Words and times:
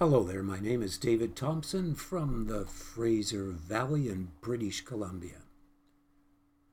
Hello 0.00 0.24
there, 0.24 0.42
my 0.42 0.58
name 0.58 0.82
is 0.82 0.98
David 0.98 1.36
Thompson 1.36 1.94
from 1.94 2.48
the 2.48 2.64
Fraser 2.64 3.52
Valley 3.52 4.08
in 4.08 4.32
British 4.40 4.80
Columbia. 4.80 5.42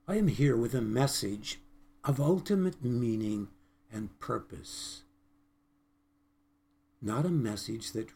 I 0.07 0.15
am 0.15 0.27
here 0.27 0.57
with 0.57 0.73
a 0.73 0.81
message 0.81 1.59
of 2.03 2.19
ultimate 2.19 2.83
meaning 2.83 3.49
and 3.93 4.19
purpose. 4.19 5.03
Not 6.99 7.27
a 7.27 7.29
message 7.29 7.91
that 7.91 8.09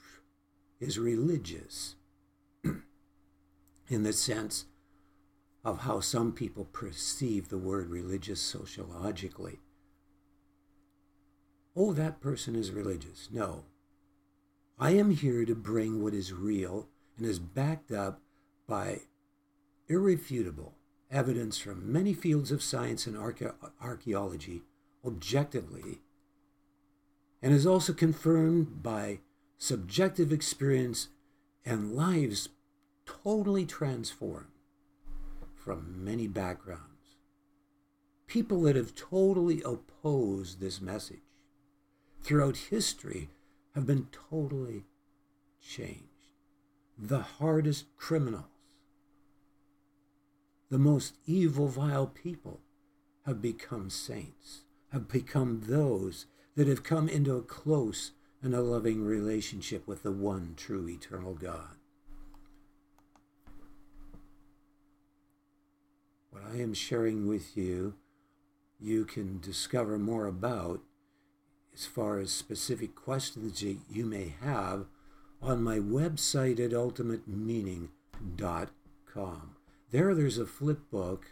is 0.79 0.97
religious 0.97 1.93
in 3.87 4.01
the 4.01 4.11
sense 4.11 4.65
of 5.63 5.81
how 5.81 5.99
some 5.99 6.31
people 6.31 6.65
perceive 6.65 7.49
the 7.49 7.59
word 7.59 7.91
religious 7.91 8.41
sociologically. 8.41 9.59
Oh, 11.75 11.93
that 11.93 12.21
person 12.21 12.55
is 12.55 12.71
religious. 12.71 13.29
No, 13.31 13.65
I 14.77 14.91
am 14.91 15.11
here 15.11 15.45
to 15.45 15.55
bring 15.55 16.03
what 16.03 16.13
is 16.13 16.33
real 16.33 16.89
and 17.17 17.25
is 17.25 17.39
backed 17.39 17.91
up 17.91 18.19
by 18.67 19.01
irrefutable 19.87 20.73
evidence 21.09 21.57
from 21.57 21.91
many 21.91 22.13
fields 22.13 22.51
of 22.51 22.61
science 22.61 23.07
and 23.07 23.17
archaeology 23.81 24.63
objectively, 25.05 26.01
and 27.41 27.53
is 27.53 27.65
also 27.65 27.93
confirmed 27.93 28.83
by 28.83 29.19
subjective 29.57 30.33
experience 30.33 31.07
and 31.63 31.95
lives 31.95 32.49
totally 33.05 33.65
transformed 33.65 34.47
from 35.55 36.03
many 36.03 36.27
backgrounds. 36.27 36.81
People 38.27 38.61
that 38.63 38.75
have 38.75 38.93
totally 38.93 39.61
opposed 39.61 40.59
this 40.59 40.81
message 40.81 41.21
throughout 42.21 42.57
history 42.57 43.29
have 43.75 43.85
been 43.85 44.07
totally 44.29 44.85
changed. 45.61 46.01
The 46.97 47.19
hardest 47.19 47.85
criminals, 47.97 48.45
the 50.71 50.79
most 50.79 51.15
evil, 51.27 51.67
vile 51.67 52.07
people 52.07 52.61
have 53.25 53.41
become 53.41 53.89
saints, 53.89 54.61
have 54.93 55.09
become 55.09 55.63
those 55.67 56.25
that 56.55 56.67
have 56.67 56.83
come 56.83 57.09
into 57.09 57.35
a 57.35 57.41
close 57.41 58.11
and 58.41 58.55
a 58.55 58.61
loving 58.61 59.03
relationship 59.03 59.85
with 59.85 60.03
the 60.03 60.11
one 60.11 60.53
true 60.55 60.87
eternal 60.87 61.33
God. 61.33 61.75
What 66.29 66.43
I 66.49 66.61
am 66.61 66.73
sharing 66.73 67.27
with 67.27 67.57
you, 67.57 67.95
you 68.79 69.03
can 69.03 69.39
discover 69.41 69.97
more 69.97 70.27
about 70.27 70.81
as 71.75 71.85
far 71.85 72.17
as 72.19 72.31
specific 72.31 72.95
questions 72.95 73.61
you 73.61 74.05
may 74.05 74.33
have 74.41 74.85
on 75.41 75.61
my 75.61 75.77
website 75.77 76.57
at 76.59 76.71
ultimatemeaning.com. 76.71 79.55
There, 79.91 80.15
there's 80.15 80.37
a 80.37 80.45
flip 80.45 80.89
book 80.89 81.25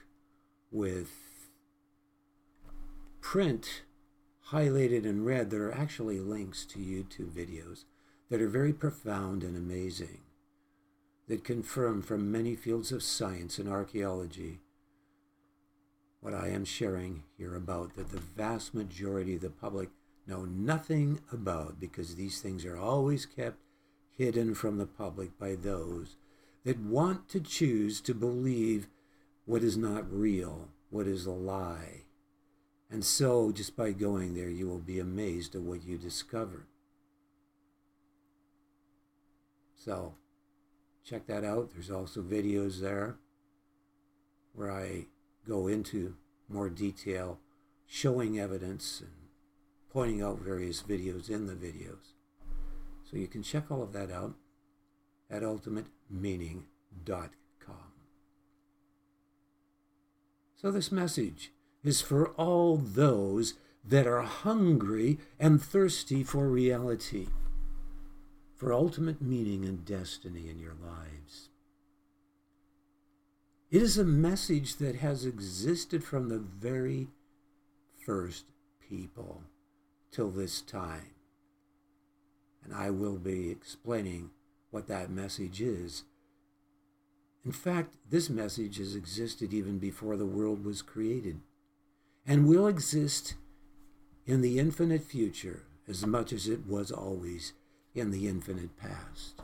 with 0.72 1.12
print 3.22 3.84
highlighted 4.50 5.06
in 5.06 5.24
red 5.24 5.50
that 5.50 5.62
are 5.62 5.74
actually 5.74 6.20
links 6.20 6.66
to 6.66 6.80
YouTube 6.80 7.32
videos 7.32 7.86
that 8.30 8.42
are 8.42 8.50
very 8.50 8.74
profound 8.74 9.44
and 9.44 9.56
amazing, 9.56 10.20
that 11.28 11.46
confirm 11.46 12.02
from 12.02 12.32
many 12.32 12.56
fields 12.56 12.92
of 12.92 13.02
science 13.02 13.58
and 13.58 13.70
archaeology 13.70 14.60
what 16.20 16.34
I 16.34 16.50
am 16.50 16.64
sharing 16.64 17.24
here 17.38 17.56
about 17.56 17.96
that 17.96 18.12
the 18.12 18.20
vast 18.20 18.74
majority 18.74 19.36
of 19.36 19.42
the 19.42 19.50
public 19.50 19.90
know 20.28 20.46
nothing 20.46 21.20
about 21.32 21.80
because 21.80 22.16
these 22.16 22.42
things 22.42 22.66
are 22.66 22.78
always 22.78 23.26
kept 23.26 23.58
hidden 24.18 24.56
from 24.56 24.78
the 24.78 24.86
public 24.86 25.38
by 25.38 25.56
those 25.56 26.16
that 26.64 26.80
want 26.80 27.28
to 27.30 27.40
choose 27.40 28.00
to 28.02 28.14
believe 28.14 28.88
what 29.46 29.64
is 29.64 29.76
not 29.76 30.12
real, 30.12 30.70
what 30.90 31.08
is 31.08 31.26
a 31.26 31.32
lie. 31.32 32.04
And 32.90 33.04
so, 33.04 33.52
just 33.52 33.76
by 33.76 33.92
going 33.92 34.36
there, 34.36 34.50
you 34.50 34.68
will 34.68 34.80
be 34.80 35.00
amazed 35.00 35.56
at 35.56 35.62
what 35.62 35.84
you 35.84 35.98
discover. 35.98 36.68
So, 39.76 40.14
check 41.04 41.26
that 41.28 41.44
out. 41.44 41.72
There's 41.74 41.90
also 41.92 42.22
videos 42.22 42.80
there 42.80 43.18
where 44.54 44.72
I 44.72 45.08
go 45.46 45.68
into 45.68 46.16
more 46.48 46.70
detail, 46.70 47.40
showing 47.88 48.40
evidence 48.40 49.02
and 49.02 49.23
pointing 49.94 50.22
out 50.24 50.40
various 50.40 50.82
videos 50.82 51.30
in 51.30 51.46
the 51.46 51.54
videos. 51.54 52.14
So 53.04 53.16
you 53.16 53.28
can 53.28 53.44
check 53.44 53.70
all 53.70 53.84
of 53.84 53.94
that 53.94 54.12
out 54.12 54.34
at 55.30 55.44
ultimatemeaning.com. 55.44 56.64
So 60.56 60.72
this 60.72 60.92
message 60.92 61.52
is 61.84 62.02
for 62.02 62.30
all 62.32 62.78
those 62.78 63.54
that 63.86 64.08
are 64.08 64.24
hungry 64.24 65.20
and 65.40 65.62
thirsty 65.62 66.24
for 66.24 66.48
reality, 66.48 67.28
for 68.56 68.74
ultimate 68.74 69.22
meaning 69.22 69.66
and 69.66 69.86
destiny 69.86 70.50
in 70.50 70.58
your 70.58 70.74
lives. 70.74 71.50
It 73.70 73.82
is 73.82 73.98
a 73.98 74.04
message 74.04 74.78
that 74.78 74.96
has 74.98 75.26
existed 75.26 76.04
from 76.04 76.30
the 76.30 76.40
very 76.40 77.10
first 78.06 78.46
people 78.80 79.44
till 80.14 80.30
this 80.30 80.62
time. 80.62 81.12
And 82.64 82.74
I 82.74 82.92
will 82.92 83.18
be 83.18 83.50
explaining 83.50 84.30
what 84.72 84.88
that 84.88 85.10
message 85.10 85.62
is. 85.62 86.04
In 87.44 87.52
fact, 87.52 87.96
this 88.10 88.30
message 88.30 88.78
has 88.78 88.96
existed 88.96 89.54
even 89.54 89.80
before 89.80 90.16
the 90.16 90.26
world 90.26 90.64
was 90.64 90.82
created 90.82 91.42
and 92.26 92.48
will 92.48 92.68
exist 92.68 93.36
in 94.26 94.42
the 94.42 94.60
infinite 94.60 95.04
future 95.04 95.64
as 95.88 96.06
much 96.06 96.32
as 96.32 96.48
it 96.48 96.66
was 96.66 96.90
always 96.92 97.52
in 97.94 98.12
the 98.12 98.28
infinite 98.28 98.78
past. 98.78 99.42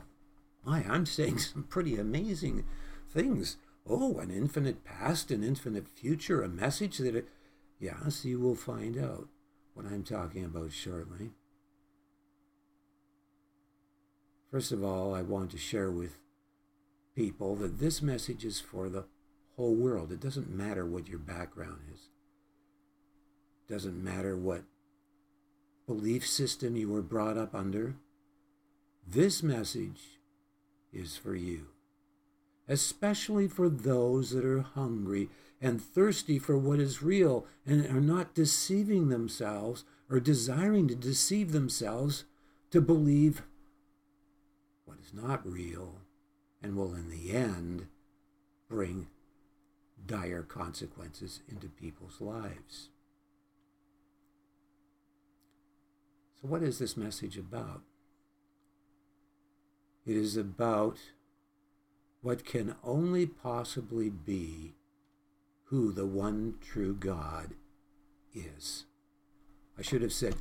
My, 0.64 0.84
I'm 0.88 1.04
saying 1.04 1.38
some 1.40 1.64
pretty 1.64 1.96
amazing 1.98 2.64
things. 3.10 3.56
Oh, 3.86 4.18
an 4.18 4.30
infinite 4.30 4.84
past, 4.84 5.30
an 5.30 5.42
infinite 5.42 5.88
future, 5.88 6.42
a 6.42 6.48
message 6.48 6.98
that, 6.98 7.14
it, 7.14 7.28
yes, 7.78 8.24
you 8.24 8.38
will 8.38 8.54
find 8.54 8.96
out 8.96 9.28
what 9.74 9.86
I'm 9.86 10.02
talking 10.02 10.44
about 10.44 10.72
shortly. 10.72 11.30
First 14.50 14.72
of 14.72 14.82
all, 14.82 15.14
I 15.14 15.22
want 15.22 15.50
to 15.52 15.58
share 15.58 15.90
with 15.90 16.18
people 17.14 17.54
that 17.56 17.78
this 17.78 18.02
message 18.02 18.44
is 18.44 18.60
for 18.60 18.88
the 18.88 19.04
whole 19.56 19.74
world. 19.74 20.10
It 20.10 20.20
doesn't 20.20 20.50
matter 20.50 20.84
what 20.84 21.08
your 21.08 21.18
background 21.18 21.80
is. 21.92 22.08
It 23.68 23.72
doesn't 23.72 24.02
matter 24.02 24.36
what 24.36 24.64
belief 25.86 26.26
system 26.26 26.76
you 26.76 26.88
were 26.88 27.02
brought 27.02 27.38
up 27.38 27.54
under. 27.54 27.94
This 29.06 29.42
message 29.42 30.18
is 30.92 31.16
for 31.16 31.34
you, 31.34 31.66
especially 32.68 33.48
for 33.48 33.68
those 33.68 34.30
that 34.30 34.44
are 34.44 34.62
hungry 34.62 35.28
and 35.60 35.82
thirsty 35.82 36.38
for 36.38 36.56
what 36.56 36.80
is 36.80 37.02
real 37.02 37.46
and 37.66 37.86
are 37.86 38.00
not 38.00 38.34
deceiving 38.34 39.08
themselves 39.08 39.84
or 40.08 40.18
desiring 40.18 40.88
to 40.88 40.94
deceive 40.94 41.52
themselves 41.52 42.24
to 42.70 42.80
believe 42.80 43.42
what 44.84 44.98
is 44.98 45.12
not 45.12 45.46
real 45.46 45.96
and 46.62 46.76
will 46.76 46.94
in 46.94 47.10
the 47.10 47.32
end 47.32 47.86
bring 48.68 49.08
dire 50.06 50.42
consequences 50.42 51.40
into 51.48 51.68
people's 51.68 52.20
lives. 52.20 52.88
So, 56.40 56.48
what 56.48 56.62
is 56.62 56.78
this 56.78 56.96
message 56.96 57.36
about? 57.36 57.82
It 60.06 60.16
is 60.16 60.36
about 60.36 60.98
what 62.22 62.44
can 62.44 62.74
only 62.82 63.26
possibly 63.26 64.08
be 64.08 64.74
who 65.70 65.92
the 65.92 66.06
one 66.06 66.54
true 66.60 66.94
God 66.94 67.54
is. 68.34 68.86
I 69.78 69.82
should 69.82 70.02
have 70.02 70.12
said, 70.12 70.34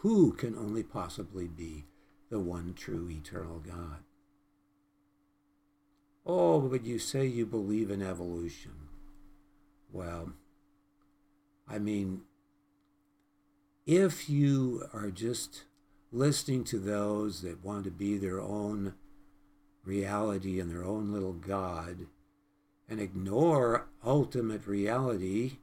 who 0.00 0.32
can 0.32 0.54
only 0.54 0.82
possibly 0.82 1.48
be 1.48 1.86
the 2.28 2.38
one 2.38 2.74
true 2.74 3.08
eternal 3.10 3.60
God? 3.60 4.04
Oh, 6.26 6.60
but 6.60 6.84
you 6.84 6.98
say 6.98 7.24
you 7.24 7.46
believe 7.46 7.90
in 7.90 8.02
evolution. 8.02 8.72
Well, 9.90 10.32
I 11.66 11.78
mean, 11.78 12.20
if 13.86 14.28
you 14.28 14.86
are 14.92 15.10
just 15.10 15.64
listening 16.12 16.64
to 16.64 16.78
those 16.78 17.40
that 17.40 17.64
want 17.64 17.84
to 17.84 17.90
be 17.90 18.18
their 18.18 18.40
own 18.40 18.94
reality 19.82 20.60
and 20.60 20.70
their 20.70 20.84
own 20.84 21.10
little 21.10 21.32
God, 21.32 22.06
and 22.88 23.00
ignore 23.00 23.88
ultimate 24.04 24.66
reality, 24.66 25.58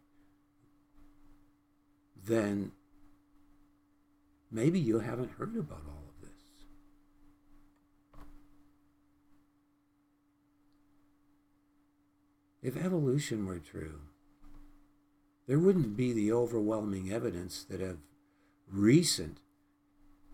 then 2.26 2.72
maybe 4.52 4.80
you 4.80 5.00
haven't 5.00 5.32
heard 5.32 5.56
about 5.56 5.84
all 5.88 6.04
of 6.10 6.22
this. 6.22 6.32
If 12.62 12.78
evolution 12.78 13.46
were 13.46 13.60
true, 13.60 14.00
there 15.48 15.60
wouldn't 15.60 15.98
be 15.98 16.14
the 16.14 16.32
overwhelming 16.32 17.12
evidence 17.12 17.66
that 17.70 17.82
of 17.82 17.98
recent 18.72 19.40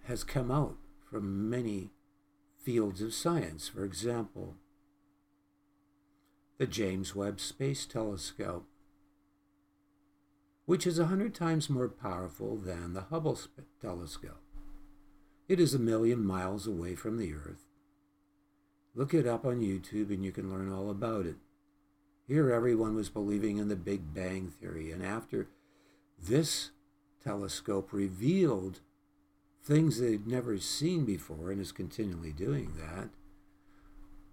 has 0.04 0.24
come 0.24 0.52
out 0.52 0.78
from 1.10 1.50
many 1.50 1.90
fields 2.64 3.02
of 3.02 3.14
science. 3.14 3.68
For 3.68 3.84
example, 3.84 4.56
the 6.60 6.68
James 6.68 7.16
Webb 7.16 7.40
Space 7.40 7.86
Telescope, 7.86 8.68
which 10.66 10.86
is 10.86 11.00
a 11.00 11.06
hundred 11.06 11.34
times 11.34 11.70
more 11.70 11.88
powerful 11.88 12.58
than 12.58 12.94
the 12.94 13.04
Hubble 13.04 13.40
telescope. 13.82 14.44
It 15.48 15.58
is 15.58 15.74
a 15.74 15.80
million 15.80 16.24
miles 16.24 16.68
away 16.68 16.96
from 16.96 17.18
the 17.18 17.34
Earth. 17.34 17.64
Look 18.94 19.14
it 19.14 19.26
up 19.26 19.46
on 19.46 19.62
YouTube 19.62 20.10
and 20.10 20.26
you 20.26 20.34
can 20.34 20.52
learn 20.52 20.70
all 20.70 20.90
about 20.90 21.26
it. 21.26 21.38
Here, 22.28 22.52
everyone 22.52 22.94
was 22.94 23.08
believing 23.08 23.58
in 23.58 23.70
the 23.70 23.78
Big 23.78 24.14
Bang 24.14 24.50
Theory, 24.50 24.92
and 24.92 25.04
after 25.04 25.48
this 26.22 26.72
telescope 27.24 27.94
revealed 27.94 28.82
things 29.64 30.00
they'd 30.00 30.28
never 30.28 30.58
seen 30.58 31.06
before 31.06 31.52
and 31.52 31.62
is 31.62 31.72
continually 31.72 32.34
doing 32.34 32.74
that, 32.78 33.10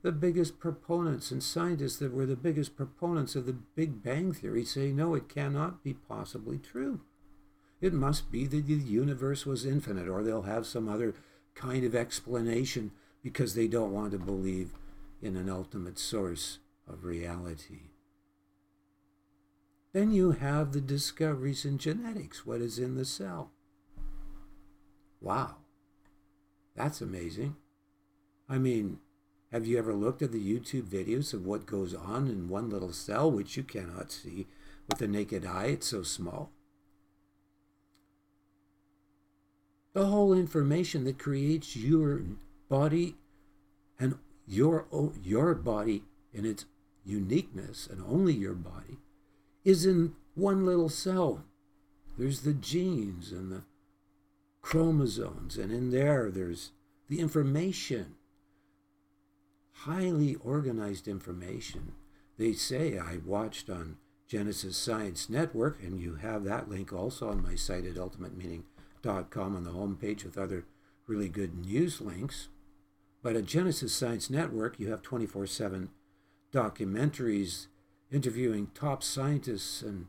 the 0.07 0.13
biggest 0.13 0.61
proponents 0.61 1.33
and 1.33 1.43
scientists 1.43 1.97
that 1.97 2.15
were 2.15 2.27
the 2.27 2.37
biggest 2.37 2.77
proponents 2.77 3.35
of 3.35 3.45
the 3.45 3.53
Big 3.53 4.05
Bang 4.05 4.33
Theory 4.33 4.65
say, 4.65 4.93
no, 4.93 5.17
it 5.17 5.29
cannot 5.29 5.83
be 5.83 5.95
possibly 5.95 6.59
true. 6.59 7.01
It 7.81 7.93
must 7.93 8.31
be 8.31 8.47
that 8.47 8.69
the 8.69 8.75
universe 8.75 9.45
was 9.45 9.67
infinite, 9.67 10.07
or 10.07 10.23
they'll 10.23 10.43
have 10.43 10.65
some 10.65 10.89
other 10.89 11.17
kind 11.57 11.83
of 11.83 11.97
explanation 11.97 12.93
because 13.21 13.57
they 13.57 13.67
don't 13.67 13.91
want 13.91 14.13
to 14.13 14.19
believe 14.19 14.75
in 15.21 15.37
an 15.37 15.51
ultimate 15.51 15.99
source 15.99 16.61
of 16.87 17.05
reality. 17.05 17.91
Then 19.93 20.13
you 20.13 20.31
have 20.31 20.71
the 20.71 20.81
discoveries 20.81 21.65
in 21.65 21.79
genetics, 21.79 22.47
what 22.47 22.61
is 22.61 22.79
in 22.79 22.95
the 22.95 23.05
cell. 23.05 23.51
Wow, 25.21 25.57
that's 26.77 27.01
amazing. 27.01 27.57
I 28.49 28.59
mean, 28.59 29.01
have 29.53 29.67
you 29.67 29.79
ever 29.79 29.95
looked 29.95 30.23
at 30.23 30.33
the 30.33 30.41
YouTube 30.41 30.85
videos 30.85 31.33
of 31.33 31.47
what 31.47 31.67
goes 31.67 31.95
on 31.95 32.27
in 32.27 32.49
one 32.49 32.69
little 32.69 32.93
cell, 32.93 33.31
which 33.31 33.57
you 33.57 33.63
cannot 33.63 34.11
see 34.11 34.47
with 34.89 34.99
the 34.99 35.07
naked 35.07 35.47
eye? 35.47 35.67
It's 35.67 35.89
so 35.89 36.03
small. 36.03 36.51
The 39.93 40.07
whole 40.07 40.35
information 40.35 41.05
that 41.05 41.19
creates 41.19 41.77
your 41.77 42.23
body 42.69 43.17
and 43.99 44.19
your, 44.47 44.87
your 45.23 45.55
body 45.55 46.03
in 46.35 46.45
its 46.45 46.67
uniqueness, 47.05 47.89
and 47.91 48.03
only 48.07 48.35
your 48.35 48.55
body, 48.55 48.99
is 49.65 49.87
in 49.87 50.15
one 50.35 50.67
little 50.67 50.89
cell. 50.89 51.45
There's 52.19 52.41
the 52.41 52.53
genes 52.53 53.33
and 53.33 53.51
the 53.51 53.63
chromosomes, 54.61 55.57
and 55.57 55.73
in 55.73 55.91
there, 55.93 56.31
there's 56.31 56.73
the 57.09 57.21
information. 57.21 58.17
Highly 59.81 60.35
organized 60.37 61.07
information. 61.07 61.93
They 62.39 62.53
say 62.53 62.99
I 62.99 63.19
watched 63.25 63.71
on 63.71 63.99
Genesis 64.27 64.77
Science 64.77 65.31
Network, 65.31 65.83
and 65.83 66.01
you 66.01 66.17
have 66.17 66.45
that 66.45 66.69
link 66.69 66.93
also 66.93 67.29
on 67.29 67.43
my 67.43 67.55
site 67.55 67.85
at 67.85 67.95
ultimatemeaning.com 67.95 69.57
on 69.57 69.65
the 69.65 69.71
homepage 69.71 70.25
with 70.25 70.37
other 70.37 70.65
really 71.07 71.29
good 71.29 71.55
news 71.55 72.01
links. 72.01 72.49
But 73.23 73.37
at 73.37 73.47
Genesis 73.47 73.93
Science 73.93 74.29
Network, 74.29 74.81
you 74.81 74.91
have 74.91 75.03
24 75.03 75.47
7 75.47 75.91
documentaries 76.53 77.67
interviewing 78.11 78.69
top 78.75 79.03
scientists 79.03 79.83
and 79.83 80.07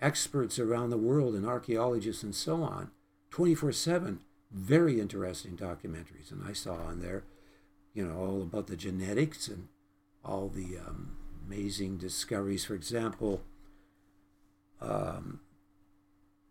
experts 0.00 0.58
around 0.58 0.90
the 0.90 0.96
world 0.96 1.34
and 1.34 1.46
archaeologists 1.46 2.22
and 2.22 2.34
so 2.34 2.62
on. 2.62 2.90
24 3.30 3.72
7. 3.72 4.20
Very 4.50 5.00
interesting 5.00 5.56
documentaries. 5.56 6.30
And 6.30 6.42
I 6.46 6.52
saw 6.52 6.74
on 6.74 7.00
there, 7.00 7.24
you 7.94 8.06
know, 8.06 8.16
all 8.16 8.42
about 8.42 8.66
the 8.66 8.76
genetics 8.76 9.48
and 9.48 9.68
all 10.24 10.48
the 10.48 10.78
um, 10.78 11.16
amazing 11.46 11.96
discoveries. 11.96 12.64
For 12.64 12.74
example, 12.74 13.42
um, 14.80 15.40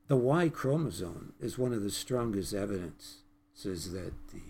the 0.07 0.17
Y 0.17 0.49
chromosome 0.49 1.33
is 1.39 1.57
one 1.57 1.73
of 1.73 1.83
the 1.83 1.91
strongest 1.91 2.53
evidences 2.53 3.21
that 3.91 4.13
the 4.33 4.41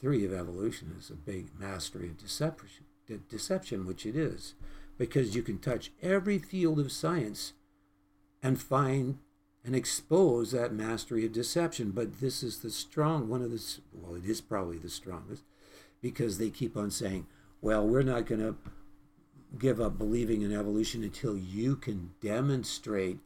theory 0.00 0.24
of 0.24 0.32
evolution 0.32 0.94
is 0.98 1.10
a 1.10 1.14
big 1.14 1.48
mastery 1.58 2.08
of 2.08 2.18
deception, 2.18 2.84
deception, 3.30 3.86
which 3.86 4.04
it 4.04 4.16
is, 4.16 4.54
because 4.98 5.34
you 5.34 5.42
can 5.42 5.58
touch 5.58 5.92
every 6.02 6.38
field 6.38 6.78
of 6.78 6.92
science 6.92 7.54
and 8.42 8.60
find 8.60 9.18
and 9.64 9.74
expose 9.74 10.50
that 10.50 10.72
mastery 10.72 11.24
of 11.24 11.32
deception. 11.32 11.90
But 11.90 12.20
this 12.20 12.42
is 12.42 12.58
the 12.58 12.70
strong 12.70 13.28
one 13.28 13.42
of 13.42 13.50
the 13.50 13.62
well, 13.92 14.14
it 14.14 14.24
is 14.24 14.40
probably 14.40 14.78
the 14.78 14.90
strongest 14.90 15.42
because 16.02 16.38
they 16.38 16.50
keep 16.50 16.76
on 16.76 16.90
saying, 16.90 17.26
well, 17.62 17.86
we're 17.86 18.02
not 18.02 18.26
going 18.26 18.42
to 18.42 18.56
give 19.58 19.80
up 19.80 19.96
believing 19.96 20.42
in 20.42 20.52
evolution 20.52 21.02
until 21.02 21.36
you 21.36 21.76
can 21.76 22.10
demonstrate 22.20 23.18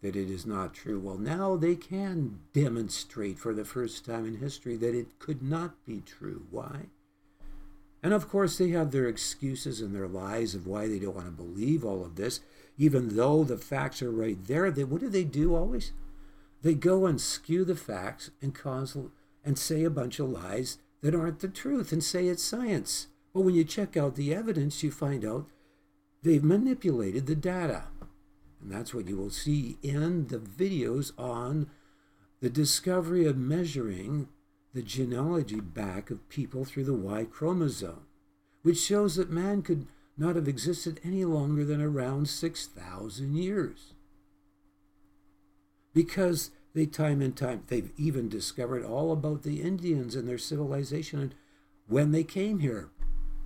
that 0.00 0.16
it 0.16 0.30
is 0.30 0.46
not 0.46 0.74
true. 0.74 0.98
Well, 0.98 1.18
now 1.18 1.56
they 1.56 1.76
can 1.76 2.40
demonstrate 2.52 3.38
for 3.38 3.54
the 3.54 3.64
first 3.64 4.04
time 4.04 4.26
in 4.26 4.38
history 4.38 4.76
that 4.76 4.94
it 4.94 5.18
could 5.18 5.42
not 5.42 5.84
be 5.84 6.00
true. 6.00 6.46
Why? 6.50 6.86
And 8.02 8.12
of 8.12 8.28
course, 8.28 8.58
they 8.58 8.70
have 8.70 8.90
their 8.90 9.06
excuses 9.06 9.80
and 9.80 9.94
their 9.94 10.08
lies 10.08 10.54
of 10.54 10.66
why 10.66 10.88
they 10.88 10.98
don't 10.98 11.14
want 11.14 11.26
to 11.26 11.32
believe 11.32 11.84
all 11.84 12.04
of 12.04 12.16
this, 12.16 12.40
even 12.76 13.16
though 13.16 13.44
the 13.44 13.56
facts 13.56 14.02
are 14.02 14.10
right 14.10 14.38
there. 14.46 14.70
They, 14.70 14.84
what 14.84 15.00
do 15.00 15.08
they 15.08 15.24
do 15.24 15.54
always? 15.54 15.92
They 16.62 16.74
go 16.74 17.06
and 17.06 17.20
skew 17.20 17.64
the 17.64 17.76
facts 17.76 18.30
and 18.40 18.54
cause 18.54 18.96
and 19.44 19.58
say 19.58 19.84
a 19.84 19.90
bunch 19.90 20.18
of 20.18 20.30
lies 20.30 20.78
that 21.00 21.14
aren't 21.14 21.40
the 21.40 21.48
truth 21.48 21.92
and 21.92 22.02
say 22.02 22.26
it's 22.26 22.42
science. 22.42 23.08
But 23.32 23.42
when 23.42 23.54
you 23.54 23.64
check 23.64 23.96
out 23.96 24.14
the 24.14 24.34
evidence, 24.34 24.82
you 24.82 24.90
find 24.90 25.24
out 25.24 25.46
they've 26.22 26.42
manipulated 26.42 27.26
the 27.26 27.34
data. 27.34 27.84
And 28.60 28.70
that's 28.70 28.94
what 28.94 29.08
you 29.08 29.16
will 29.16 29.30
see 29.30 29.78
in 29.82 30.28
the 30.28 30.38
videos 30.38 31.12
on 31.18 31.68
the 32.40 32.50
discovery 32.50 33.26
of 33.26 33.36
measuring 33.36 34.28
the 34.74 34.82
genealogy 34.82 35.60
back 35.60 36.10
of 36.10 36.28
people 36.28 36.64
through 36.64 36.84
the 36.84 36.94
Y 36.94 37.24
chromosome, 37.24 38.06
which 38.62 38.78
shows 38.78 39.16
that 39.16 39.30
man 39.30 39.62
could 39.62 39.86
not 40.16 40.36
have 40.36 40.48
existed 40.48 41.00
any 41.04 41.24
longer 41.24 41.64
than 41.64 41.80
around 41.80 42.28
6,000 42.28 43.36
years. 43.36 43.94
Because 45.94 46.50
they 46.74 46.86
time 46.86 47.20
and 47.20 47.36
time, 47.36 47.64
they've 47.68 47.92
even 47.98 48.28
discovered 48.28 48.84
all 48.84 49.12
about 49.12 49.42
the 49.42 49.60
Indians 49.60 50.14
and 50.14 50.26
their 50.26 50.38
civilization 50.38 51.20
and 51.20 51.34
when 51.86 52.12
they 52.12 52.24
came 52.24 52.60
here. 52.60 52.88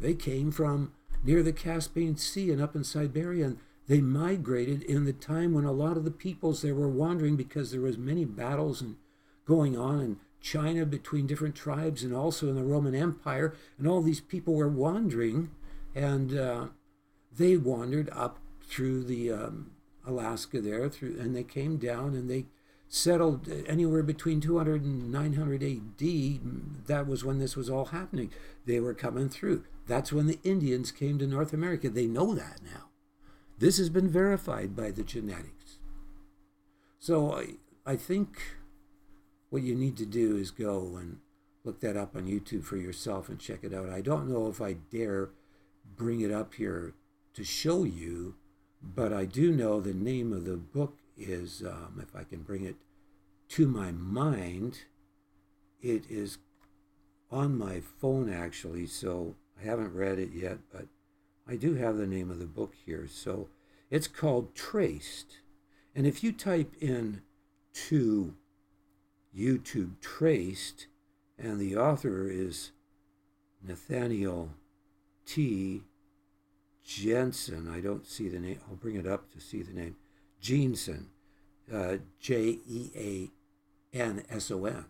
They 0.01 0.15
came 0.15 0.53
from 0.53 0.93
near 1.25 1.43
the 1.43 1.53
Caspian 1.53 2.17
Sea 2.17 2.53
and 2.53 2.63
up 2.63 2.77
in 2.77 2.85
Siberia, 2.85 3.47
and 3.47 3.59
they 3.89 4.01
migrated 4.01 4.83
in 4.83 5.05
the 5.05 5.13
time 5.13 5.53
when 5.53 5.65
a 5.65 5.73
lot 5.73 5.97
of 5.97 6.05
the 6.05 6.11
peoples 6.11 6.63
there 6.63 6.75
were 6.75 6.89
wandering 6.89 7.37
because 7.37 7.71
there 7.71 7.81
was 7.81 7.99
many 7.99 8.25
battles 8.25 8.81
and 8.81 8.97
going 9.47 9.77
on 9.77 10.01
in 10.01 10.17
China 10.41 10.87
between 10.87 11.27
different 11.27 11.55
tribes 11.55 12.03
and 12.03 12.15
also 12.15 12.49
in 12.49 12.57
the 12.57 12.65
Roman 12.65 12.95
Empire, 12.95 13.55
and 13.79 13.87
all 13.87 14.03
these 14.03 14.21
people 14.21 14.55
were 14.55 14.69
wandering, 14.69 15.51
and 15.95 16.37
uh, 16.37 16.67
they 17.37 17.57
wandered 17.57 18.09
up 18.13 18.39
through 18.63 19.05
the 19.05 19.33
um, 19.33 19.73
Alaska 20.07 20.61
there, 20.61 20.89
through, 20.89 21.19
and 21.19 21.35
they 21.35 21.45
came 21.45 21.77
down 21.77 22.15
and 22.15 22.31
they 22.31 22.47
settled 22.89 23.49
anywhere 23.67 24.03
between 24.03 24.41
200 24.41 24.83
and 24.83 25.11
900 25.11 25.63
AD. 25.63 26.87
That 26.87 27.07
was 27.07 27.25
when 27.25 27.39
this 27.39 27.57
was 27.57 27.69
all 27.69 27.87
happening. 27.87 28.31
They 28.65 28.81
were 28.81 28.95
coming 28.95 29.29
through. 29.29 29.65
That's 29.87 30.13
when 30.13 30.27
the 30.27 30.39
Indians 30.45 30.93
came 30.93 31.19
to 31.19 31.27
North 31.27 31.53
America. 31.53 31.89
They 31.89 32.07
know 32.07 32.35
that 32.35 32.61
now. 32.65 32.91
This 33.59 33.79
has 33.79 33.89
been 33.89 34.09
verified 34.09 34.77
by 34.77 34.91
the 34.91 35.03
genetics. 35.03 35.79
So 36.99 37.33
I, 37.33 37.55
I 37.85 37.97
think 37.97 38.56
what 39.51 39.63
you 39.63 39.75
need 39.75 39.97
to 39.97 40.07
do 40.07 40.37
is 40.37 40.51
go 40.51 40.97
and 40.97 41.19
look 41.65 41.81
that 41.81 41.97
up 41.97 42.15
on 42.17 42.27
YouTube 42.27 42.65
for 42.65 42.77
yourself 42.77 43.29
and 43.29 43.39
check 43.39 43.61
it 43.63 43.75
out. 43.75 43.89
I 43.89 44.01
don't 44.01 44.29
know 44.29 44.49
if 44.49 44.61
I 44.61 44.75
dare 44.75 45.31
bring 45.97 46.21
it 46.21 46.31
up 46.31 46.55
here 46.55 46.95
to 47.35 47.45
show 47.45 47.85
you, 47.85 48.35
but 48.83 49.13
I 49.13 49.25
do 49.25 49.53
know 49.53 49.81
the 49.81 49.95
name 49.95 50.33
of 50.33 50.45
the 50.45 50.57
book 50.57 50.99
is, 51.17 51.63
um, 51.63 52.01
if 52.03 52.15
I 52.15 52.25
can 52.25 52.43
bring 52.43 52.65
it 52.65 52.77
to 53.51 53.67
my 53.67 53.91
mind, 53.93 54.81
it 55.81 56.05
is 56.09 56.39
on 57.31 57.59
my 57.59 57.81
phone 57.81 58.33
actually, 58.33 58.87
so 58.87 59.35
I 59.61 59.65
haven't 59.65 59.95
read 59.95 60.19
it 60.19 60.31
yet, 60.33 60.59
but 60.73 60.87
I 61.49 61.57
do 61.57 61.75
have 61.75 61.97
the 61.97 62.07
name 62.07 62.31
of 62.31 62.39
the 62.39 62.47
book 62.47 62.75
here. 62.85 63.07
So 63.09 63.49
it's 63.91 64.09
called 64.09 64.55
Traced. 64.55 65.39
And 65.95 66.07
if 66.07 66.23
you 66.23 66.33
type 66.33 66.75
in 66.81 67.23
to 67.89 68.35
YouTube 69.37 70.01
Traced, 70.01 70.87
and 71.39 71.59
the 71.61 71.77
author 71.77 72.29
is 72.29 72.73
Nathaniel 73.63 74.51
T. 75.27 75.83
Jeanson. 76.85 77.69
I 77.69 77.81
don't 77.81 78.07
see 78.07 78.29
the 78.29 78.39
name. 78.39 78.61
I'll 78.69 78.77
bring 78.77 78.97
it 78.97 79.07
up 79.07 79.33
to 79.33 79.41
see 79.41 79.63
the 79.63 79.73
name. 79.73 79.97
Jeanson, 80.41 81.11
Uh, 81.73 81.97
J 82.21 82.61
E 82.69 82.91
A 82.95 83.31
N 83.97 84.23
S 84.31 84.51
O 84.53 84.65
N. 84.67 84.85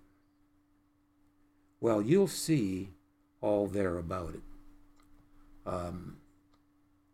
Well, 1.80 2.02
you'll 2.02 2.26
see 2.28 2.90
all 3.40 3.66
there 3.66 3.96
about 3.96 4.34
it. 4.34 4.42
Um, 5.64 6.18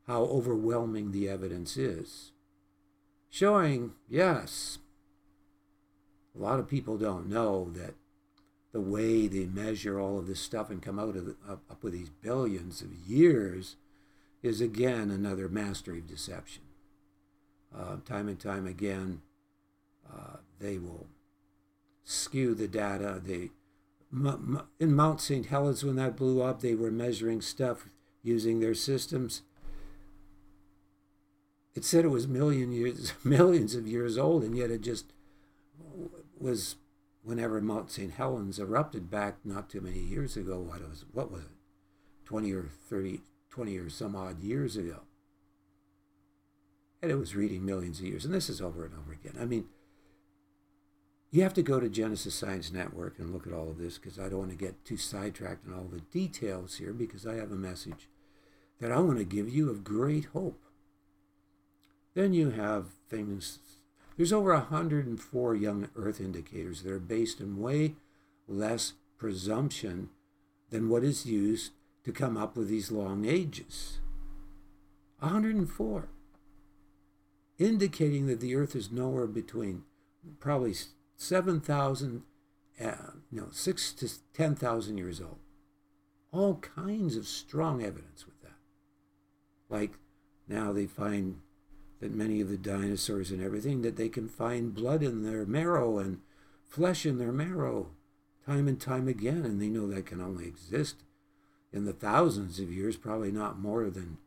how 0.07 0.23
overwhelming 0.23 1.13
the 1.13 1.29
evidence 1.29 1.77
is. 1.77 2.33
Showing, 3.31 3.93
yes, 4.09 4.79
a 6.35 6.43
lot 6.43 6.59
of 6.59 6.69
people 6.69 6.97
don't 6.97 7.29
know 7.29 7.71
that 7.75 7.95
the 8.73 8.81
way 8.81 9.27
they 9.27 9.45
measure 9.45 10.01
all 10.01 10.19
of 10.19 10.27
this 10.27 10.41
stuff 10.41 10.71
and 10.71 10.83
come 10.83 10.99
out 10.99 11.17
of 11.17 11.27
the, 11.27 11.37
up, 11.49 11.63
up 11.71 11.83
with 11.83 11.93
these 11.93 12.09
billions 12.09 12.81
of 12.81 12.93
years 13.07 13.77
is 14.43 14.61
again 14.61 15.11
another 15.11 15.49
mastery 15.49 15.99
of 15.99 16.07
deception. 16.07 16.63
Uh, 17.75 17.97
time 18.05 18.29
and 18.29 18.41
time 18.41 18.67
again, 18.67 19.21
uh, 20.11 20.39
they 20.59 20.79
will 20.79 21.07
skew 22.05 22.55
the 22.55 22.69
data. 22.69 23.21
They 23.25 23.51
in 24.79 24.95
Mount 24.95 25.23
St. 25.23 25.47
Helens 25.47 25.85
when 25.85 25.97
that 25.97 26.17
blew 26.17 26.43
up, 26.43 26.61
they 26.61 26.75
were 26.75 26.91
measuring 26.91 27.41
stuff 27.41 27.89
using 28.23 28.61
their 28.61 28.75
systems. 28.75 29.41
It 31.75 31.85
said 31.85 32.05
it 32.05 32.09
was 32.09 32.29
million 32.29 32.73
years, 32.73 33.15
millions 33.25 33.75
of 33.75 33.87
years 33.87 34.19
old, 34.19 34.45
and 34.45 34.57
yet 34.57 34.71
it 34.71 34.83
just 34.83 35.13
was 36.43 36.77
whenever 37.23 37.61
Mount 37.61 37.91
St. 37.91 38.13
Helens 38.13 38.59
erupted 38.59 39.11
back 39.11 39.37
not 39.45 39.71
too 39.71 39.81
many 39.81 40.01
years 40.01 40.37
ago. 40.37 40.59
What 40.59 40.81
was 40.81 41.05
what 41.13 41.31
was 41.31 41.43
it, 41.43 41.49
twenty 42.25 42.53
or 42.53 42.69
thirty, 42.89 43.21
20 43.53 43.77
or 43.77 43.91
some 43.91 44.17
odd 44.17 44.43
years 44.43 44.77
ago. 44.77 45.01
And 47.03 47.11
it 47.11 47.17
was 47.17 47.37
reading 47.37 47.67
millions 47.67 48.01
of 48.01 48.07
years. 48.07 48.25
And 48.25 48.33
this 48.33 48.49
is 48.49 48.63
over 48.63 48.87
and 48.87 48.95
over 48.95 49.13
again. 49.13 49.35
I 49.39 49.45
mean, 49.45 49.67
you 51.31 51.43
have 51.43 51.53
to 51.55 51.63
go 51.63 51.79
to 51.79 51.89
Genesis 51.89 52.35
Science 52.35 52.73
Network 52.73 53.19
and 53.19 53.33
look 53.33 53.47
at 53.47 53.53
all 53.53 53.69
of 53.69 53.79
this 53.79 53.99
because 53.99 54.19
I 54.19 54.29
don't 54.29 54.39
want 54.39 54.51
to 54.53 54.57
get 54.57 54.85
too 54.87 54.97
sidetracked 54.97 55.67
in 55.67 55.75
all 55.75 55.85
the 55.85 56.01
details 56.01 56.77
here 56.77 56.93
because 56.93 57.27
I 57.27 57.35
have 57.35 57.53
a 57.53 57.57
message 57.57 58.09
that 58.81 58.91
I 58.91 59.01
want 59.01 59.19
to 59.19 59.25
give 59.25 59.51
you 59.51 59.69
of 59.69 59.85
great 59.85 60.27
hope. 60.27 60.63
Then 62.15 62.33
you 62.33 62.51
have 62.51 62.87
things, 63.09 63.59
there's 64.17 64.33
over 64.33 64.53
104 64.53 65.55
young 65.55 65.89
Earth 65.97 66.21
indicators 66.21 66.83
that 66.83 66.93
are 66.93 66.99
based 66.99 67.41
in 67.41 67.61
way 67.61 67.95
less 68.47 68.95
presumption 69.19 70.11
than 70.71 70.89
what 70.89 71.05
is 71.05 71.27
used 71.27 71.73
to 72.05 72.13
come 72.13 72.37
up 72.37 72.57
with 72.57 72.69
these 72.69 72.91
long 72.91 73.25
ages. 73.25 73.99
104. 75.21 76.09
Indicating 77.59 78.27
that 78.27 78.41
the 78.41 78.57
earth 78.57 78.75
is 78.75 78.91
nowhere 78.91 79.29
between 79.29 79.85
probably 80.41 80.75
7,000, 81.17 82.23
uh, 82.83 82.95
no, 83.31 83.47
6 83.53 83.93
to 83.93 84.09
10,000 84.35 84.99
years 84.99 85.21
old. 85.21 85.39
All 86.33 86.57
kinds 86.57 87.17
of 87.17 87.29
strong 87.29 87.83
evidence 87.83 88.27
with 88.27 88.41
that. 88.43 88.59
Like 89.69 89.93
now 90.49 90.73
they 90.73 90.87
find 90.87 91.41
that 92.03 92.13
many 92.13 92.41
of 92.41 92.49
the 92.49 92.59
dinosaurs 92.59 93.31
and 93.31 93.41
everything, 93.41 93.83
that 93.83 93.97
they 93.97 94.09
can 94.09 94.29
find 94.29 94.75
blood 94.75 95.05
in 95.05 95.23
their 95.23 95.47
marrow 95.47 95.99
and 95.99 96.19
flesh 96.69 97.07
in 97.07 97.19
their 97.19 97.31
marrow 97.31 97.91
time 98.45 98.67
and 98.67 98.81
time 98.81 99.07
again, 99.07 99.45
and 99.45 99.63
they 99.63 99.69
know 99.69 99.87
that 99.87 100.05
can 100.07 100.21
only 100.21 100.49
exist 100.49 100.97
in 101.73 101.85
the 101.85 101.93
thousands 101.93 102.59
of 102.59 102.73
years, 102.73 102.97
probably 102.97 103.31
not 103.31 103.61
more 103.61 103.89
than 103.89 104.19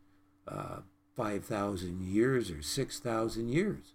uh, 0.47 0.77
5,000 1.17 2.01
years 2.01 2.49
or 2.49 2.61
6,000 2.61 3.49
years. 3.49 3.93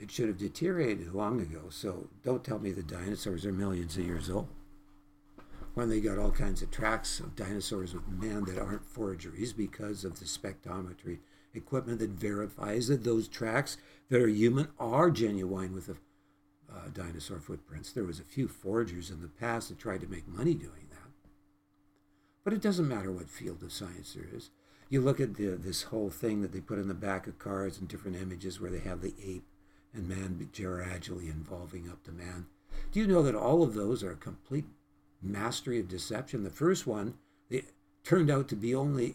It 0.00 0.10
should 0.10 0.26
have 0.26 0.38
deteriorated 0.38 1.14
long 1.14 1.40
ago, 1.40 1.66
so 1.70 2.08
don't 2.24 2.42
tell 2.42 2.58
me 2.58 2.72
the 2.72 2.82
dinosaurs 2.82 3.46
are 3.46 3.52
millions 3.52 3.96
of 3.96 4.04
years 4.04 4.28
old. 4.28 4.48
They 5.86 6.00
got 6.00 6.18
all 6.18 6.32
kinds 6.32 6.62
of 6.62 6.70
tracks 6.70 7.20
of 7.20 7.36
dinosaurs 7.36 7.94
with 7.94 8.08
man 8.08 8.44
that 8.46 8.58
aren't 8.58 8.84
forgeries 8.84 9.52
because 9.52 10.04
of 10.04 10.18
the 10.18 10.24
spectrometry 10.24 11.18
equipment 11.54 12.00
that 12.00 12.10
verifies 12.10 12.88
that 12.88 13.04
those 13.04 13.28
tracks 13.28 13.76
that 14.08 14.20
are 14.20 14.28
human 14.28 14.68
are 14.78 15.10
genuine 15.10 15.74
with 15.74 15.86
the 15.86 15.96
uh, 16.72 16.88
dinosaur 16.92 17.38
footprints. 17.38 17.92
There 17.92 18.04
was 18.04 18.18
a 18.18 18.24
few 18.24 18.48
forgers 18.48 19.10
in 19.10 19.20
the 19.20 19.28
past 19.28 19.68
that 19.68 19.78
tried 19.78 20.00
to 20.00 20.08
make 20.08 20.26
money 20.26 20.54
doing 20.54 20.88
that. 20.90 20.98
but 22.44 22.52
it 22.52 22.62
doesn't 22.62 22.88
matter 22.88 23.12
what 23.12 23.28
field 23.28 23.62
of 23.62 23.72
science 23.72 24.14
there 24.14 24.28
is. 24.34 24.50
You 24.88 25.00
look 25.00 25.20
at 25.20 25.36
the, 25.36 25.56
this 25.56 25.82
whole 25.84 26.10
thing 26.10 26.40
that 26.40 26.52
they 26.52 26.60
put 26.60 26.78
in 26.78 26.88
the 26.88 26.94
back 26.94 27.26
of 27.26 27.38
cars 27.38 27.78
and 27.78 27.86
different 27.86 28.16
images 28.16 28.60
where 28.60 28.70
they 28.70 28.80
have 28.80 29.02
the 29.02 29.14
ape 29.22 29.46
and 29.92 30.08
man 30.08 30.48
gradually 30.54 31.28
involving 31.28 31.88
up 31.88 32.02
to 32.04 32.12
man. 32.12 32.46
Do 32.90 33.00
you 33.00 33.06
know 33.06 33.22
that 33.22 33.34
all 33.34 33.62
of 33.62 33.74
those 33.74 34.02
are 34.02 34.14
complete 34.14 34.64
mastery 35.22 35.80
of 35.80 35.88
deception? 35.88 36.44
The 36.44 36.50
first 36.50 36.86
one 36.86 37.14
they 37.48 37.62
turned 38.04 38.30
out 38.30 38.48
to 38.48 38.56
be 38.56 38.74
only 38.74 39.14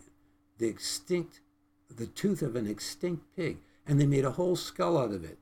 the 0.57 0.67
extinct, 0.67 1.41
the 1.89 2.07
tooth 2.07 2.41
of 2.41 2.55
an 2.55 2.67
extinct 2.67 3.24
pig, 3.36 3.57
and 3.86 4.00
they 4.00 4.05
made 4.05 4.25
a 4.25 4.31
whole 4.31 4.55
skull 4.55 4.98
out 4.98 5.12
of 5.12 5.24
it. 5.24 5.38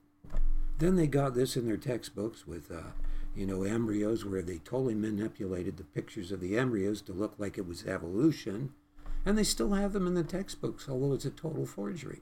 Then 0.80 0.96
they 0.96 1.08
got 1.08 1.36
this 1.36 1.56
in 1.56 1.66
their 1.66 1.78
textbooks 1.78 2.48
with 2.48 2.72
uh, 2.72 2.92
you 3.36 3.46
know, 3.46 3.64
embryos 3.64 4.26
where 4.26 4.42
they 4.42 4.58
totally 4.58 4.96
manipulated 4.96 5.78
the 5.78 5.84
pictures 5.84 6.32
of 6.32 6.42
the 6.42 6.58
embryos 6.58 7.02
to 7.04 7.14
look 7.14 7.36
like 7.38 7.58
it 7.58 7.68
was 7.68 7.86
evolution. 7.86 8.74
And 9.26 9.38
they 9.38 9.44
still 9.44 9.74
have 9.74 9.94
them 9.94 10.08
in 10.08 10.16
the 10.16 10.24
textbooks, 10.24 10.90
although 10.90 11.14
it's 11.14 11.26
a 11.26 11.30
total 11.30 11.66
forgery. 11.66 12.22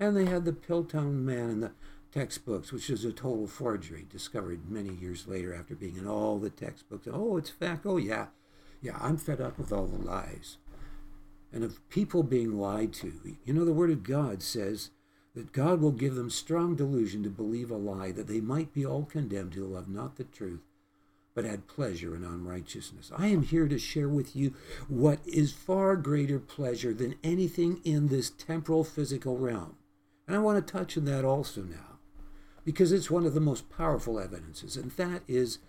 And 0.00 0.16
they 0.16 0.26
had 0.26 0.44
the 0.44 0.52
Piltdown 0.52 1.24
Man 1.24 1.50
and 1.50 1.62
the 1.62 1.72
textbooks, 2.16 2.72
which 2.72 2.88
is 2.88 3.04
a 3.04 3.12
total 3.12 3.46
forgery, 3.46 4.06
discovered 4.10 4.70
many 4.70 4.94
years 4.94 5.26
later 5.26 5.54
after 5.54 5.74
being 5.74 5.96
in 5.96 6.08
all 6.08 6.38
the 6.38 6.48
textbooks. 6.48 7.06
Oh, 7.12 7.36
it's 7.36 7.50
fact. 7.50 7.84
Oh, 7.84 7.98
yeah. 7.98 8.26
Yeah, 8.80 8.96
I'm 9.00 9.18
fed 9.18 9.40
up 9.40 9.58
with 9.58 9.70
all 9.70 9.86
the 9.86 10.02
lies. 10.02 10.56
And 11.52 11.62
of 11.62 11.86
people 11.90 12.22
being 12.22 12.58
lied 12.58 12.94
to. 12.94 13.12
You 13.44 13.52
know, 13.52 13.66
the 13.66 13.72
Word 13.72 13.90
of 13.90 14.02
God 14.02 14.42
says 14.42 14.90
that 15.34 15.52
God 15.52 15.82
will 15.82 15.92
give 15.92 16.14
them 16.14 16.30
strong 16.30 16.74
delusion 16.74 17.22
to 17.22 17.28
believe 17.28 17.70
a 17.70 17.76
lie, 17.76 18.12
that 18.12 18.28
they 18.28 18.40
might 18.40 18.72
be 18.72 18.86
all 18.86 19.04
condemned 19.04 19.52
who 19.52 19.66
love 19.66 19.88
not 19.88 20.16
the 20.16 20.24
truth, 20.24 20.62
but 21.34 21.44
had 21.44 21.68
pleasure 21.68 22.16
in 22.16 22.24
unrighteousness. 22.24 23.12
I 23.14 23.26
am 23.26 23.42
here 23.42 23.68
to 23.68 23.78
share 23.78 24.08
with 24.08 24.34
you 24.34 24.54
what 24.88 25.18
is 25.26 25.52
far 25.52 25.96
greater 25.96 26.38
pleasure 26.38 26.94
than 26.94 27.16
anything 27.22 27.82
in 27.84 28.08
this 28.08 28.30
temporal 28.30 28.84
physical 28.84 29.36
realm. 29.36 29.76
And 30.26 30.34
I 30.34 30.38
want 30.40 30.66
to 30.66 30.72
touch 30.72 30.96
on 30.96 31.04
that 31.04 31.24
also 31.24 31.60
now, 31.60 31.85
because 32.66 32.90
it's 32.90 33.10
one 33.10 33.24
of 33.24 33.32
the 33.32 33.40
most 33.40 33.70
powerful 33.70 34.18
evidences, 34.18 34.76
and 34.76 34.90
that 34.92 35.22
is 35.28 35.60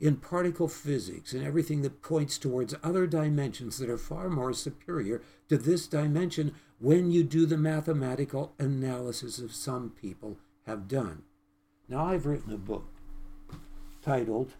in 0.00 0.16
particle 0.16 0.66
physics 0.66 1.32
and 1.32 1.46
everything 1.46 1.82
that 1.82 2.02
points 2.02 2.38
towards 2.38 2.74
other 2.82 3.06
dimensions 3.06 3.78
that 3.78 3.88
are 3.88 3.96
far 3.96 4.28
more 4.28 4.52
superior 4.52 5.22
to 5.48 5.56
this 5.56 5.86
dimension 5.86 6.52
when 6.80 7.12
you 7.12 7.22
do 7.22 7.46
the 7.46 7.56
mathematical 7.56 8.52
analysis 8.58 9.38
of 9.38 9.54
some 9.54 9.90
people 9.90 10.38
have 10.66 10.88
done. 10.88 11.22
Now, 11.88 12.06
I've 12.06 12.26
written 12.26 12.52
a 12.52 12.58
book 12.58 12.88
titled 14.02 14.54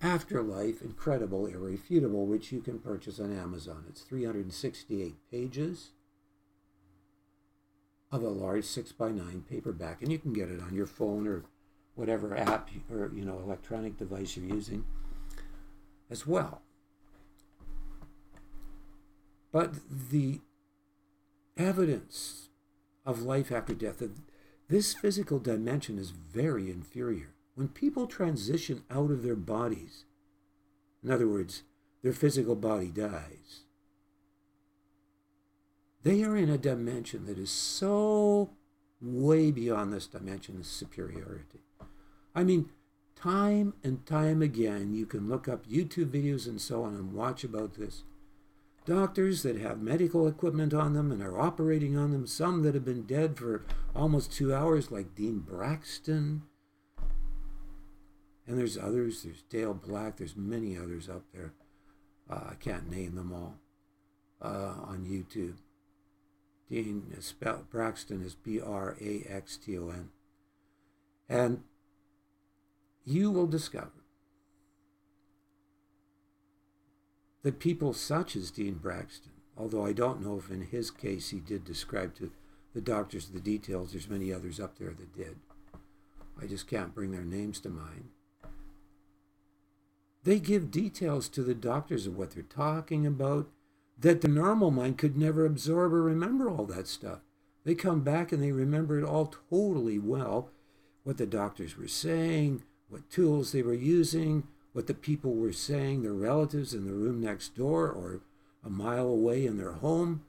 Afterlife 0.00 0.82
Incredible 0.82 1.46
Irrefutable, 1.46 2.26
which 2.26 2.50
you 2.50 2.60
can 2.60 2.80
purchase 2.80 3.20
on 3.20 3.36
Amazon. 3.36 3.84
It's 3.88 4.00
368 4.00 5.14
pages 5.30 5.90
of 8.12 8.22
a 8.22 8.28
large 8.28 8.64
6 8.64 8.92
by 8.92 9.10
9 9.10 9.44
paperback, 9.48 10.02
and 10.02 10.12
you 10.12 10.18
can 10.18 10.34
get 10.34 10.50
it 10.50 10.60
on 10.60 10.74
your 10.74 10.86
phone 10.86 11.26
or 11.26 11.44
whatever 11.94 12.36
app 12.36 12.70
or 12.90 13.10
you 13.14 13.24
know 13.24 13.38
electronic 13.38 13.96
device 13.96 14.36
you're 14.36 14.54
using 14.54 14.84
as 16.10 16.26
well. 16.26 16.62
But 19.50 19.74
the 20.10 20.40
evidence 21.56 22.48
of 23.04 23.22
life 23.22 23.50
after 23.50 23.74
death, 23.74 24.02
this 24.68 24.94
physical 24.94 25.38
dimension 25.38 25.98
is 25.98 26.10
very 26.10 26.70
inferior. 26.70 27.34
When 27.54 27.68
people 27.68 28.06
transition 28.06 28.82
out 28.90 29.10
of 29.10 29.22
their 29.22 29.36
bodies, 29.36 30.04
in 31.02 31.10
other 31.10 31.28
words, 31.28 31.64
their 32.02 32.14
physical 32.14 32.54
body 32.54 32.88
dies, 32.88 33.64
they 36.02 36.22
are 36.24 36.36
in 36.36 36.50
a 36.50 36.58
dimension 36.58 37.26
that 37.26 37.38
is 37.38 37.50
so 37.50 38.50
way 39.00 39.50
beyond 39.50 39.92
this 39.92 40.06
dimension 40.06 40.56
of 40.56 40.66
superiority. 40.66 41.60
I 42.34 42.44
mean, 42.44 42.70
time 43.16 43.74
and 43.84 44.04
time 44.06 44.42
again, 44.42 44.94
you 44.94 45.06
can 45.06 45.28
look 45.28 45.48
up 45.48 45.66
YouTube 45.66 46.10
videos 46.10 46.46
and 46.46 46.60
so 46.60 46.82
on 46.82 46.94
and 46.94 47.12
watch 47.12 47.44
about 47.44 47.74
this. 47.74 48.04
Doctors 48.84 49.42
that 49.44 49.58
have 49.58 49.80
medical 49.80 50.26
equipment 50.26 50.74
on 50.74 50.92
them 50.92 51.12
and 51.12 51.22
are 51.22 51.38
operating 51.40 51.96
on 51.96 52.10
them, 52.10 52.26
some 52.26 52.62
that 52.62 52.74
have 52.74 52.84
been 52.84 53.02
dead 53.02 53.36
for 53.36 53.64
almost 53.94 54.32
two 54.32 54.52
hours, 54.52 54.90
like 54.90 55.14
Dean 55.14 55.38
Braxton. 55.38 56.42
And 58.44 58.58
there's 58.58 58.76
others, 58.76 59.22
there's 59.22 59.42
Dale 59.42 59.74
Black, 59.74 60.16
there's 60.16 60.36
many 60.36 60.76
others 60.76 61.08
up 61.08 61.22
there. 61.32 61.52
Uh, 62.28 62.48
I 62.50 62.54
can't 62.54 62.90
name 62.90 63.14
them 63.14 63.32
all. 63.32 63.58
uh, 64.42 64.74
on 64.86 65.06
YouTube. 65.08 65.54
Dean 66.72 67.14
spelled 67.20 67.68
Braxton 67.68 68.22
is 68.22 68.34
B 68.34 68.58
R 68.58 68.96
A 68.98 69.26
X 69.28 69.58
T 69.58 69.76
O 69.76 69.90
N. 69.90 70.08
And 71.28 71.64
you 73.04 73.30
will 73.30 73.46
discover 73.46 73.92
that 77.42 77.58
people 77.58 77.92
such 77.92 78.34
as 78.36 78.50
Dean 78.50 78.76
Braxton, 78.76 79.32
although 79.54 79.84
I 79.84 79.92
don't 79.92 80.24
know 80.24 80.38
if 80.38 80.50
in 80.50 80.62
his 80.62 80.90
case 80.90 81.28
he 81.28 81.40
did 81.40 81.62
describe 81.62 82.14
to 82.14 82.30
the 82.72 82.80
doctors 82.80 83.26
the 83.26 83.38
details, 83.38 83.92
there's 83.92 84.08
many 84.08 84.32
others 84.32 84.58
up 84.58 84.78
there 84.78 84.94
that 84.94 85.14
did. 85.14 85.36
I 86.40 86.46
just 86.46 86.66
can't 86.66 86.94
bring 86.94 87.10
their 87.10 87.20
names 87.20 87.60
to 87.60 87.68
mind. 87.68 88.08
They 90.24 90.40
give 90.40 90.70
details 90.70 91.28
to 91.30 91.42
the 91.42 91.54
doctors 91.54 92.06
of 92.06 92.16
what 92.16 92.30
they're 92.30 92.42
talking 92.42 93.06
about 93.06 93.50
that 94.02 94.20
the 94.20 94.28
normal 94.28 94.70
mind 94.70 94.98
could 94.98 95.16
never 95.16 95.46
absorb 95.46 95.92
or 95.92 96.02
remember 96.02 96.50
all 96.50 96.66
that 96.66 96.88
stuff. 96.88 97.20
They 97.64 97.74
come 97.76 98.00
back 98.00 98.32
and 98.32 98.42
they 98.42 98.50
remember 98.50 98.98
it 98.98 99.04
all 99.04 99.32
totally 99.48 99.98
well 99.98 100.50
what 101.04 101.18
the 101.18 101.26
doctors 101.26 101.76
were 101.76 101.88
saying, 101.88 102.62
what 102.88 103.08
tools 103.10 103.52
they 103.52 103.62
were 103.62 103.74
using, 103.74 104.44
what 104.72 104.88
the 104.88 104.94
people 104.94 105.34
were 105.34 105.52
saying, 105.52 106.02
their 106.02 106.12
relatives 106.12 106.74
in 106.74 106.84
the 106.84 106.92
room 106.92 107.20
next 107.20 107.56
door 107.56 107.88
or 107.88 108.20
a 108.64 108.70
mile 108.70 109.06
away 109.06 109.46
in 109.46 109.56
their 109.56 109.72
home. 109.72 110.24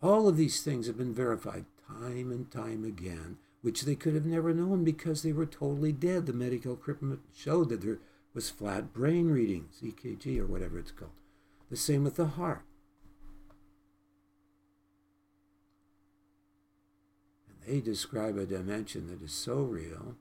All 0.00 0.28
of 0.28 0.36
these 0.36 0.62
things 0.62 0.86
have 0.86 0.98
been 0.98 1.14
verified 1.14 1.64
time 1.88 2.30
and 2.30 2.50
time 2.50 2.84
again, 2.84 3.38
which 3.62 3.82
they 3.82 3.96
could 3.96 4.14
have 4.14 4.26
never 4.26 4.54
known 4.54 4.84
because 4.84 5.22
they 5.22 5.32
were 5.32 5.46
totally 5.46 5.92
dead. 5.92 6.26
The 6.26 6.32
medical 6.32 6.74
equipment 6.74 7.20
showed 7.34 7.68
that 7.70 7.80
there 7.80 7.98
was 8.32 8.50
flat 8.50 8.92
brain 8.92 9.28
readings, 9.28 9.80
EKG 9.82 10.38
or 10.38 10.46
whatever 10.46 10.78
it's 10.78 10.92
called. 10.92 11.10
The 11.68 11.76
same 11.76 12.04
with 12.04 12.14
the 12.14 12.26
heart. 12.26 12.62
They 17.66 17.80
describe 17.80 18.36
a 18.36 18.46
dimension 18.46 19.08
that 19.08 19.22
is 19.22 19.32
so 19.32 19.56
real 19.56 20.16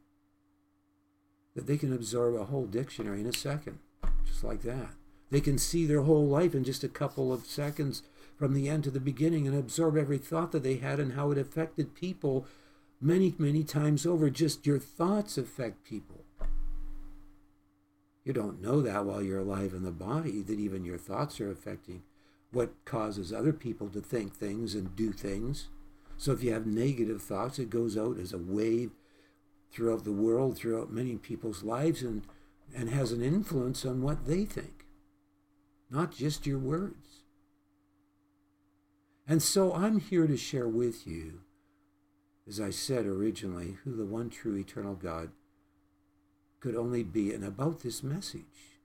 that 1.56 1.68
they 1.68 1.78
can 1.78 1.92
absorb 1.92 2.36
a 2.36 2.46
whole 2.46 2.66
dictionary 2.66 3.22
in 3.22 3.28
a 3.28 3.34
second, 3.34 3.80
just 4.26 4.44
like 4.44 4.62
that. 4.62 4.90
They 5.30 5.42
can 5.42 5.58
see 5.58 5.86
their 5.86 6.04
whole 6.04 6.28
life 6.28 6.54
in 6.56 6.64
just 6.64 6.84
a 6.84 6.90
couple 6.90 7.34
of 7.34 7.46
seconds 7.46 8.04
from 8.38 8.54
the 8.54 8.70
end 8.70 8.84
to 8.84 8.92
the 8.92 9.00
beginning 9.00 9.48
and 9.48 9.58
absorb 9.58 9.98
every 9.98 10.18
thought 10.18 10.52
that 10.52 10.64
they 10.64 10.78
had 10.78 11.00
and 11.00 11.14
how 11.14 11.32
it 11.32 11.38
affected 11.38 11.96
people 11.96 12.46
many, 13.02 13.34
many 13.38 13.64
times 13.64 14.06
over. 14.06 14.30
Just 14.30 14.66
your 14.66 14.80
thoughts 14.80 15.38
affect 15.38 15.84
people. 15.84 16.24
You 18.24 18.34
don't 18.34 18.62
know 18.62 18.82
that 18.82 19.06
while 19.06 19.24
you're 19.24 19.40
alive 19.40 19.74
in 19.74 19.84
the 19.84 19.92
body, 19.92 20.42
that 20.42 20.60
even 20.60 20.86
your 20.86 20.98
thoughts 20.98 21.40
are 21.42 21.50
affecting 21.50 22.04
what 22.52 22.74
causes 22.86 23.34
other 23.34 23.54
people 23.54 23.90
to 23.90 24.02
think 24.02 24.36
things 24.36 24.76
and 24.76 24.96
do 24.96 25.12
things. 25.12 25.70
So 26.18 26.32
if 26.32 26.44
you 26.44 26.52
have 26.52 26.66
negative 26.66 27.22
thoughts, 27.22 27.60
it 27.60 27.70
goes 27.70 27.98
out 27.98 28.18
as 28.18 28.34
a 28.34 28.38
wave 28.38 28.92
throughout 29.72 30.04
the 30.04 30.12
world, 30.12 30.58
throughout 30.58 30.92
many 30.92 31.16
people's 31.16 31.64
lives, 31.64 32.02
and, 32.02 32.24
and 32.76 32.90
has 32.90 33.12
an 33.12 33.22
influence 33.22 33.86
on 33.86 34.02
what 34.02 34.26
they 34.26 34.44
think, 34.46 34.86
not 35.90 36.12
just 36.16 36.48
your 36.48 36.58
words. 36.58 37.24
And 39.28 39.44
so 39.44 39.74
I'm 39.74 40.00
here 40.00 40.26
to 40.26 40.38
share 40.38 40.68
with 40.68 41.06
you, 41.06 41.42
as 42.48 42.60
I 42.60 42.72
said 42.72 43.06
originally, 43.06 43.78
who 43.84 43.96
the 43.96 44.06
one 44.06 44.30
true 44.30 44.56
eternal 44.56 44.96
God 44.96 45.30
could 46.60 46.76
only 46.76 47.04
be, 47.04 47.32
and 47.34 47.44
about 47.44 47.82
this 47.82 48.02
message, 48.02 48.80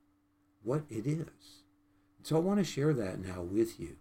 what 0.62 0.82
it 0.90 1.06
is. 1.06 1.62
So 2.22 2.36
I 2.36 2.40
want 2.40 2.58
to 2.58 2.64
share 2.64 2.92
that 2.92 3.24
now 3.24 3.40
with 3.40 3.80
you. 3.80 3.96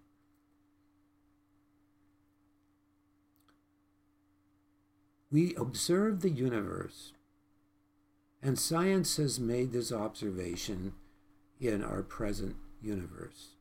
We 5.32 5.56
observe 5.56 6.22
the 6.22 6.30
universe, 6.30 7.14
and 8.44 8.60
science 8.60 9.16
has 9.16 9.40
made 9.40 9.72
this 9.72 9.92
observation 9.92 10.94
in 11.60 11.82
our 11.82 12.02
present 12.02 12.58
universe. 12.82 13.52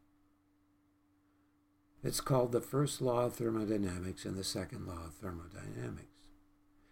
It's 2.02 2.20
called 2.20 2.50
the 2.50 2.60
first 2.60 3.00
law 3.00 3.26
of 3.26 3.34
thermodynamics 3.34 4.24
and 4.24 4.36
the 4.36 4.42
second 4.42 4.86
law 4.86 5.04
of 5.06 5.14
thermodynamics. 5.14 6.06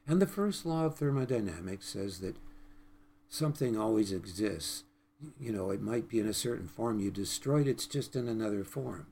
And 0.07 0.23
the 0.23 0.27
first 0.27 0.65
law 0.65 0.85
of 0.85 0.97
thermodynamics 0.97 1.89
says 1.89 2.21
that 2.21 2.37
something 3.29 3.77
always 3.77 4.13
exists. 4.13 4.85
You 5.41 5.51
know, 5.51 5.71
it 5.71 5.83
might 5.83 6.09
be 6.09 6.21
in 6.21 6.29
a 6.29 6.35
certain 6.35 6.69
form. 6.69 7.01
You 7.01 7.11
destroyed 7.11 7.67
it, 7.67 7.73
it's 7.73 7.87
just 7.87 8.15
in 8.15 8.29
another 8.29 8.63
form. 8.63 9.09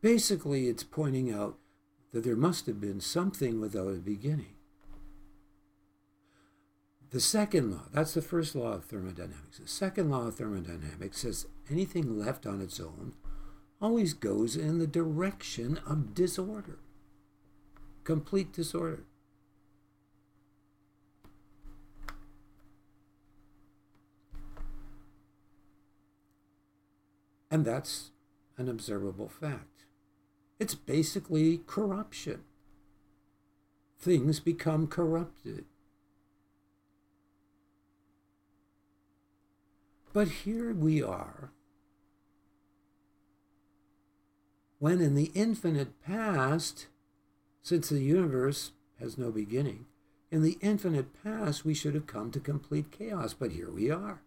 Basically, 0.00 0.68
it's 0.68 0.84
pointing 0.84 1.30
out 1.30 1.58
that 2.12 2.24
there 2.24 2.36
must 2.36 2.66
have 2.66 2.80
been 2.80 3.00
something 3.00 3.60
without 3.60 3.88
a 3.88 3.98
beginning. 3.98 4.54
The 7.12 7.20
second 7.20 7.72
law, 7.72 7.82
that's 7.92 8.14
the 8.14 8.22
first 8.22 8.54
law 8.54 8.72
of 8.72 8.86
thermodynamics. 8.86 9.58
The 9.58 9.68
second 9.68 10.10
law 10.10 10.28
of 10.28 10.36
thermodynamics 10.36 11.18
says 11.18 11.46
anything 11.70 12.18
left 12.18 12.46
on 12.46 12.62
its 12.62 12.80
own 12.80 13.12
always 13.82 14.14
goes 14.14 14.56
in 14.56 14.78
the 14.78 14.86
direction 14.86 15.78
of 15.86 16.14
disorder, 16.14 16.78
complete 18.04 18.50
disorder. 18.50 19.04
And 27.50 27.66
that's 27.66 28.12
an 28.56 28.70
observable 28.70 29.28
fact. 29.28 29.84
It's 30.58 30.74
basically 30.74 31.60
corruption. 31.66 32.44
Things 33.98 34.40
become 34.40 34.86
corrupted. 34.86 35.66
But 40.12 40.28
here 40.28 40.74
we 40.74 41.02
are, 41.02 41.52
when 44.78 45.00
in 45.00 45.14
the 45.14 45.30
infinite 45.34 46.02
past, 46.02 46.88
since 47.62 47.88
the 47.88 48.00
universe 48.00 48.72
has 49.00 49.16
no 49.16 49.30
beginning, 49.30 49.86
in 50.30 50.42
the 50.42 50.58
infinite 50.60 51.22
past 51.22 51.64
we 51.64 51.72
should 51.72 51.94
have 51.94 52.06
come 52.06 52.30
to 52.30 52.40
complete 52.40 52.90
chaos, 52.90 53.32
but 53.32 53.52
here 53.52 53.70
we 53.70 53.90
are. 53.90 54.20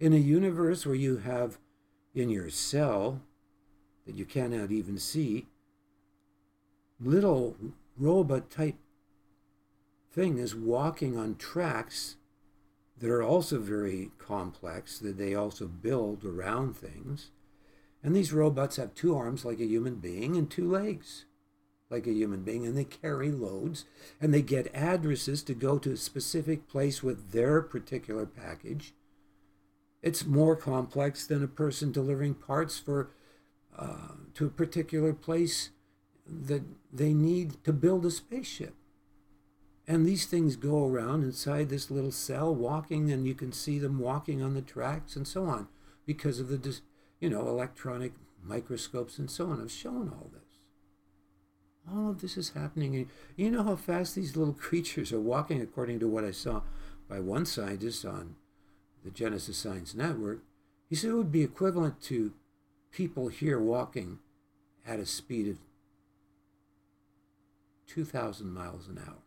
In 0.00 0.14
a 0.14 0.18
universe 0.18 0.86
where 0.86 0.94
you 0.94 1.18
have 1.18 1.58
in 2.14 2.30
your 2.30 2.48
cell 2.48 3.20
that 4.06 4.16
you 4.16 4.24
cannot 4.24 4.70
even 4.70 4.98
see, 4.98 5.46
little 6.98 7.56
robot 7.98 8.48
type 8.50 8.76
thing 10.10 10.38
is 10.38 10.54
walking 10.54 11.18
on 11.18 11.36
tracks 11.36 12.16
that 12.98 13.10
are 13.10 13.22
also 13.22 13.58
very 13.58 14.10
complex, 14.18 14.98
that 14.98 15.18
they 15.18 15.34
also 15.34 15.66
build 15.66 16.24
around 16.24 16.76
things. 16.76 17.30
And 18.02 18.14
these 18.14 18.32
robots 18.32 18.76
have 18.76 18.94
two 18.94 19.16
arms 19.16 19.44
like 19.44 19.60
a 19.60 19.66
human 19.66 19.96
being 19.96 20.36
and 20.36 20.50
two 20.50 20.70
legs 20.70 21.24
like 21.90 22.06
a 22.06 22.12
human 22.12 22.42
being, 22.42 22.66
and 22.66 22.76
they 22.76 22.84
carry 22.84 23.30
loads, 23.30 23.84
and 24.20 24.34
they 24.34 24.42
get 24.42 24.74
addresses 24.74 25.42
to 25.44 25.54
go 25.54 25.78
to 25.78 25.92
a 25.92 25.96
specific 25.96 26.68
place 26.68 27.02
with 27.02 27.30
their 27.30 27.62
particular 27.62 28.26
package. 28.26 28.92
It's 30.02 30.26
more 30.26 30.56
complex 30.56 31.26
than 31.26 31.42
a 31.44 31.48
person 31.48 31.92
delivering 31.92 32.34
parts 32.34 32.78
for 32.78 33.10
uh, 33.78 34.14
to 34.34 34.46
a 34.46 34.50
particular 34.50 35.12
place 35.12 35.70
that 36.26 36.62
they 36.92 37.14
need 37.14 37.62
to 37.64 37.72
build 37.72 38.04
a 38.04 38.10
spaceship. 38.10 38.74
And 39.88 40.04
these 40.04 40.26
things 40.26 40.56
go 40.56 40.86
around 40.86 41.22
inside 41.22 41.68
this 41.68 41.90
little 41.90 42.10
cell 42.10 42.52
walking, 42.54 43.12
and 43.12 43.26
you 43.26 43.34
can 43.34 43.52
see 43.52 43.78
them 43.78 44.00
walking 44.00 44.42
on 44.42 44.54
the 44.54 44.62
tracks 44.62 45.14
and 45.14 45.26
so 45.26 45.44
on 45.44 45.68
because 46.04 46.40
of 46.40 46.48
the, 46.48 46.80
you 47.20 47.30
know, 47.30 47.48
electronic 47.48 48.12
microscopes 48.42 49.18
and 49.18 49.30
so 49.30 49.50
on 49.50 49.60
have 49.60 49.70
shown 49.70 50.08
all 50.08 50.30
this. 50.32 50.42
All 51.88 52.10
of 52.10 52.20
this 52.20 52.36
is 52.36 52.50
happening. 52.50 52.96
And 52.96 53.06
You 53.36 53.50
know 53.50 53.62
how 53.62 53.76
fast 53.76 54.14
these 54.14 54.36
little 54.36 54.54
creatures 54.68 55.12
are 55.12 55.20
walking, 55.20 55.60
according 55.60 56.00
to 56.00 56.08
what 56.08 56.24
I 56.24 56.32
saw 56.32 56.62
by 57.08 57.20
one 57.20 57.46
scientist 57.46 58.04
on 58.04 58.34
the 59.04 59.10
Genesis 59.10 59.56
Science 59.56 59.94
Network. 59.94 60.40
He 60.88 60.96
said 60.96 61.10
it 61.10 61.14
would 61.14 61.32
be 61.32 61.42
equivalent 61.42 62.00
to 62.02 62.32
people 62.90 63.28
here 63.28 63.60
walking 63.60 64.18
at 64.86 64.98
a 64.98 65.06
speed 65.06 65.48
of 65.48 65.58
2,000 67.86 68.52
miles 68.52 68.88
an 68.88 68.98
hour. 69.06 69.25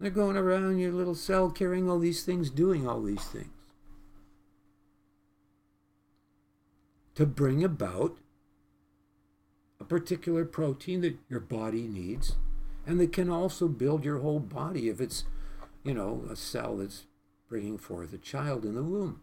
They're 0.00 0.10
going 0.10 0.36
around 0.36 0.78
your 0.78 0.92
little 0.92 1.14
cell 1.14 1.50
carrying 1.50 1.88
all 1.88 1.98
these 1.98 2.24
things, 2.24 2.50
doing 2.50 2.86
all 2.86 3.02
these 3.02 3.24
things. 3.24 3.50
To 7.14 7.24
bring 7.24 7.62
about 7.62 8.18
a 9.80 9.84
particular 9.84 10.44
protein 10.44 11.00
that 11.02 11.16
your 11.28 11.40
body 11.40 11.82
needs 11.82 12.36
and 12.86 12.98
that 13.00 13.12
can 13.12 13.30
also 13.30 13.68
build 13.68 14.04
your 14.04 14.18
whole 14.18 14.40
body 14.40 14.88
if 14.88 15.00
it's, 15.00 15.24
you 15.84 15.94
know, 15.94 16.24
a 16.30 16.36
cell 16.36 16.76
that's 16.76 17.04
bringing 17.48 17.78
forth 17.78 18.12
a 18.12 18.18
child 18.18 18.64
in 18.64 18.74
the 18.74 18.82
womb. 18.82 19.20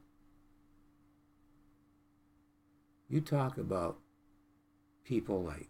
You 3.10 3.20
talk 3.20 3.58
about 3.58 3.98
people 5.04 5.44
like 5.44 5.68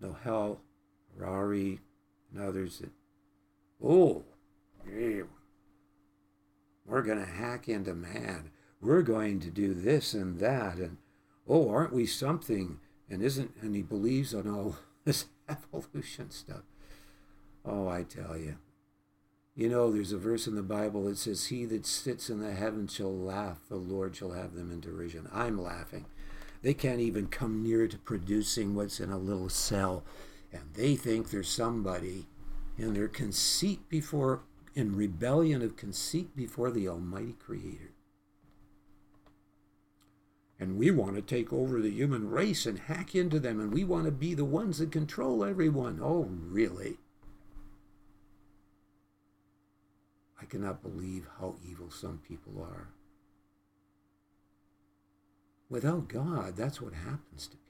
Noel 0.00 0.60
Harari 1.14 1.80
and 2.32 2.42
others 2.42 2.78
that, 2.78 2.90
oh, 3.84 4.24
yeah, 4.94 5.22
we're 6.86 7.02
going 7.02 7.18
to 7.18 7.30
hack 7.30 7.68
into 7.68 7.94
man. 7.94 8.50
We're 8.80 9.02
going 9.02 9.40
to 9.40 9.50
do 9.50 9.74
this 9.74 10.14
and 10.14 10.38
that. 10.40 10.76
And, 10.76 10.96
oh, 11.48 11.70
aren't 11.70 11.92
we 11.92 12.06
something? 12.06 12.80
And 13.08 13.22
isn't, 13.22 13.52
and 13.60 13.74
he 13.74 13.82
believes 13.82 14.34
on 14.34 14.48
all 14.48 14.76
this 15.04 15.26
evolution 15.48 16.30
stuff. 16.30 16.62
Oh, 17.64 17.88
I 17.88 18.02
tell 18.02 18.36
you. 18.36 18.56
You 19.54 19.68
know, 19.68 19.90
there's 19.90 20.12
a 20.12 20.18
verse 20.18 20.46
in 20.46 20.54
the 20.54 20.62
Bible 20.62 21.04
that 21.04 21.18
says, 21.18 21.46
He 21.46 21.64
that 21.66 21.84
sits 21.84 22.30
in 22.30 22.40
the 22.40 22.54
heavens 22.54 22.94
shall 22.94 23.14
laugh, 23.14 23.58
the 23.68 23.76
Lord 23.76 24.16
shall 24.16 24.32
have 24.32 24.54
them 24.54 24.70
in 24.70 24.80
derision. 24.80 25.28
I'm 25.32 25.60
laughing. 25.60 26.06
They 26.62 26.74
can't 26.74 27.00
even 27.00 27.26
come 27.26 27.62
near 27.62 27.88
to 27.88 27.98
producing 27.98 28.74
what's 28.74 29.00
in 29.00 29.10
a 29.10 29.18
little 29.18 29.48
cell. 29.48 30.04
And 30.52 30.62
they 30.74 30.96
think 30.96 31.30
there's 31.30 31.48
somebody 31.48 32.26
in 32.78 32.94
their 32.94 33.08
conceit 33.08 33.88
before, 33.88 34.40
in 34.74 34.96
rebellion 34.96 35.62
of 35.62 35.76
conceit 35.76 36.36
before 36.36 36.70
the 36.70 36.88
Almighty 36.88 37.34
Creator. 37.38 37.92
And 40.58 40.76
we 40.76 40.90
want 40.90 41.16
to 41.16 41.22
take 41.22 41.52
over 41.52 41.80
the 41.80 41.90
human 41.90 42.28
race 42.28 42.66
and 42.66 42.78
hack 42.78 43.14
into 43.14 43.40
them, 43.40 43.58
and 43.58 43.72
we 43.72 43.82
want 43.82 44.04
to 44.04 44.10
be 44.10 44.34
the 44.34 44.44
ones 44.44 44.78
that 44.78 44.92
control 44.92 45.42
everyone. 45.42 46.00
Oh, 46.02 46.28
really? 46.30 46.98
I 50.40 50.44
cannot 50.44 50.82
believe 50.82 51.26
how 51.38 51.56
evil 51.66 51.90
some 51.90 52.20
people 52.26 52.62
are. 52.62 52.88
Without 55.70 56.08
God, 56.08 56.56
that's 56.56 56.80
what 56.80 56.92
happens 56.92 57.46
to 57.46 57.56
people. 57.56 57.69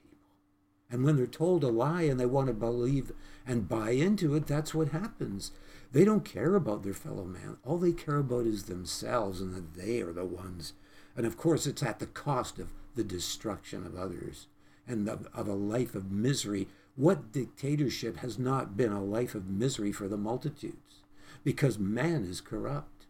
And 0.91 1.05
when 1.05 1.15
they're 1.15 1.25
told 1.25 1.63
a 1.63 1.69
lie 1.69 2.03
and 2.03 2.19
they 2.19 2.25
want 2.25 2.47
to 2.47 2.53
believe 2.53 3.13
and 3.47 3.69
buy 3.69 3.91
into 3.91 4.35
it, 4.35 4.45
that's 4.45 4.73
what 4.75 4.89
happens. 4.89 5.51
They 5.93 6.03
don't 6.03 6.25
care 6.25 6.55
about 6.55 6.83
their 6.83 6.93
fellow 6.93 7.23
man. 7.23 7.57
All 7.65 7.77
they 7.77 7.93
care 7.93 8.17
about 8.17 8.45
is 8.45 8.63
themselves 8.63 9.39
and 9.39 9.55
that 9.55 9.73
they 9.73 10.01
are 10.01 10.11
the 10.11 10.25
ones. 10.25 10.73
And 11.15 11.25
of 11.25 11.37
course, 11.37 11.65
it's 11.65 11.81
at 11.81 11.99
the 11.99 12.05
cost 12.05 12.59
of 12.59 12.69
the 12.95 13.03
destruction 13.03 13.85
of 13.85 13.95
others 13.95 14.47
and 14.85 15.07
of, 15.07 15.27
of 15.33 15.47
a 15.47 15.53
life 15.53 15.95
of 15.95 16.11
misery. 16.11 16.67
What 16.95 17.31
dictatorship 17.31 18.17
has 18.17 18.37
not 18.37 18.75
been 18.75 18.91
a 18.91 19.03
life 19.03 19.33
of 19.33 19.49
misery 19.49 19.93
for 19.93 20.09
the 20.09 20.17
multitudes? 20.17 21.03
Because 21.43 21.79
man 21.79 22.25
is 22.25 22.41
corrupt. 22.41 23.05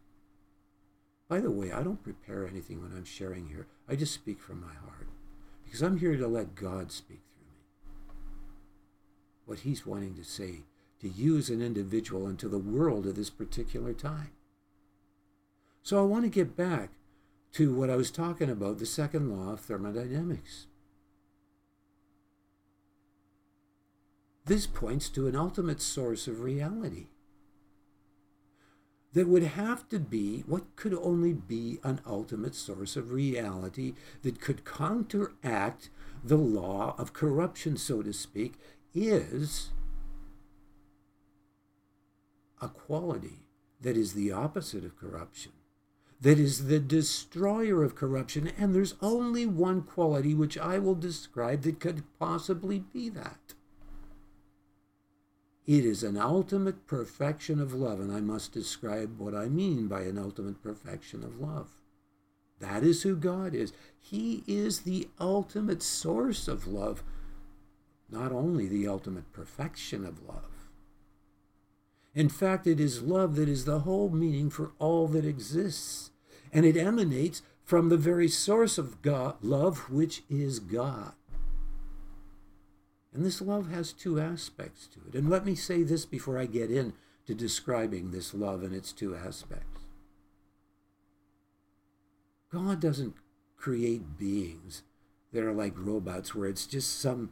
By 1.28 1.40
the 1.40 1.50
way, 1.50 1.72
I 1.72 1.82
don't 1.82 2.02
prepare 2.02 2.46
anything 2.46 2.80
when 2.80 2.92
I'm 2.92 3.04
sharing 3.04 3.48
here. 3.48 3.66
I 3.88 3.96
just 3.96 4.14
speak 4.14 4.40
from 4.40 4.60
my 4.60 4.74
heart 4.74 5.08
because 5.64 5.82
I'm 5.82 5.98
here 5.98 6.16
to 6.16 6.28
let 6.28 6.54
God 6.54 6.92
speak. 6.92 7.22
What 9.52 9.60
He's 9.60 9.84
wanting 9.84 10.14
to 10.14 10.24
say 10.24 10.60
to 11.02 11.10
you 11.10 11.36
as 11.36 11.50
an 11.50 11.60
individual 11.60 12.26
and 12.26 12.38
to 12.38 12.48
the 12.48 12.56
world 12.56 13.06
at 13.06 13.16
this 13.16 13.28
particular 13.28 13.92
time. 13.92 14.30
So 15.82 16.00
I 16.00 16.06
want 16.06 16.24
to 16.24 16.30
get 16.30 16.56
back 16.56 16.92
to 17.52 17.74
what 17.74 17.90
I 17.90 17.96
was 17.96 18.10
talking 18.10 18.48
about 18.48 18.78
the 18.78 18.86
second 18.86 19.28
law 19.30 19.52
of 19.52 19.60
thermodynamics. 19.60 20.68
This 24.46 24.66
points 24.66 25.10
to 25.10 25.26
an 25.26 25.36
ultimate 25.36 25.82
source 25.82 26.26
of 26.26 26.40
reality 26.40 27.08
that 29.12 29.28
would 29.28 29.42
have 29.42 29.86
to 29.90 29.98
be 30.00 30.44
what 30.46 30.76
could 30.76 30.94
only 30.94 31.34
be 31.34 31.78
an 31.84 32.00
ultimate 32.06 32.54
source 32.54 32.96
of 32.96 33.12
reality 33.12 33.92
that 34.22 34.40
could 34.40 34.64
counteract 34.64 35.90
the 36.24 36.38
law 36.38 36.94
of 36.96 37.12
corruption, 37.12 37.76
so 37.76 38.00
to 38.00 38.14
speak, 38.14 38.54
is 38.94 39.70
a 42.60 42.68
quality 42.68 43.46
that 43.80 43.96
is 43.96 44.12
the 44.14 44.30
opposite 44.30 44.84
of 44.84 44.96
corruption, 44.96 45.52
that 46.20 46.38
is 46.38 46.66
the 46.66 46.78
destroyer 46.78 47.82
of 47.82 47.96
corruption. 47.96 48.52
And 48.58 48.74
there's 48.74 48.94
only 49.02 49.44
one 49.44 49.82
quality 49.82 50.34
which 50.34 50.56
I 50.56 50.78
will 50.78 50.94
describe 50.94 51.62
that 51.62 51.80
could 51.80 52.04
possibly 52.18 52.78
be 52.92 53.08
that. 53.08 53.54
It 55.66 55.84
is 55.84 56.02
an 56.02 56.16
ultimate 56.16 56.86
perfection 56.86 57.60
of 57.60 57.72
love, 57.72 58.00
and 58.00 58.12
I 58.12 58.20
must 58.20 58.52
describe 58.52 59.18
what 59.18 59.34
I 59.34 59.46
mean 59.46 59.86
by 59.86 60.02
an 60.02 60.18
ultimate 60.18 60.62
perfection 60.62 61.22
of 61.22 61.40
love. 61.40 61.76
That 62.58 62.82
is 62.82 63.02
who 63.02 63.16
God 63.16 63.54
is. 63.54 63.72
He 64.00 64.44
is 64.46 64.80
the 64.80 65.08
ultimate 65.20 65.82
source 65.82 66.46
of 66.48 66.66
love, 66.66 67.02
not 68.12 68.30
only 68.30 68.68
the 68.68 68.86
ultimate 68.86 69.32
perfection 69.32 70.04
of 70.04 70.26
love. 70.28 70.68
In 72.14 72.28
fact, 72.28 72.66
it 72.66 72.78
is 72.78 73.02
love 73.02 73.36
that 73.36 73.48
is 73.48 73.64
the 73.64 73.80
whole 73.80 74.10
meaning 74.10 74.50
for 74.50 74.72
all 74.78 75.08
that 75.08 75.24
exists, 75.24 76.10
and 76.52 76.66
it 76.66 76.76
emanates 76.76 77.42
from 77.64 77.88
the 77.88 77.96
very 77.96 78.28
source 78.28 78.76
of 78.76 79.00
God, 79.00 79.36
love, 79.42 79.90
which 79.90 80.22
is 80.28 80.58
God. 80.58 81.14
And 83.14 83.24
this 83.24 83.40
love 83.40 83.70
has 83.70 83.92
two 83.92 84.20
aspects 84.20 84.86
to 84.88 85.00
it. 85.08 85.18
And 85.18 85.28
let 85.28 85.44
me 85.44 85.54
say 85.54 85.82
this 85.82 86.04
before 86.04 86.38
I 86.38 86.46
get 86.46 86.70
into 86.70 87.34
describing 87.34 88.10
this 88.10 88.34
love 88.34 88.62
and 88.62 88.74
its 88.74 88.92
two 88.92 89.14
aspects. 89.14 89.80
God 92.50 92.80
doesn't 92.80 93.14
create 93.56 94.18
beings 94.18 94.82
that 95.32 95.44
are 95.44 95.52
like 95.52 95.72
robots 95.76 96.34
where 96.34 96.48
it's 96.48 96.66
just 96.66 97.00
some, 97.00 97.30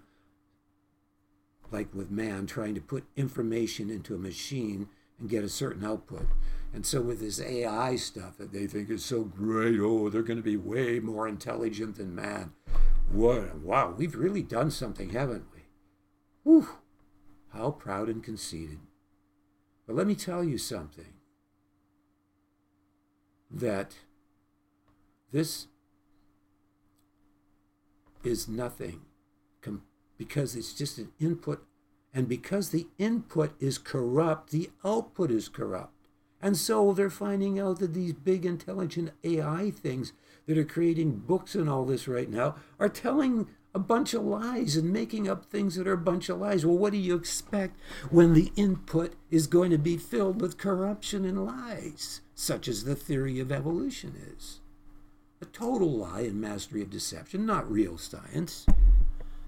like 1.70 1.94
with 1.94 2.10
man, 2.10 2.46
trying 2.46 2.74
to 2.74 2.80
put 2.80 3.04
information 3.16 3.90
into 3.90 4.14
a 4.14 4.18
machine 4.18 4.88
and 5.18 5.28
get 5.28 5.44
a 5.44 5.48
certain 5.48 5.84
output. 5.84 6.26
And 6.72 6.86
so 6.86 7.00
with 7.00 7.20
this 7.20 7.40
AI 7.40 7.96
stuff 7.96 8.36
that 8.38 8.52
they 8.52 8.66
think 8.66 8.90
is 8.90 9.04
so 9.04 9.24
great, 9.24 9.80
oh, 9.80 10.08
they're 10.08 10.22
going 10.22 10.36
to 10.38 10.42
be 10.42 10.56
way 10.56 11.00
more 11.00 11.26
intelligent 11.26 11.96
than 11.96 12.14
man. 12.14 12.52
What? 13.10 13.56
Wow, 13.56 13.94
we've 13.96 14.14
really 14.14 14.42
done 14.42 14.70
something, 14.70 15.10
haven't 15.10 15.46
we? 15.52 15.62
Whew, 16.44 16.68
how 17.52 17.72
proud 17.72 18.08
and 18.08 18.22
conceited. 18.22 18.78
But 19.86 19.96
let 19.96 20.06
me 20.06 20.14
tell 20.14 20.44
you 20.44 20.58
something 20.58 21.14
that 23.50 23.96
this 25.32 25.66
is 28.22 28.46
nothing 28.46 29.02
because 30.20 30.54
it's 30.54 30.74
just 30.74 30.98
an 30.98 31.10
input. 31.18 31.64
And 32.12 32.28
because 32.28 32.68
the 32.68 32.88
input 32.98 33.54
is 33.58 33.78
corrupt, 33.78 34.50
the 34.50 34.68
output 34.84 35.30
is 35.30 35.48
corrupt. 35.48 35.94
And 36.42 36.58
so 36.58 36.92
they're 36.92 37.08
finding 37.08 37.58
out 37.58 37.78
that 37.78 37.94
these 37.94 38.12
big 38.12 38.44
intelligent 38.44 39.12
AI 39.24 39.70
things 39.70 40.12
that 40.46 40.58
are 40.58 40.64
creating 40.64 41.22
books 41.26 41.54
and 41.54 41.70
all 41.70 41.86
this 41.86 42.06
right 42.06 42.28
now 42.28 42.56
are 42.78 42.90
telling 42.90 43.46
a 43.74 43.78
bunch 43.78 44.12
of 44.12 44.22
lies 44.22 44.76
and 44.76 44.92
making 44.92 45.26
up 45.26 45.46
things 45.46 45.76
that 45.76 45.88
are 45.88 45.94
a 45.94 45.96
bunch 45.96 46.28
of 46.28 46.38
lies. 46.38 46.66
Well, 46.66 46.76
what 46.76 46.92
do 46.92 46.98
you 46.98 47.14
expect 47.14 47.80
when 48.10 48.34
the 48.34 48.52
input 48.56 49.14
is 49.30 49.46
going 49.46 49.70
to 49.70 49.78
be 49.78 49.96
filled 49.96 50.42
with 50.42 50.58
corruption 50.58 51.24
and 51.24 51.46
lies, 51.46 52.20
such 52.34 52.68
as 52.68 52.84
the 52.84 52.94
theory 52.94 53.40
of 53.40 53.50
evolution 53.50 54.16
is? 54.36 54.60
A 55.40 55.46
total 55.46 55.90
lie 55.90 56.22
and 56.22 56.38
mastery 56.38 56.82
of 56.82 56.90
deception, 56.90 57.46
not 57.46 57.70
real 57.70 57.96
science. 57.96 58.66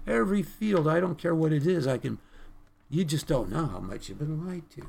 Every 0.05 0.43
field, 0.43 0.87
I 0.87 0.99
don't 0.99 1.17
care 1.17 1.35
what 1.35 1.53
it 1.53 1.65
is, 1.65 1.87
I 1.87 1.97
can, 1.97 2.19
you 2.89 3.05
just 3.05 3.27
don't 3.27 3.49
know 3.49 3.67
how 3.67 3.79
much 3.79 4.09
you've 4.09 4.19
been 4.19 4.45
lied 4.45 4.69
to. 4.71 4.87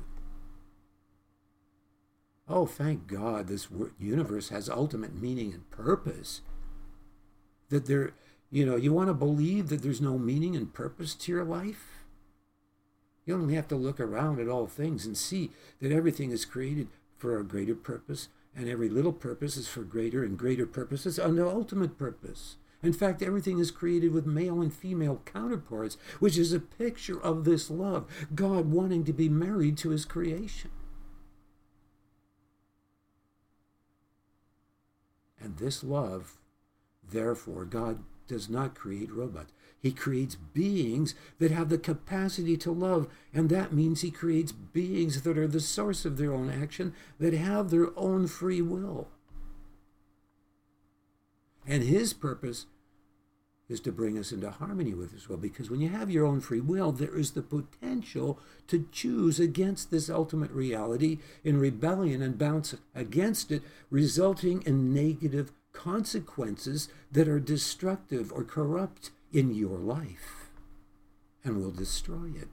Oh, 2.47 2.65
thank 2.65 3.07
God 3.07 3.47
this 3.47 3.67
universe 3.97 4.49
has 4.49 4.69
ultimate 4.69 5.19
meaning 5.19 5.53
and 5.53 5.69
purpose. 5.71 6.41
That 7.69 7.87
there, 7.87 8.11
you 8.51 8.65
know, 8.65 8.75
you 8.75 8.93
want 8.93 9.09
to 9.09 9.13
believe 9.13 9.69
that 9.69 9.81
there's 9.81 10.01
no 10.01 10.19
meaning 10.19 10.55
and 10.55 10.71
purpose 10.73 11.15
to 11.15 11.31
your 11.31 11.43
life? 11.43 12.05
You 13.25 13.33
only 13.33 13.55
have 13.55 13.67
to 13.69 13.75
look 13.75 13.99
around 13.99 14.39
at 14.39 14.47
all 14.47 14.67
things 14.67 15.05
and 15.05 15.17
see 15.17 15.49
that 15.81 15.91
everything 15.91 16.29
is 16.29 16.45
created 16.45 16.89
for 17.17 17.39
a 17.39 17.43
greater 17.43 17.73
purpose, 17.73 18.29
and 18.55 18.69
every 18.69 18.89
little 18.89 19.13
purpose 19.13 19.57
is 19.57 19.67
for 19.67 19.81
greater 19.81 20.23
and 20.23 20.37
greater 20.37 20.67
purposes 20.67 21.17
and 21.17 21.37
the 21.37 21.47
ultimate 21.47 21.97
purpose. 21.97 22.57
In 22.85 22.93
fact, 22.93 23.21
everything 23.21 23.59
is 23.59 23.71
created 23.71 24.13
with 24.13 24.25
male 24.25 24.61
and 24.61 24.73
female 24.73 25.21
counterparts, 25.25 25.97
which 26.19 26.37
is 26.37 26.53
a 26.53 26.59
picture 26.59 27.19
of 27.19 27.43
this 27.43 27.69
love, 27.69 28.05
God 28.33 28.67
wanting 28.67 29.03
to 29.05 29.13
be 29.13 29.27
married 29.27 29.77
to 29.79 29.89
his 29.89 30.05
creation. 30.05 30.71
And 35.39 35.57
this 35.57 35.83
love, 35.83 36.37
therefore, 37.07 37.65
God 37.65 38.03
does 38.27 38.49
not 38.49 38.75
create 38.75 39.11
robots. 39.11 39.51
He 39.79 39.91
creates 39.91 40.35
beings 40.35 41.13
that 41.37 41.51
have 41.51 41.69
the 41.69 41.77
capacity 41.77 42.57
to 42.57 42.71
love, 42.71 43.07
and 43.33 43.49
that 43.49 43.71
means 43.71 44.01
he 44.01 44.09
creates 44.09 44.51
beings 44.51 45.21
that 45.21 45.37
are 45.37 45.47
the 45.47 45.59
source 45.59 46.05
of 46.05 46.17
their 46.17 46.33
own 46.33 46.49
action, 46.49 46.93
that 47.19 47.33
have 47.33 47.69
their 47.69 47.97
own 47.97 48.25
free 48.25 48.61
will. 48.61 49.09
And 51.67 51.83
his 51.83 52.13
purpose 52.13 52.65
is 53.67 53.79
to 53.81 53.91
bring 53.91 54.17
us 54.17 54.31
into 54.31 54.49
harmony 54.49 54.93
with 54.93 55.11
his 55.11 55.27
will. 55.27 55.37
Because 55.37 55.69
when 55.69 55.81
you 55.81 55.89
have 55.89 56.11
your 56.11 56.25
own 56.25 56.39
free 56.39 56.61
will, 56.61 56.91
there 56.91 57.17
is 57.17 57.31
the 57.31 57.41
potential 57.41 58.39
to 58.67 58.87
choose 58.91 59.39
against 59.39 59.89
this 59.91 60.09
ultimate 60.09 60.51
reality 60.51 61.19
in 61.43 61.57
rebellion 61.57 62.21
and 62.21 62.37
bounce 62.37 62.75
against 62.93 63.51
it, 63.51 63.63
resulting 63.89 64.61
in 64.63 64.93
negative 64.93 65.51
consequences 65.73 66.87
that 67.11 67.27
are 67.27 67.39
destructive 67.39 68.31
or 68.31 68.43
corrupt 68.43 69.11
in 69.33 69.53
your 69.53 69.77
life 69.77 70.49
and 71.43 71.57
will 71.57 71.71
destroy 71.71 72.29
it 72.35 72.47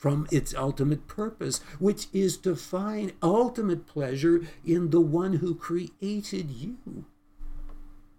from 0.00 0.26
its 0.32 0.54
ultimate 0.54 1.06
purpose, 1.06 1.58
which 1.78 2.06
is 2.10 2.38
to 2.38 2.56
find 2.56 3.12
ultimate 3.22 3.86
pleasure 3.86 4.40
in 4.64 4.88
the 4.88 5.00
one 5.00 5.34
who 5.34 5.54
created 5.54 6.50
you. 6.50 7.04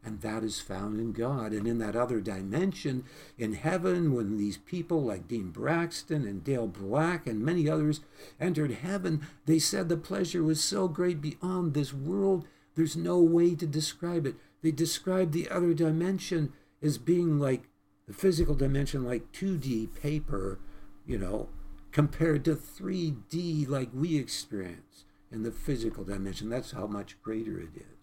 And 0.03 0.21
that 0.21 0.43
is 0.43 0.59
found 0.59 0.99
in 0.99 1.11
God. 1.11 1.51
And 1.51 1.67
in 1.67 1.77
that 1.77 1.95
other 1.95 2.21
dimension, 2.21 3.03
in 3.37 3.53
heaven, 3.53 4.15
when 4.15 4.37
these 4.37 4.57
people 4.57 5.03
like 5.03 5.27
Dean 5.27 5.51
Braxton 5.51 6.25
and 6.25 6.43
Dale 6.43 6.67
Black 6.67 7.27
and 7.27 7.39
many 7.39 7.69
others 7.69 8.01
entered 8.39 8.71
heaven, 8.71 9.27
they 9.45 9.59
said 9.59 9.89
the 9.89 9.97
pleasure 9.97 10.43
was 10.43 10.63
so 10.63 10.87
great 10.87 11.21
beyond 11.21 11.73
this 11.73 11.93
world, 11.93 12.47
there's 12.75 12.95
no 12.95 13.19
way 13.19 13.53
to 13.53 13.67
describe 13.67 14.25
it. 14.25 14.35
They 14.63 14.71
described 14.71 15.33
the 15.33 15.49
other 15.49 15.73
dimension 15.73 16.53
as 16.81 16.97
being 16.97 17.39
like 17.39 17.69
the 18.07 18.13
physical 18.13 18.55
dimension, 18.55 19.03
like 19.03 19.31
2D 19.31 19.93
paper, 19.93 20.59
you 21.05 21.17
know, 21.17 21.49
compared 21.91 22.45
to 22.45 22.55
3D 22.55 23.67
like 23.67 23.89
we 23.93 24.17
experience 24.17 25.05
in 25.31 25.43
the 25.43 25.51
physical 25.51 26.03
dimension. 26.03 26.49
That's 26.49 26.71
how 26.71 26.87
much 26.87 27.21
greater 27.21 27.59
it 27.59 27.75
is. 27.75 28.00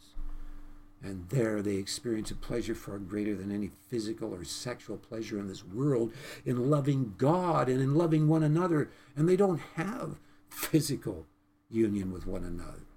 And 1.02 1.28
there 1.28 1.62
they 1.62 1.76
experience 1.76 2.30
a 2.30 2.34
pleasure 2.34 2.74
far 2.74 2.98
greater 2.98 3.34
than 3.34 3.52
any 3.52 3.70
physical 3.88 4.34
or 4.34 4.44
sexual 4.44 4.96
pleasure 4.96 5.38
in 5.38 5.46
this 5.46 5.64
world 5.64 6.12
in 6.44 6.70
loving 6.70 7.14
God 7.16 7.68
and 7.68 7.80
in 7.80 7.94
loving 7.94 8.26
one 8.26 8.42
another. 8.42 8.90
And 9.16 9.28
they 9.28 9.36
don't 9.36 9.60
have 9.76 10.18
physical 10.48 11.26
union 11.70 12.12
with 12.12 12.26
one 12.26 12.44
another 12.44 12.88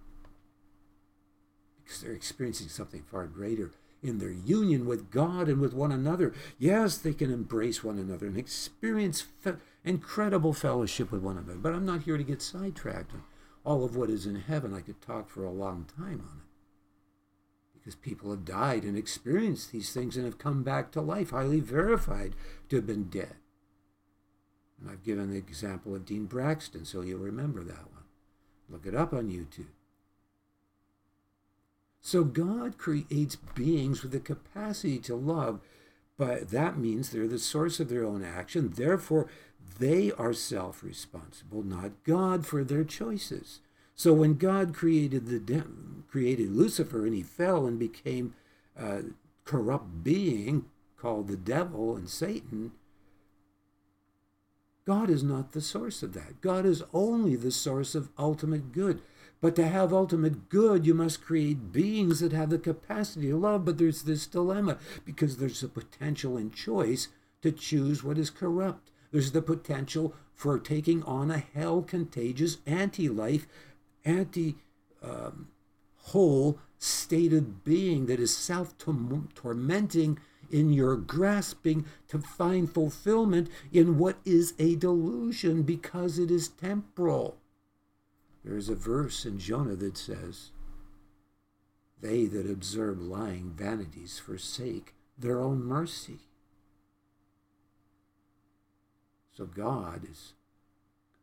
because 1.84 2.02
they're 2.02 2.14
experiencing 2.14 2.70
something 2.70 3.04
far 3.04 3.28
greater 3.28 3.72
in 4.02 4.18
their 4.18 4.32
union 4.32 4.86
with 4.86 5.12
God 5.12 5.48
and 5.48 5.60
with 5.60 5.74
one 5.74 5.92
another. 5.92 6.34
Yes, 6.58 6.98
they 6.98 7.14
can 7.14 7.32
embrace 7.32 7.84
one 7.84 8.00
another 8.00 8.28
and 8.28 8.38
experience 8.38 9.22
fe- 9.22 9.56
incredible 9.84 10.54
fellowship 10.54 11.12
with 11.12 11.22
one 11.22 11.38
another. 11.38 11.60
But 11.60 11.74
I'm 11.74 11.86
not 11.86 12.04
here 12.04 12.18
to 12.18 12.24
get 12.24 12.42
sidetracked 12.42 13.14
on 13.14 13.24
all 13.64 13.84
of 13.84 13.96
what 13.96 14.10
is 14.10 14.26
in 14.26 14.36
heaven. 14.36 14.74
I 14.74 14.82
could 14.82 15.02
talk 15.02 15.30
for 15.30 15.44
a 15.44 15.52
long 15.52 15.86
time 15.98 16.24
on 16.28 16.40
it. 16.40 16.51
Because 17.82 17.96
people 17.96 18.30
have 18.30 18.46
died 18.46 18.84
and 18.84 18.96
experienced 18.96 19.72
these 19.72 19.92
things 19.92 20.16
and 20.16 20.26
have 20.26 20.38
come 20.38 20.62
back 20.62 20.92
to 20.92 21.02
life, 21.02 21.32
highly 21.32 21.60
verified 21.60 22.36
to 22.70 22.76
have 22.76 22.86
been 22.86 23.06
dead. 23.06 23.36
And 24.80 24.90
I've 24.90 25.04
given 25.04 25.32
the 25.32 25.38
example 25.38 25.96
of 25.96 26.06
Dean 26.06 26.26
Braxton, 26.26 26.86
so 26.86 27.02
you'll 27.02 27.20
remember 27.20 27.64
that 27.64 27.92
one. 27.92 28.04
Look 28.70 28.86
it 28.86 28.96
up 28.96 29.14
on 29.14 29.30
YouTube. 29.30 29.74
So 32.02 32.24
God 32.24 32.78
creates 32.78 33.36
beings 33.36 34.02
with 34.02 34.12
the 34.12 34.20
capacity 34.20 34.98
to 35.00 35.16
love, 35.16 35.60
but 36.18 36.50
that 36.50 36.78
means 36.78 37.10
they're 37.10 37.28
the 37.28 37.40
source 37.40 37.80
of 37.80 37.90
their 37.90 38.04
own 38.04 38.24
action. 38.24 38.74
Therefore, 38.76 39.28
they 39.80 40.12
are 40.14 40.34
self 40.34 40.84
responsible, 40.84 41.64
not 41.64 42.04
God 42.04 42.46
for 42.46 42.64
their 42.64 42.84
choices. 42.84 43.60
So 43.96 44.14
when 44.14 44.36
God 44.36 44.74
created 44.74 45.28
the 45.28 45.40
de- 45.40 45.66
created 46.10 46.52
Lucifer 46.52 47.06
and 47.06 47.16
he 47.16 47.24
fell 47.24 47.66
and 47.66 47.80
became 47.80 48.34
a 48.76 49.04
corrupt 49.46 50.04
being 50.04 50.66
called 50.98 51.28
the 51.28 51.38
devil 51.38 51.96
and 51.96 52.10
Satan, 52.10 52.72
God 54.86 55.10
is 55.10 55.24
not 55.24 55.52
the 55.52 55.62
source 55.62 56.04
of 56.04 56.14
that. 56.14 56.42
God 56.42 56.66
is 56.66 56.84
only 56.94 57.36
the 57.36 57.52
source 57.52 57.96
of 57.96 58.10
ultimate 58.18 58.72
good. 58.72 59.02
But 59.40 59.56
to 59.56 59.68
have 59.68 59.92
ultimate 59.92 60.50
good, 60.50 60.86
you 60.86 60.94
must 60.94 61.24
create 61.24 61.72
beings 61.72 62.20
that 62.20 62.32
have 62.32 62.52
the 62.52 62.60
capacity 62.60 63.30
to 63.30 63.38
love. 63.38 63.66
But 63.66 63.78
there's 63.78 64.04
this 64.04 64.28
dilemma 64.28 64.78
because 65.04 65.38
there's 65.38 65.64
a 65.64 65.68
potential 65.68 66.38
in 66.38 66.52
choice 66.52 67.08
to 67.42 67.52
choose 67.52 68.04
what 68.04 68.20
is 68.20 68.30
corrupt. 68.30 68.92
There's 69.12 69.32
the 69.32 69.42
potential 69.42 70.14
for 70.34 70.58
taking 70.60 71.04
on 71.04 71.32
a 71.32 71.40
hell 71.40 71.82
contagious 71.82 72.58
anti 72.66 73.10
life, 73.10 73.48
anti 74.06 74.56
um, 75.02 75.48
whole 75.98 76.60
state 76.78 77.34
of 77.34 77.64
being 77.64 78.08
that 78.08 78.20
is 78.20 78.36
self 78.36 78.76
tormenting 78.78 80.20
in 80.50 80.74
your 80.74 80.96
grasping 80.98 81.86
to 82.08 82.20
find 82.20 82.72
fulfillment 82.72 83.50
in 83.72 83.98
what 83.98 84.18
is 84.26 84.54
a 84.60 84.76
delusion 84.76 85.64
because 85.64 86.20
it 86.20 86.30
is 86.30 86.50
temporal. 86.50 87.38
There 88.44 88.58
is 88.58 88.70
a 88.70 88.76
verse 88.76 89.26
in 89.26 89.40
Jonah 89.40 89.76
that 89.76 89.98
says, 89.98 90.52
They 92.02 92.26
that 92.26 92.50
observe 92.50 93.00
lying 93.00 93.54
vanities 93.56 94.20
forsake 94.20 94.94
their 95.18 95.40
own 95.40 95.64
mercy. 95.64 96.20
So 99.38 99.46
God 99.46 100.08
is, 100.10 100.34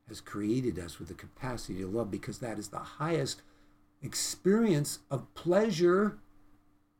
has 0.08 0.20
created 0.20 0.78
us 0.78 0.98
with 0.98 1.08
the 1.08 1.14
capacity 1.14 1.80
to 1.80 1.86
love 1.86 2.10
because 2.10 2.38
that 2.38 2.58
is 2.58 2.68
the 2.68 2.78
highest 2.78 3.42
experience 4.02 5.00
of 5.10 5.32
pleasure 5.34 6.18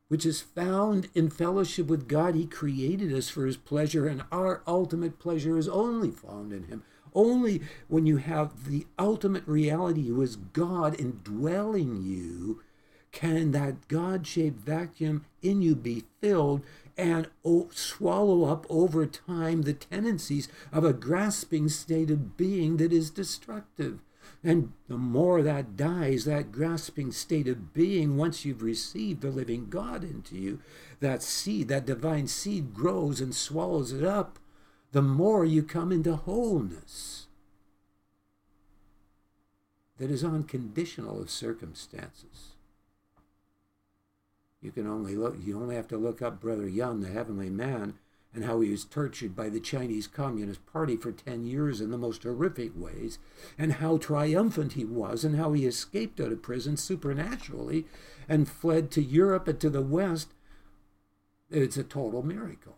which 0.09 0.25
is 0.25 0.41
found 0.41 1.07
in 1.13 1.29
fellowship 1.29 1.87
with 1.87 2.07
God. 2.07 2.35
He 2.35 2.45
created 2.45 3.13
us 3.13 3.29
for 3.29 3.45
his 3.45 3.57
pleasure, 3.57 4.07
and 4.07 4.23
our 4.31 4.61
ultimate 4.67 5.19
pleasure 5.19 5.57
is 5.57 5.69
only 5.69 6.09
found 6.09 6.51
in 6.51 6.63
him. 6.63 6.83
Only 7.13 7.61
when 7.87 8.05
you 8.05 8.17
have 8.17 8.65
the 8.65 8.85
ultimate 8.97 9.47
reality, 9.47 10.07
who 10.07 10.21
is 10.21 10.35
God 10.35 10.99
indwelling 10.99 12.01
you, 12.01 12.61
can 13.11 13.51
that 13.51 13.87
God 13.87 14.27
shaped 14.27 14.59
vacuum 14.59 15.25
in 15.41 15.61
you 15.61 15.75
be 15.75 16.03
filled 16.21 16.61
and 16.99 17.29
swallow 17.71 18.43
up 18.43 18.67
over 18.69 19.05
time 19.05 19.61
the 19.61 19.73
tendencies 19.73 20.49
of 20.73 20.83
a 20.83 20.91
grasping 20.91 21.69
state 21.69 22.11
of 22.11 22.35
being 22.35 22.75
that 22.77 22.91
is 22.91 23.09
destructive. 23.09 24.01
And 24.43 24.73
the 24.89 24.97
more 24.97 25.41
that 25.41 25.77
dies, 25.77 26.25
that 26.25 26.51
grasping 26.51 27.13
state 27.13 27.47
of 27.47 27.73
being, 27.73 28.17
once 28.17 28.43
you've 28.43 28.61
received 28.61 29.21
the 29.21 29.31
living 29.31 29.69
God 29.69 30.03
into 30.03 30.35
you, 30.35 30.59
that 30.99 31.23
seed, 31.23 31.69
that 31.69 31.85
divine 31.85 32.27
seed 32.27 32.73
grows 32.73 33.21
and 33.21 33.33
swallows 33.33 33.93
it 33.93 34.03
up 34.03 34.37
the 34.91 35.01
more 35.01 35.45
you 35.45 35.63
come 35.63 35.91
into 35.91 36.15
wholeness 36.15 37.27
that 39.97 40.11
is 40.11 40.23
unconditional 40.23 41.21
of 41.21 41.29
circumstances. 41.29 42.55
You 44.61 44.71
can 44.71 44.87
only 44.87 45.15
look 45.15 45.37
you 45.41 45.59
only 45.59 45.75
have 45.75 45.87
to 45.89 45.97
look 45.97 46.21
up 46.21 46.39
Brother 46.39 46.67
Yun, 46.67 46.99
the 46.99 47.09
heavenly 47.09 47.49
man, 47.49 47.95
and 48.33 48.43
how 48.43 48.59
he 48.59 48.69
was 48.69 48.85
tortured 48.85 49.35
by 49.35 49.49
the 49.49 49.59
Chinese 49.59 50.07
Communist 50.07 50.65
Party 50.65 50.95
for 50.95 51.11
10 51.11 51.45
years 51.45 51.81
in 51.81 51.91
the 51.91 51.97
most 51.97 52.23
horrific 52.23 52.71
ways, 52.75 53.19
and 53.57 53.73
how 53.73 53.97
triumphant 53.97 54.73
he 54.73 54.85
was, 54.85 55.23
and 55.23 55.35
how 55.35 55.53
he 55.53 55.65
escaped 55.65 56.19
out 56.19 56.31
of 56.31 56.41
prison 56.41 56.77
supernaturally 56.77 57.85
and 58.27 58.49
fled 58.49 58.91
to 58.91 59.01
Europe 59.01 59.47
and 59.47 59.59
to 59.61 59.69
the 59.69 59.81
West. 59.81 60.33
It's 61.49 61.77
a 61.77 61.83
total 61.83 62.21
miracle. 62.21 62.75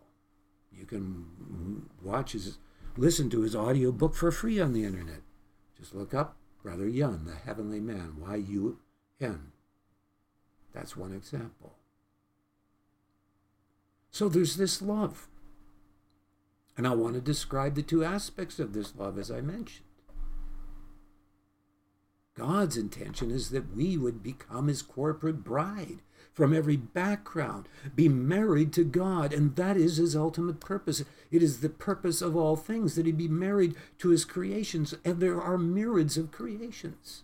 You 0.72 0.86
can 0.86 1.90
watch 2.00 2.32
his, 2.32 2.58
listen 2.96 3.28
to 3.30 3.42
his 3.42 3.54
audio 3.54 3.92
book 3.92 4.14
for 4.14 4.30
free 4.30 4.58
on 4.58 4.72
the 4.72 4.84
internet. 4.84 5.20
Just 5.78 5.94
look 5.94 6.14
up 6.14 6.36
Brother 6.62 6.88
Yun, 6.88 7.26
the 7.26 7.34
Heavenly 7.34 7.80
Man, 7.80 8.14
Y 8.20 8.36
U 8.36 8.78
N. 9.20 9.52
That's 10.72 10.96
one 10.96 11.12
example. 11.12 11.74
So 14.10 14.28
there's 14.28 14.56
this 14.56 14.82
love. 14.82 15.28
And 16.76 16.86
I 16.86 16.94
want 16.94 17.14
to 17.14 17.20
describe 17.20 17.74
the 17.74 17.82
two 17.82 18.04
aspects 18.04 18.58
of 18.58 18.72
this 18.72 18.94
love 18.96 19.18
as 19.18 19.30
I 19.30 19.40
mentioned. 19.40 19.86
God's 22.34 22.78
intention 22.78 23.30
is 23.30 23.50
that 23.50 23.76
we 23.76 23.98
would 23.98 24.22
become 24.22 24.68
his 24.68 24.80
corporate 24.80 25.44
bride 25.44 25.98
from 26.32 26.54
every 26.54 26.76
background, 26.76 27.68
be 27.94 28.08
married 28.08 28.72
to 28.72 28.84
God, 28.84 29.34
and 29.34 29.54
that 29.56 29.76
is 29.76 29.98
his 29.98 30.16
ultimate 30.16 30.58
purpose. 30.58 31.04
It 31.30 31.42
is 31.42 31.60
the 31.60 31.68
purpose 31.68 32.22
of 32.22 32.34
all 32.34 32.56
things 32.56 32.94
that 32.94 33.04
he 33.04 33.12
be 33.12 33.28
married 33.28 33.74
to 33.98 34.08
his 34.08 34.24
creations, 34.24 34.94
and 35.04 35.20
there 35.20 35.42
are 35.42 35.58
myriads 35.58 36.16
of 36.16 36.30
creations. 36.30 37.22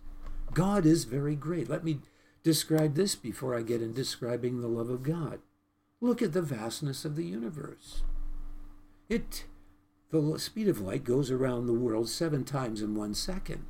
God 0.53 0.85
is 0.85 1.05
very 1.05 1.35
great. 1.35 1.71
Let 1.71 1.85
me 1.85 2.01
describe 2.49 2.95
this 2.95 3.15
before 3.15 3.55
I 3.55 3.61
get 3.61 3.83
in 3.83 3.93
describing 3.93 4.63
the 4.63 4.69
love 4.69 4.89
of 4.89 5.03
God. 5.03 5.41
Look 6.01 6.23
at 6.23 6.33
the 6.33 6.41
vastness 6.41 7.05
of 7.05 7.15
the 7.15 7.27
universe. 7.27 8.05
It 9.11 9.45
the 10.11 10.39
speed 10.39 10.67
of 10.67 10.81
light 10.81 11.05
goes 11.05 11.31
around 11.31 11.67
the 11.67 11.75
world 11.75 12.09
seven 12.09 12.45
times 12.45 12.81
in 12.81 12.95
one 12.95 13.13
second. 13.13 13.67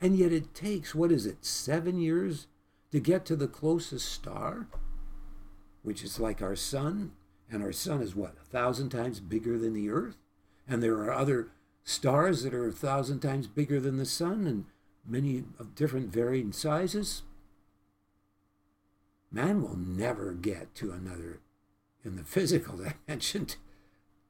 And 0.00 0.16
yet 0.16 0.32
it 0.32 0.52
takes, 0.52 0.96
what 0.96 1.12
is 1.12 1.26
it, 1.26 1.44
seven 1.44 2.00
years 2.00 2.48
to 2.90 2.98
get 2.98 3.24
to 3.26 3.36
the 3.36 3.46
closest 3.46 4.10
star, 4.10 4.66
which 5.84 6.02
is 6.02 6.18
like 6.18 6.42
our 6.42 6.56
sun, 6.56 7.12
And 7.48 7.62
our 7.62 7.70
sun 7.70 8.02
is 8.02 8.16
what, 8.16 8.34
a 8.42 8.46
thousand 8.46 8.88
times 8.88 9.20
bigger 9.20 9.56
than 9.56 9.74
the 9.74 9.90
earth? 9.90 10.16
And 10.66 10.82
there 10.82 10.96
are 10.96 11.12
other 11.12 11.50
stars 11.84 12.42
that 12.42 12.52
are 12.52 12.66
a 12.66 12.72
thousand 12.72 13.20
times 13.20 13.46
bigger 13.46 13.78
than 13.78 13.96
the 13.96 14.06
sun 14.06 14.44
and 14.44 14.64
many 15.06 15.44
of 15.60 15.76
different 15.76 16.12
varying 16.12 16.50
sizes. 16.50 17.22
Man 19.36 19.60
will 19.60 19.76
never 19.76 20.32
get 20.32 20.74
to 20.76 20.92
another 20.92 21.40
in 22.02 22.16
the 22.16 22.24
physical 22.24 22.78
dimension 23.06 23.48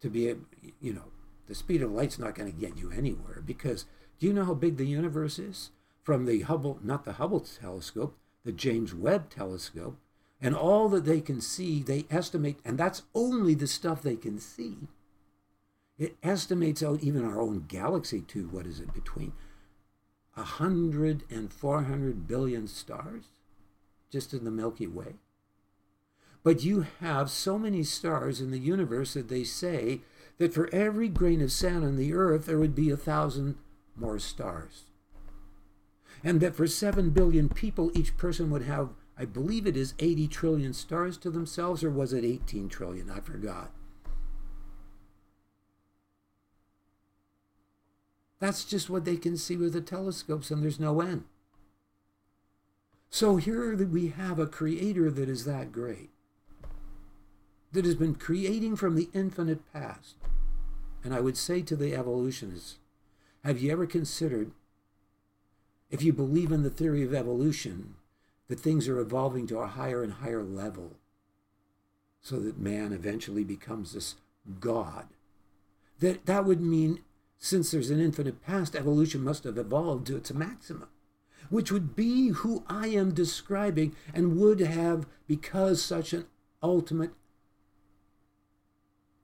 to, 0.01 0.11
be, 0.11 0.35
you 0.81 0.93
know, 0.93 1.13
the 1.47 1.55
speed 1.55 1.81
of 1.81 1.93
light's 1.93 2.19
not 2.19 2.35
going 2.35 2.53
to 2.53 2.61
get 2.61 2.77
you 2.77 2.91
anywhere 2.91 3.41
because 3.47 3.85
do 4.19 4.27
you 4.27 4.33
know 4.33 4.45
how 4.45 4.55
big 4.55 4.79
the 4.79 4.85
universe 4.85 5.39
is? 5.39 5.71
From 6.03 6.27
the 6.27 6.41
Hubble, 6.41 6.81
not 6.83 7.05
the 7.05 7.15
Hubble 7.15 7.39
telescope, 7.39 8.17
the 8.45 8.51
James 8.51 8.97
Webb 8.97 9.31
telescope, 9.31 9.97
and 10.41 10.57
all 10.57 10.89
that 10.89 11.05
they 11.05 11.21
can 11.21 11.41
see, 11.41 11.85
they 11.85 12.07
estimate, 12.11 12.59
and 12.65 12.77
that's 12.77 13.03
only 13.15 13.55
the 13.55 13.69
stuff 13.69 14.03
they 14.03 14.17
can 14.17 14.41
see. 14.41 14.89
It 15.99 16.17
estimates 16.21 16.83
out 16.83 17.05
even 17.05 17.25
our 17.25 17.41
own 17.41 17.67
galaxy 17.69 18.23
to 18.23 18.49
what 18.49 18.67
is 18.67 18.81
it, 18.81 18.93
between 18.93 19.35
100 20.35 21.23
and 21.31 21.53
400 21.53 22.27
billion 22.27 22.67
stars 22.67 23.27
just 24.11 24.33
in 24.33 24.45
the 24.45 24.51
Milky 24.51 24.87
Way. 24.87 25.17
But 26.43 26.63
you 26.63 26.87
have 27.01 27.31
so 27.31 27.59
many 27.59 27.83
stars 27.83 28.41
in 28.41 28.53
the 28.53 28.59
universe 28.59 29.15
that 29.15 29.29
they 29.29 29.43
say 29.43 30.03
that 30.39 30.55
for 30.55 30.73
every 30.73 31.09
grain 31.09 31.41
of 31.41 31.51
sand 31.51 31.85
on 31.85 31.97
the 31.97 32.15
earth, 32.15 32.47
there 32.47 32.59
would 32.59 32.75
be 32.75 32.91
a 32.91 32.97
thousand 32.97 33.57
more 33.97 34.19
stars. 34.19 34.85
And 36.23 36.41
that 36.41 36.55
for 36.55 36.67
7 36.67 37.11
billion 37.11 37.49
people, 37.49 37.91
each 37.95 38.17
person 38.17 38.51
would 38.51 38.63
have, 38.63 38.91
I 39.19 39.25
believe 39.25 39.67
it 39.67 39.77
is 39.77 39.95
80 39.99 40.29
trillion 40.29 40.73
stars 40.73 41.17
to 41.19 41.31
themselves, 41.31 41.83
or 41.83 41.91
was 41.91 42.13
it 42.13 42.25
18 42.25 42.69
trillion? 42.69 43.11
I 43.11 43.21
forgot. 43.21 43.73
That's 48.39 48.65
just 48.65 48.91
what 48.91 49.05
they 49.05 49.17
can 49.17 49.37
see 49.37 49.57
with 49.57 49.73
the 49.73 49.81
telescopes, 49.81 50.51
and 50.51 50.63
there's 50.63 50.79
no 50.79 51.01
end. 51.01 51.25
So 53.11 53.37
here 53.37 53.75
we 53.77 54.09
have 54.09 54.39
a 54.39 54.47
creator 54.47 55.11
that 55.11 55.29
is 55.29 55.45
that 55.45 55.73
great, 55.73 56.11
that 57.73 57.85
has 57.85 57.95
been 57.95 58.15
creating 58.15 58.77
from 58.77 58.95
the 58.95 59.09
infinite 59.13 59.61
past. 59.73 60.17
And 61.03 61.15
I 61.15 61.21
would 61.21 61.37
say 61.37 61.63
to 61.63 61.77
the 61.77 61.95
evolutionists, 61.95 62.79
have 63.45 63.61
you 63.61 63.71
ever 63.71 63.87
considered, 63.87 64.51
if 65.91 66.03
you 66.03 66.13
believe 66.13 66.51
in 66.51 66.63
the 66.63 66.71
theory 66.71 67.03
of 67.05 67.15
evolution, 67.15 67.95
that 68.49 68.61
things 68.61 68.89
are 68.89 68.99
evolving 68.99 69.47
to 69.47 69.59
a 69.59 69.67
higher 69.67 70.03
and 70.03 70.15
higher 70.15 70.43
level 70.43 70.97
so 72.21 72.41
that 72.41 72.59
man 72.59 72.93
eventually 72.93 73.45
becomes 73.45 73.93
this 73.93 74.17
God? 74.61 75.07
That 76.01 76.27
that 76.27 76.45
would 76.45 76.61
mean 76.61 77.01
since 77.39 77.71
there's 77.71 77.91
an 77.91 78.01
infinite 78.01 78.45
past, 78.45 78.75
evolution 78.75 79.23
must 79.23 79.45
have 79.45 79.59
evolved 79.59 80.07
to 80.09 80.17
its 80.17 80.33
maximum, 80.33 80.89
which 81.51 81.71
would 81.71 81.97
be 81.97 82.29
who 82.29 82.65
I 82.69 82.89
am 82.89 83.13
describing 83.13 83.95
and 84.15 84.39
would 84.39 84.61
have 84.61 85.07
because 85.27 85.83
such 85.83 86.13
an 86.13 86.27
ultimate 86.63 87.13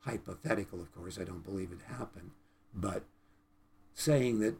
hypothetical, 0.00 0.80
of 0.80 0.92
course, 0.92 1.18
I 1.18 1.24
don't 1.24 1.44
believe 1.44 1.70
it 1.72 1.94
happened, 1.96 2.32
but 2.74 3.04
saying 3.94 4.40
that 4.40 4.56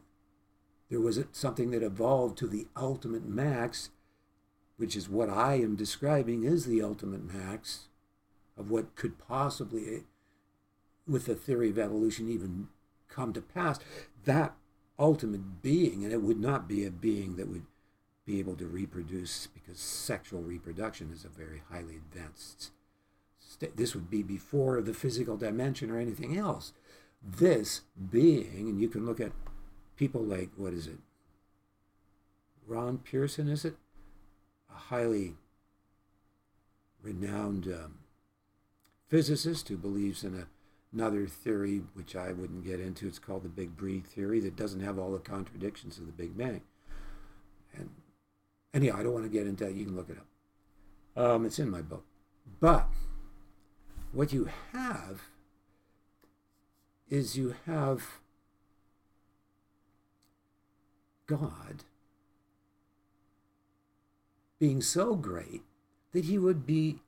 there 0.89 1.01
was 1.01 1.19
something 1.31 1.71
that 1.71 1.83
evolved 1.83 2.37
to 2.37 2.47
the 2.47 2.67
ultimate 2.77 3.25
max, 3.25 3.89
which 4.77 4.95
is 4.95 5.09
what 5.09 5.29
I 5.29 5.55
am 5.55 5.75
describing 5.75 6.43
is 6.43 6.65
the 6.65 6.81
ultimate 6.81 7.33
max 7.33 7.87
of 8.57 8.69
what 8.69 8.95
could 8.95 9.17
possibly, 9.17 10.03
with 11.07 11.25
the 11.25 11.35
theory 11.35 11.69
of 11.69 11.79
evolution, 11.79 12.29
even 12.29 12.69
come 13.09 13.33
to 13.33 13.41
pass. 13.41 13.79
That 14.25 14.53
ultimate 14.99 15.61
being, 15.61 16.03
and 16.03 16.13
it 16.13 16.21
would 16.21 16.39
not 16.39 16.67
be 16.67 16.85
a 16.85 16.91
being 16.91 17.35
that 17.35 17.47
would 17.47 17.65
be 18.25 18.39
able 18.39 18.55
to 18.55 18.65
reproduce 18.65 19.47
because 19.47 19.79
sexual 19.79 20.41
reproduction 20.41 21.11
is 21.13 21.25
a 21.25 21.29
very 21.29 21.61
highly 21.69 21.95
advanced 21.95 22.71
state. 23.39 23.75
This 23.75 23.93
would 23.93 24.09
be 24.09 24.23
before 24.23 24.81
the 24.81 24.93
physical 24.93 25.35
dimension 25.35 25.91
or 25.91 25.99
anything 25.99 26.37
else. 26.37 26.73
This 27.21 27.81
being, 28.11 28.67
and 28.69 28.81
you 28.81 28.89
can 28.89 29.05
look 29.05 29.19
at 29.19 29.31
people 29.97 30.21
like, 30.21 30.49
what 30.55 30.73
is 30.73 30.87
it? 30.87 30.99
Ron 32.65 32.97
Pearson, 32.97 33.49
is 33.49 33.65
it? 33.65 33.75
A 34.73 34.77
highly 34.77 35.35
renowned 37.01 37.67
um, 37.67 37.99
physicist 39.07 39.67
who 39.67 39.77
believes 39.77 40.23
in 40.23 40.33
a 40.35 40.47
another 40.93 41.27
theory, 41.27 41.81
which 41.93 42.15
I 42.15 42.31
wouldn't 42.31 42.65
get 42.65 42.79
into. 42.79 43.07
It's 43.07 43.19
called 43.19 43.43
the 43.43 43.49
Big 43.49 43.75
Breed 43.75 44.05
theory 44.05 44.39
that 44.41 44.55
doesn't 44.55 44.81
have 44.81 44.99
all 44.99 45.11
the 45.11 45.19
contradictions 45.19 45.97
of 45.97 46.05
the 46.05 46.11
Big 46.11 46.37
Bang. 46.37 46.61
And 47.75 47.89
anyhow, 48.73 48.97
I 48.99 49.03
don't 49.03 49.13
want 49.13 49.25
to 49.25 49.29
get 49.29 49.47
into 49.47 49.65
that. 49.65 49.73
You 49.73 49.85
can 49.85 49.95
look 49.95 50.09
it 50.09 50.17
up. 50.17 50.27
Um, 51.15 51.45
it's 51.45 51.59
in 51.59 51.69
my 51.69 51.81
book. 51.81 52.05
But 52.59 52.87
what 54.11 54.31
you 54.31 54.49
have 54.71 55.23
is 57.09 57.37
you 57.37 57.55
have 57.65 58.19
God 61.25 61.83
being 64.59 64.81
so 64.81 65.15
great 65.15 65.63
that 66.11 66.25
he 66.25 66.37
would 66.37 66.65
be, 66.65 66.99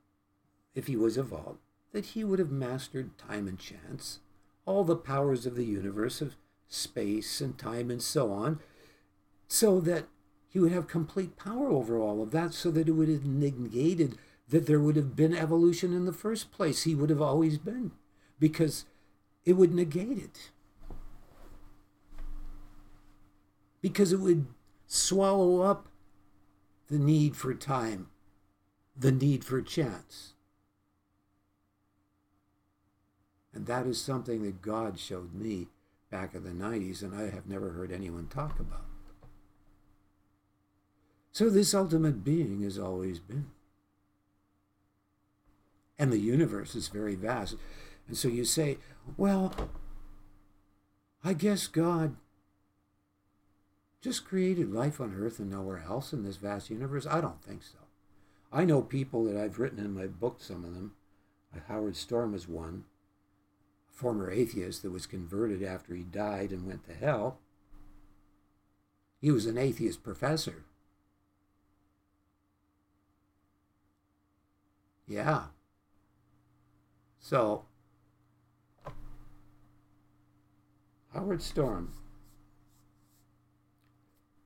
if 0.74 0.88
he 0.88 0.96
was 0.96 1.16
evolved, 1.16 1.60
that 1.96 2.04
he 2.04 2.22
would 2.22 2.38
have 2.38 2.50
mastered 2.50 3.16
time 3.16 3.48
and 3.48 3.58
chance, 3.58 4.20
all 4.66 4.84
the 4.84 4.94
powers 4.94 5.46
of 5.46 5.54
the 5.54 5.64
universe, 5.64 6.20
of 6.20 6.36
space 6.68 7.40
and 7.40 7.56
time 7.56 7.90
and 7.90 8.02
so 8.02 8.30
on, 8.30 8.60
so 9.48 9.80
that 9.80 10.04
he 10.46 10.58
would 10.60 10.72
have 10.72 10.86
complete 10.86 11.38
power 11.38 11.70
over 11.70 11.98
all 11.98 12.22
of 12.22 12.32
that, 12.32 12.52
so 12.52 12.70
that 12.70 12.86
it 12.86 12.92
would 12.92 13.08
have 13.08 13.24
negated 13.24 14.18
that 14.46 14.66
there 14.66 14.78
would 14.78 14.94
have 14.94 15.16
been 15.16 15.34
evolution 15.34 15.94
in 15.94 16.04
the 16.04 16.12
first 16.12 16.52
place. 16.52 16.82
He 16.82 16.94
would 16.94 17.08
have 17.08 17.22
always 17.22 17.56
been, 17.56 17.92
because 18.38 18.84
it 19.46 19.54
would 19.54 19.72
negate 19.72 20.18
it. 20.18 20.50
Because 23.80 24.12
it 24.12 24.20
would 24.20 24.48
swallow 24.86 25.62
up 25.62 25.88
the 26.88 26.98
need 26.98 27.36
for 27.36 27.54
time, 27.54 28.08
the 28.94 29.12
need 29.12 29.46
for 29.46 29.62
chance. 29.62 30.34
And 33.56 33.64
that 33.68 33.86
is 33.86 33.98
something 33.98 34.42
that 34.42 34.60
God 34.60 34.98
showed 34.98 35.32
me 35.32 35.68
back 36.10 36.34
in 36.34 36.44
the 36.44 36.50
90s, 36.50 37.00
and 37.00 37.14
I 37.14 37.30
have 37.34 37.46
never 37.46 37.70
heard 37.70 37.90
anyone 37.90 38.26
talk 38.26 38.60
about. 38.60 38.84
So, 41.32 41.48
this 41.48 41.72
ultimate 41.72 42.22
being 42.22 42.60
has 42.64 42.78
always 42.78 43.18
been. 43.18 43.46
And 45.98 46.12
the 46.12 46.18
universe 46.18 46.74
is 46.74 46.88
very 46.88 47.14
vast. 47.14 47.56
And 48.06 48.14
so 48.14 48.28
you 48.28 48.44
say, 48.44 48.76
well, 49.16 49.54
I 51.24 51.32
guess 51.32 51.66
God 51.66 52.16
just 54.02 54.26
created 54.26 54.70
life 54.70 55.00
on 55.00 55.16
earth 55.18 55.38
and 55.38 55.50
nowhere 55.50 55.82
else 55.88 56.12
in 56.12 56.24
this 56.24 56.36
vast 56.36 56.68
universe. 56.68 57.06
I 57.06 57.22
don't 57.22 57.42
think 57.42 57.62
so. 57.62 57.78
I 58.52 58.66
know 58.66 58.82
people 58.82 59.24
that 59.24 59.42
I've 59.42 59.58
written 59.58 59.78
in 59.78 59.94
my 59.94 60.06
book, 60.06 60.42
some 60.42 60.62
of 60.62 60.74
them. 60.74 60.92
Howard 61.68 61.96
Storm 61.96 62.34
is 62.34 62.46
one 62.46 62.84
former 63.96 64.30
atheist 64.30 64.82
that 64.82 64.92
was 64.92 65.06
converted 65.06 65.62
after 65.62 65.94
he 65.94 66.02
died 66.02 66.52
and 66.52 66.66
went 66.66 66.84
to 66.86 66.92
hell. 66.92 67.38
He 69.20 69.30
was 69.30 69.46
an 69.46 69.56
atheist 69.56 70.02
professor. 70.02 70.64
Yeah. 75.08 75.44
So, 77.18 77.64
Howard 81.14 81.40
Storm, 81.40 81.94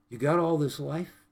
you 0.08 0.16
got 0.16 0.38
all 0.38 0.58
this 0.58 0.78
life? 0.78 1.24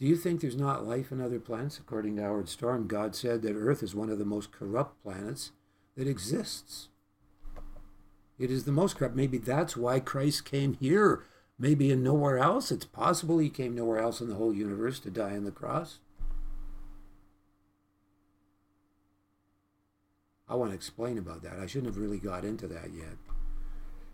Do 0.00 0.06
you 0.06 0.16
think 0.16 0.40
there's 0.40 0.56
not 0.56 0.86
life 0.86 1.12
in 1.12 1.20
other 1.20 1.38
planets? 1.38 1.78
According 1.78 2.16
to 2.16 2.22
Howard 2.22 2.48
Storm, 2.48 2.88
God 2.88 3.14
said 3.14 3.42
that 3.42 3.54
Earth 3.54 3.82
is 3.82 3.94
one 3.94 4.10
of 4.10 4.18
the 4.18 4.24
most 4.24 4.50
corrupt 4.50 5.02
planets 5.02 5.52
that 5.96 6.08
exists. 6.08 6.88
It 8.38 8.50
is 8.50 8.64
the 8.64 8.72
most 8.72 8.96
corrupt. 8.96 9.16
Maybe 9.16 9.38
that's 9.38 9.76
why 9.76 10.00
Christ 10.00 10.44
came 10.44 10.74
here, 10.74 11.24
maybe 11.58 11.90
in 11.90 12.02
nowhere 12.02 12.38
else. 12.38 12.70
It's 12.70 12.84
possible 12.84 13.38
he 13.38 13.48
came 13.48 13.74
nowhere 13.74 13.98
else 13.98 14.20
in 14.20 14.28
the 14.28 14.34
whole 14.34 14.52
universe 14.52 14.98
to 15.00 15.10
die 15.10 15.36
on 15.36 15.44
the 15.44 15.50
cross. 15.50 16.00
I 20.48 20.54
want 20.54 20.70
to 20.70 20.76
explain 20.76 21.18
about 21.18 21.42
that. 21.42 21.58
I 21.58 21.66
shouldn't 21.66 21.92
have 21.92 22.00
really 22.00 22.18
got 22.18 22.44
into 22.44 22.68
that 22.68 22.92
yet 22.94 23.16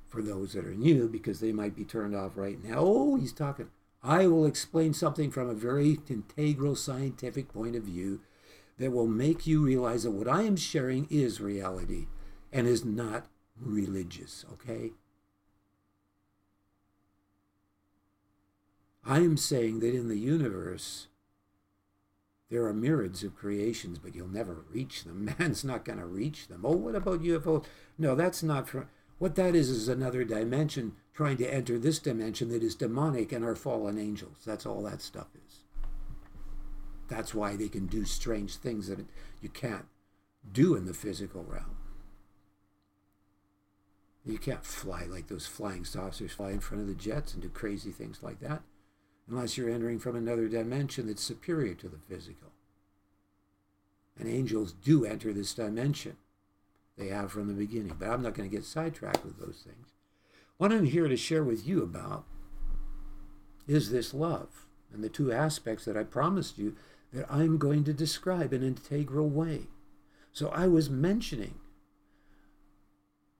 for 0.08 0.22
those 0.22 0.52
that 0.52 0.64
are 0.64 0.74
new 0.74 1.08
because 1.08 1.40
they 1.40 1.52
might 1.52 1.74
be 1.74 1.84
turned 1.84 2.14
off 2.14 2.36
right 2.36 2.62
now. 2.62 2.78
Oh, 2.78 3.16
he's 3.16 3.32
talking. 3.32 3.68
I 4.02 4.26
will 4.26 4.46
explain 4.46 4.94
something 4.94 5.30
from 5.30 5.48
a 5.48 5.54
very 5.54 5.98
integral 6.08 6.74
scientific 6.74 7.52
point 7.52 7.76
of 7.76 7.84
view 7.84 8.20
that 8.78 8.90
will 8.90 9.06
make 9.06 9.46
you 9.46 9.62
realize 9.62 10.02
that 10.02 10.10
what 10.10 10.28
I 10.28 10.42
am 10.42 10.56
sharing 10.56 11.06
is 11.10 11.40
reality 11.40 12.06
and 12.52 12.66
is 12.66 12.84
not 12.84 13.26
religious, 13.60 14.44
okay? 14.52 14.92
I 19.04 19.18
am 19.18 19.36
saying 19.36 19.80
that 19.80 19.94
in 19.94 20.08
the 20.08 20.18
universe, 20.18 21.08
there 22.50 22.64
are 22.66 22.74
myriads 22.74 23.24
of 23.24 23.34
creations, 23.34 23.98
but 23.98 24.14
you'll 24.14 24.28
never 24.28 24.64
reach 24.70 25.04
them. 25.04 25.34
Man's 25.38 25.64
not 25.64 25.84
going 25.84 25.98
to 25.98 26.06
reach 26.06 26.48
them. 26.48 26.62
Oh, 26.64 26.76
what 26.76 26.94
about 26.94 27.22
UFOs? 27.22 27.64
No, 27.98 28.14
that's 28.14 28.42
not 28.42 28.68
for. 28.68 28.88
What 29.18 29.36
that 29.36 29.54
is 29.54 29.70
is 29.70 29.88
another 29.88 30.24
dimension 30.24 30.92
trying 31.14 31.36
to 31.38 31.52
enter 31.52 31.78
this 31.78 31.98
dimension 31.98 32.48
that 32.50 32.62
is 32.62 32.74
demonic 32.74 33.32
and 33.32 33.44
are 33.44 33.54
fallen 33.54 33.98
angels. 33.98 34.38
That's 34.44 34.66
all 34.66 34.82
that 34.82 35.00
stuff 35.00 35.28
is. 35.46 35.60
That's 37.08 37.34
why 37.34 37.56
they 37.56 37.68
can 37.68 37.86
do 37.86 38.04
strange 38.04 38.56
things 38.56 38.88
that 38.88 38.98
you 39.40 39.48
can't 39.48 39.86
do 40.52 40.74
in 40.74 40.86
the 40.86 40.94
physical 40.94 41.44
realm. 41.44 41.76
You 44.24 44.38
can't 44.38 44.64
fly 44.64 45.04
like 45.04 45.28
those 45.28 45.46
flying 45.46 45.84
saucers 45.84 46.32
fly 46.32 46.50
in 46.50 46.60
front 46.60 46.82
of 46.82 46.88
the 46.88 46.94
jets 46.94 47.34
and 47.34 47.42
do 47.42 47.48
crazy 47.48 47.90
things 47.90 48.22
like 48.22 48.40
that 48.40 48.62
unless 49.28 49.56
you're 49.56 49.70
entering 49.70 49.98
from 49.98 50.16
another 50.16 50.48
dimension 50.48 51.06
that's 51.06 51.22
superior 51.22 51.74
to 51.74 51.88
the 51.88 51.98
physical. 51.98 52.52
And 54.18 54.28
angels 54.28 54.72
do 54.72 55.04
enter 55.04 55.32
this 55.32 55.54
dimension. 55.54 56.16
They 56.98 57.08
have 57.08 57.32
from 57.32 57.48
the 57.48 57.54
beginning. 57.54 57.96
But 57.98 58.10
I'm 58.10 58.22
not 58.22 58.34
going 58.34 58.48
to 58.48 58.54
get 58.54 58.64
sidetracked 58.64 59.24
with 59.24 59.38
those 59.38 59.64
things. 59.64 59.88
What 60.58 60.72
I'm 60.72 60.84
here 60.84 61.08
to 61.08 61.16
share 61.16 61.42
with 61.42 61.66
you 61.66 61.82
about 61.82 62.24
is 63.66 63.90
this 63.90 64.12
love 64.12 64.66
and 64.92 65.02
the 65.02 65.08
two 65.08 65.32
aspects 65.32 65.84
that 65.86 65.96
I 65.96 66.02
promised 66.02 66.58
you 66.58 66.76
that 67.12 67.26
I'm 67.30 67.58
going 67.58 67.84
to 67.84 67.92
describe 67.92 68.52
in 68.52 68.62
an 68.62 68.68
integral 68.68 69.28
way. 69.28 69.62
So 70.32 70.48
I 70.48 70.66
was 70.66 70.90
mentioning 70.90 71.54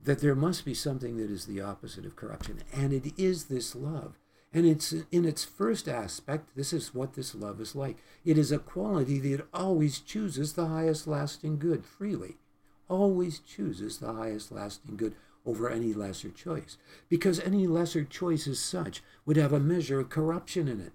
that 0.04 0.20
there 0.20 0.34
must 0.34 0.64
be 0.64 0.74
something 0.74 1.16
that 1.16 1.30
is 1.30 1.46
the 1.46 1.60
opposite 1.60 2.04
of 2.04 2.16
corruption, 2.16 2.62
and 2.72 2.92
it 2.92 3.12
is 3.16 3.44
this 3.44 3.74
love. 3.74 4.18
And 4.54 4.66
it's 4.66 4.92
in 5.10 5.24
its 5.24 5.44
first 5.44 5.88
aspect, 5.88 6.54
this 6.54 6.72
is 6.72 6.94
what 6.94 7.14
this 7.14 7.34
love 7.34 7.60
is 7.60 7.74
like. 7.74 7.96
It 8.24 8.36
is 8.36 8.52
a 8.52 8.58
quality 8.58 9.18
that 9.20 9.46
always 9.54 9.98
chooses 9.98 10.52
the 10.52 10.66
highest 10.66 11.06
lasting 11.06 11.58
good 11.58 11.86
freely, 11.86 12.36
always 12.88 13.38
chooses 13.38 13.98
the 13.98 14.12
highest 14.12 14.52
lasting 14.52 14.96
good 14.96 15.14
over 15.46 15.70
any 15.70 15.92
lesser 15.92 16.28
choice, 16.28 16.76
because 17.08 17.40
any 17.40 17.66
lesser 17.66 18.04
choice 18.04 18.46
as 18.46 18.60
such 18.60 19.02
would 19.24 19.36
have 19.36 19.52
a 19.52 19.58
measure 19.58 20.00
of 20.00 20.10
corruption 20.10 20.68
in 20.68 20.80
it. 20.80 20.92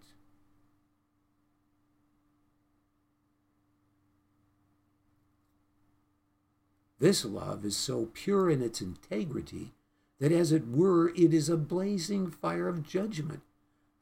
This 6.99 7.23
love 7.25 7.63
is 7.63 7.77
so 7.77 8.09
pure 8.13 8.49
in 8.49 8.61
its 8.61 8.81
integrity 8.81 9.73
that, 10.19 10.31
as 10.31 10.51
it 10.51 10.67
were, 10.67 11.09
it 11.09 11.33
is 11.33 11.47
a 11.47 11.57
blazing 11.57 12.31
fire 12.31 12.67
of 12.67 12.87
judgment 12.87 13.41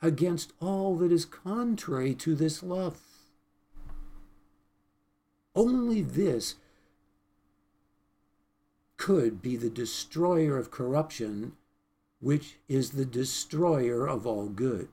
against 0.02 0.54
all 0.62 0.96
that 0.98 1.12
is 1.12 1.26
contrary 1.26 2.14
to 2.16 2.36
this 2.36 2.64
love. 2.64 3.02
Only 5.56 6.02
this 6.02 6.56
could 8.98 9.42
be 9.42 9.56
the 9.56 9.70
destroyer 9.70 10.58
of 10.58 10.72
corruption, 10.72 11.54
which 12.20 12.58
is 12.68 12.92
the 12.92 13.06
destroyer 13.06 14.08
of 14.08 14.26
all 14.26 14.48
good. 14.48 14.88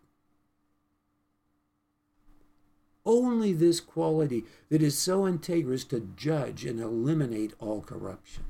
Only 3.05 3.53
this 3.53 3.81
quality 3.81 4.45
that 4.69 4.83
is 4.83 4.97
so 4.97 5.23
integrous 5.23 5.89
to 5.89 6.09
judge 6.17 6.65
and 6.65 6.81
eliminate 6.81 7.53
all 7.59 7.83
corruption, 7.83 8.45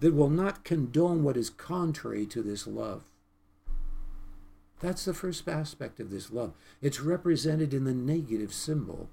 that 0.00 0.14
will 0.14 0.30
not 0.30 0.64
condone 0.64 1.22
what 1.22 1.36
is 1.36 1.50
contrary 1.50 2.26
to 2.26 2.42
this 2.42 2.66
love. 2.66 3.04
That's 4.80 5.04
the 5.04 5.14
first 5.14 5.48
aspect 5.48 6.00
of 6.00 6.10
this 6.10 6.30
love. 6.30 6.52
It's 6.80 7.00
represented 7.00 7.74
in 7.74 7.84
the 7.84 7.94
negative 7.94 8.54
symbol 8.54 9.10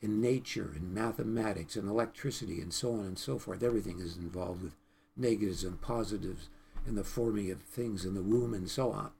in 0.00 0.20
nature, 0.20 0.70
in 0.76 0.92
mathematics, 0.92 1.76
in 1.76 1.88
electricity, 1.88 2.60
and 2.60 2.72
so 2.74 2.92
on 2.92 3.00
and 3.00 3.18
so 3.18 3.38
forth. 3.38 3.62
Everything 3.62 4.00
is 4.00 4.18
involved 4.18 4.62
with 4.62 4.76
negatives 5.16 5.64
and 5.64 5.80
positives 5.80 6.50
in 6.86 6.94
the 6.94 7.02
forming 7.02 7.50
of 7.50 7.62
things 7.62 8.04
in 8.04 8.14
the 8.14 8.22
womb 8.22 8.52
and 8.52 8.68
so 8.68 8.92
on. 8.92 9.10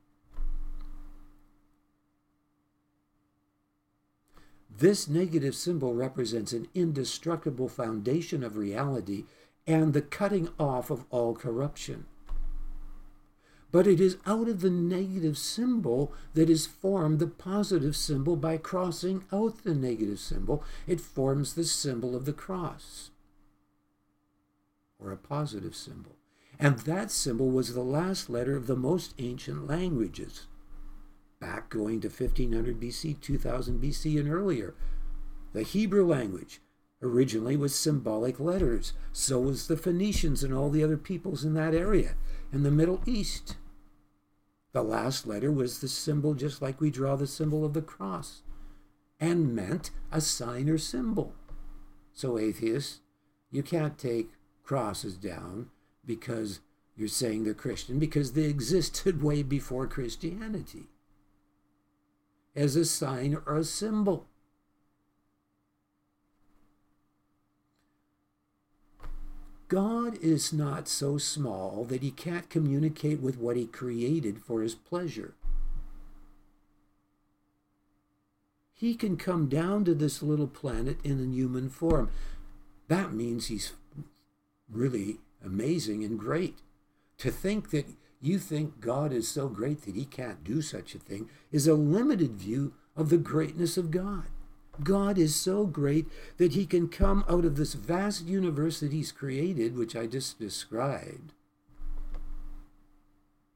This 4.71 5.09
negative 5.09 5.55
symbol 5.55 5.95
represents 5.95 6.53
an 6.53 6.69
indestructible 6.75 7.69
foundation 7.69 8.43
of 8.43 8.57
reality 8.57 9.25
and 9.67 9.93
the 9.93 10.03
cutting 10.03 10.49
off 10.59 10.91
of 10.91 11.05
all 11.11 11.35
corruption. 11.35 12.07
But 13.71 13.87
it 13.87 13.99
is 14.01 14.19
out 14.25 14.49
of 14.49 14.61
the 14.61 14.71
negative 14.71 15.37
symbol 15.37 16.13
that 16.35 16.49
is 16.49 16.67
formed 16.67 17.19
the 17.19 17.27
positive 17.27 17.97
symbol 17.97 18.37
by 18.37 18.57
crossing 18.57 19.25
out 19.33 19.65
the 19.65 19.75
negative 19.75 20.21
symbol. 20.21 20.63
It 20.87 21.01
forms 21.01 21.55
the 21.55 21.65
symbol 21.65 22.15
of 22.15 22.25
the 22.25 22.33
cross, 22.33 23.11
or 24.99 25.11
a 25.11 25.17
positive 25.17 25.75
symbol. 25.75 26.13
And 26.59 26.79
that 26.81 27.11
symbol 27.11 27.51
was 27.51 27.75
the 27.75 27.83
last 27.83 28.31
letter 28.31 28.57
of 28.57 28.69
the 28.69 28.77
most 28.77 29.13
ancient 29.19 29.67
languages, 29.67 30.47
back 31.45 31.69
going 31.69 32.01
to 32.01 32.09
1500 32.09 32.81
BC, 32.81 33.21
2000 33.21 33.83
BC, 33.83 34.19
and 34.19 34.33
earlier. 34.33 34.75
The 35.53 35.63
Hebrew 35.63 36.07
language 36.07 36.61
originally 37.03 37.55
was 37.55 37.75
symbolic 37.75 38.41
letters. 38.41 38.95
So 39.13 39.41
was 39.41 39.67
the 39.67 39.77
Phoenicians 39.77 40.43
and 40.43 40.55
all 40.55 40.71
the 40.71 40.83
other 40.83 40.97
peoples 40.97 41.45
in 41.45 41.53
that 41.55 41.75
area 41.75 42.15
in 42.51 42.63
the 42.63 42.71
Middle 42.71 43.03
East. 43.05 43.57
The 44.73 44.83
last 44.83 45.27
letter 45.27 45.53
was 45.53 45.81
the 45.81 45.89
symbol, 45.89 46.33
just 46.35 46.63
like 46.63 46.81
we 46.81 46.91
draw 46.91 47.15
the 47.15 47.27
symbol 47.27 47.65
of 47.65 47.75
the 47.75 47.83
cross, 47.83 48.43
and 49.21 49.55
meant 49.55 49.91
a 50.11 50.23
sign 50.23 50.71
or 50.71 50.79
symbol. 50.79 51.35
So, 52.15 52.39
atheists, 52.39 53.01
you 53.51 53.63
can't 53.63 53.99
take 53.99 54.31
crosses 54.65 55.17
down 55.17 55.69
because 56.07 56.61
you're 56.97 57.07
saying 57.09 57.45
they're 57.45 57.55
Christian, 57.55 57.99
because 57.99 58.33
they 58.33 58.45
existed 58.45 59.23
way 59.23 59.43
before 59.43 59.87
Christianity 59.87 60.89
as 62.55 62.77
a 62.77 62.85
sign 62.85 63.37
or 63.47 63.57
a 63.57 63.65
symbol. 63.65 64.27
God 69.69 70.19
is 70.23 70.53
not 70.53 70.87
so 70.89 71.19
small 71.19 71.85
that 71.89 72.03
he 72.03 72.11
can't 72.11 72.49
communicate 72.51 73.21
with 73.21 73.39
what 73.39 73.57
he 73.57 73.67
created 73.67 74.41
for 74.43 74.63
his 74.63 74.75
pleasure. 74.75 75.35
He 78.75 78.95
can 78.95 79.17
come 79.17 79.49
down 79.49 79.85
to 79.85 79.95
this 79.95 80.23
little 80.23 80.47
planet 80.47 80.99
in 81.03 81.21
a 81.21 81.35
human 81.35 81.71
form. 81.71 82.11
That 82.89 83.13
means 83.13 83.47
he's 83.47 83.73
really 84.71 85.19
amazing 85.45 86.05
and 86.05 86.19
great. 86.19 86.59
To 87.19 87.31
think 87.31 87.71
that 87.71 87.87
you 88.25 88.39
think 88.39 88.81
God 88.81 89.13
is 89.13 89.29
so 89.29 89.49
great 89.49 89.83
that 89.83 89.95
he 89.95 90.05
can't 90.05 90.45
do 90.45 90.63
such 90.63 90.95
a 90.95 90.99
thing 90.99 91.29
is 91.53 91.67
a 91.67 91.75
limited 91.75 92.33
view 92.33 92.75
of 92.97 93.11
the 93.11 93.19
greatness 93.19 93.77
of 93.77 93.91
God. 93.91 94.25
God 94.83 95.19
is 95.19 95.37
so 95.37 95.67
great 95.67 96.07
that 96.37 96.53
he 96.53 96.67
can 96.67 96.89
come 96.89 97.25
out 97.29 97.45
of 97.45 97.57
this 97.57 97.75
vast 97.75 98.27
universe 98.27 98.81
that 98.81 98.93
he's 98.93 99.13
created, 99.13 99.77
which 99.77 99.95
I 99.95 100.07
just 100.07 100.39
described. 100.39 101.33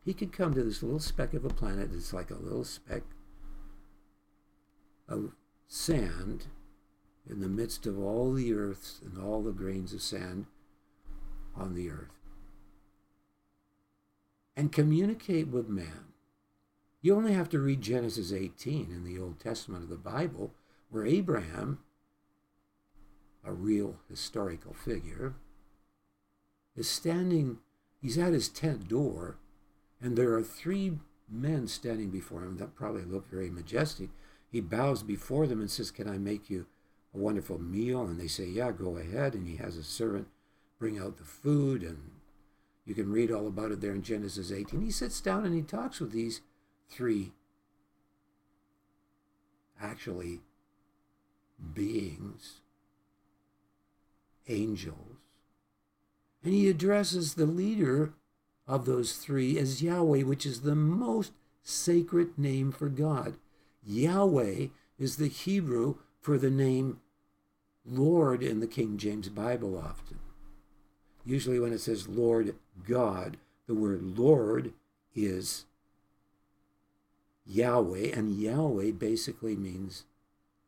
He 0.04 0.14
could 0.14 0.32
come 0.32 0.54
to 0.54 0.62
this 0.62 0.82
little 0.82 1.00
speck 1.00 1.34
of 1.34 1.44
a 1.44 1.50
planet 1.50 1.90
that's 1.92 2.12
like 2.12 2.30
a 2.30 2.36
little 2.36 2.64
speck 2.64 3.02
of 5.08 5.32
sand 5.66 6.46
in 7.28 7.40
the 7.40 7.48
midst 7.48 7.86
of 7.86 7.98
all 7.98 8.32
the 8.32 8.52
earths 8.54 9.00
and 9.04 9.22
all 9.22 9.42
the 9.42 9.52
grains 9.52 9.92
of 9.92 10.02
sand 10.02 10.46
on 11.56 11.74
the 11.74 11.90
earth 11.90 12.17
and 14.58 14.72
communicate 14.72 15.46
with 15.46 15.68
man. 15.68 16.06
You 17.00 17.14
only 17.14 17.32
have 17.32 17.48
to 17.50 17.60
read 17.60 17.80
Genesis 17.80 18.32
18 18.32 18.90
in 18.90 19.04
the 19.04 19.16
Old 19.16 19.38
Testament 19.38 19.84
of 19.84 19.88
the 19.88 19.94
Bible 19.94 20.52
where 20.90 21.06
Abraham, 21.06 21.78
a 23.44 23.52
real 23.52 24.00
historical 24.10 24.74
figure, 24.74 25.36
is 26.74 26.90
standing, 26.90 27.58
he's 28.02 28.18
at 28.18 28.32
his 28.32 28.48
tent 28.48 28.88
door, 28.88 29.36
and 30.00 30.16
there 30.16 30.34
are 30.34 30.42
three 30.42 30.98
men 31.30 31.68
standing 31.68 32.10
before 32.10 32.42
him 32.42 32.56
that 32.56 32.74
probably 32.74 33.04
look 33.04 33.30
very 33.30 33.50
majestic. 33.50 34.08
He 34.50 34.60
bows 34.60 35.04
before 35.04 35.46
them 35.46 35.60
and 35.60 35.70
says, 35.70 35.92
Can 35.92 36.08
I 36.08 36.18
make 36.18 36.50
you 36.50 36.66
a 37.14 37.18
wonderful 37.18 37.60
meal? 37.60 38.02
And 38.02 38.18
they 38.18 38.26
say, 38.26 38.46
Yeah, 38.46 38.72
go 38.72 38.96
ahead. 38.96 39.34
And 39.34 39.46
he 39.46 39.56
has 39.56 39.76
a 39.76 39.84
servant 39.84 40.26
bring 40.80 40.98
out 40.98 41.16
the 41.16 41.24
food, 41.24 41.84
and 41.84 42.10
you 42.88 42.94
can 42.94 43.12
read 43.12 43.30
all 43.30 43.46
about 43.46 43.70
it 43.70 43.82
there 43.82 43.92
in 43.92 44.00
Genesis 44.00 44.50
18. 44.50 44.80
He 44.80 44.90
sits 44.90 45.20
down 45.20 45.44
and 45.44 45.54
he 45.54 45.60
talks 45.60 46.00
with 46.00 46.10
these 46.10 46.40
three 46.88 47.32
actually 49.78 50.40
beings 51.74 52.60
angels. 54.48 55.18
And 56.42 56.54
he 56.54 56.70
addresses 56.70 57.34
the 57.34 57.44
leader 57.44 58.14
of 58.66 58.86
those 58.86 59.16
three 59.16 59.58
as 59.58 59.82
Yahweh, 59.82 60.22
which 60.22 60.46
is 60.46 60.62
the 60.62 60.74
most 60.74 61.32
sacred 61.62 62.38
name 62.38 62.72
for 62.72 62.88
God. 62.88 63.36
Yahweh 63.84 64.68
is 64.98 65.16
the 65.16 65.28
Hebrew 65.28 65.96
for 66.22 66.38
the 66.38 66.50
name 66.50 67.00
Lord 67.84 68.42
in 68.42 68.60
the 68.60 68.66
King 68.66 68.96
James 68.96 69.28
Bible 69.28 69.76
often. 69.76 70.20
Usually, 71.28 71.60
when 71.60 71.74
it 71.74 71.80
says 71.82 72.08
Lord 72.08 72.54
God, 72.88 73.36
the 73.66 73.74
word 73.74 74.18
Lord 74.18 74.72
is 75.14 75.66
Yahweh, 77.44 78.12
and 78.14 78.40
Yahweh 78.40 78.92
basically 78.92 79.54
means 79.54 80.04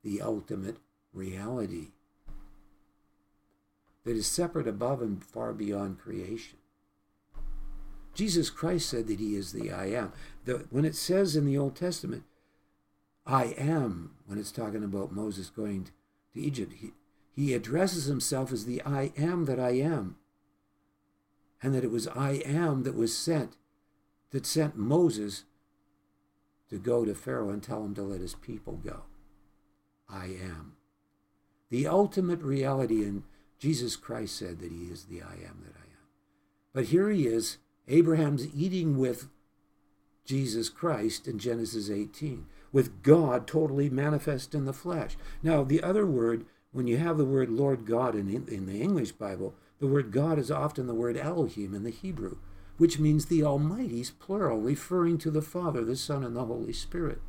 the 0.04 0.20
ultimate 0.20 0.76
reality 1.14 1.88
that 4.04 4.14
is 4.14 4.26
separate 4.26 4.68
above 4.68 5.00
and 5.00 5.24
far 5.24 5.54
beyond 5.54 5.98
creation. 5.98 6.58
Jesus 8.12 8.50
Christ 8.50 8.90
said 8.90 9.06
that 9.06 9.18
he 9.18 9.36
is 9.36 9.52
the 9.52 9.72
I 9.72 9.86
am. 9.86 10.12
The, 10.44 10.66
when 10.68 10.84
it 10.84 10.94
says 10.94 11.36
in 11.36 11.46
the 11.46 11.56
Old 11.56 11.74
Testament, 11.74 12.24
I 13.26 13.54
am, 13.56 14.10
when 14.26 14.38
it's 14.38 14.52
talking 14.52 14.84
about 14.84 15.10
Moses 15.10 15.48
going 15.48 15.84
to 15.84 15.90
Egypt, 16.38 16.74
he, 16.80 16.92
he 17.34 17.54
addresses 17.54 18.04
himself 18.04 18.52
as 18.52 18.66
the 18.66 18.82
I 18.82 19.12
am 19.16 19.46
that 19.46 19.58
I 19.58 19.70
am. 19.70 20.16
And 21.62 21.74
that 21.74 21.84
it 21.84 21.90
was 21.90 22.08
I 22.08 22.42
am 22.44 22.84
that 22.84 22.94
was 22.94 23.16
sent, 23.16 23.56
that 24.30 24.46
sent 24.46 24.76
Moses 24.76 25.44
to 26.70 26.78
go 26.78 27.04
to 27.04 27.14
Pharaoh 27.14 27.50
and 27.50 27.62
tell 27.62 27.84
him 27.84 27.94
to 27.94 28.02
let 28.02 28.20
his 28.20 28.34
people 28.34 28.74
go. 28.74 29.02
I 30.08 30.26
am. 30.26 30.76
The 31.68 31.86
ultimate 31.86 32.42
reality, 32.42 33.04
and 33.04 33.22
Jesus 33.58 33.96
Christ 33.96 34.36
said 34.36 34.58
that 34.60 34.72
he 34.72 34.84
is 34.84 35.04
the 35.04 35.22
I 35.22 35.34
am 35.34 35.62
that 35.64 35.76
I 35.76 35.84
am. 35.84 36.08
But 36.72 36.86
here 36.86 37.10
he 37.10 37.26
is, 37.26 37.58
Abraham's 37.88 38.46
eating 38.54 38.98
with 38.98 39.28
Jesus 40.24 40.68
Christ 40.68 41.26
in 41.26 41.38
Genesis 41.38 41.90
18, 41.90 42.46
with 42.72 43.02
God 43.02 43.46
totally 43.46 43.90
manifest 43.90 44.54
in 44.54 44.64
the 44.64 44.72
flesh. 44.72 45.16
Now, 45.42 45.64
the 45.64 45.82
other 45.82 46.06
word, 46.06 46.46
when 46.72 46.86
you 46.86 46.98
have 46.98 47.18
the 47.18 47.24
word 47.24 47.50
Lord 47.50 47.84
God 47.84 48.14
in, 48.14 48.28
in 48.48 48.66
the 48.66 48.80
English 48.80 49.12
Bible, 49.12 49.54
the 49.80 49.86
word 49.86 50.12
God 50.12 50.38
is 50.38 50.50
often 50.50 50.86
the 50.86 50.94
word 50.94 51.16
Elohim 51.16 51.74
in 51.74 51.82
the 51.82 51.90
Hebrew 51.90 52.36
which 52.80 52.98
means 52.98 53.26
the 53.26 53.44
Almighty's 53.44 54.10
plural, 54.10 54.58
referring 54.58 55.18
to 55.18 55.30
the 55.30 55.42
Father, 55.42 55.84
the 55.84 55.94
Son, 55.94 56.24
and 56.24 56.34
the 56.34 56.46
Holy 56.46 56.72
Spirit. 56.72 57.20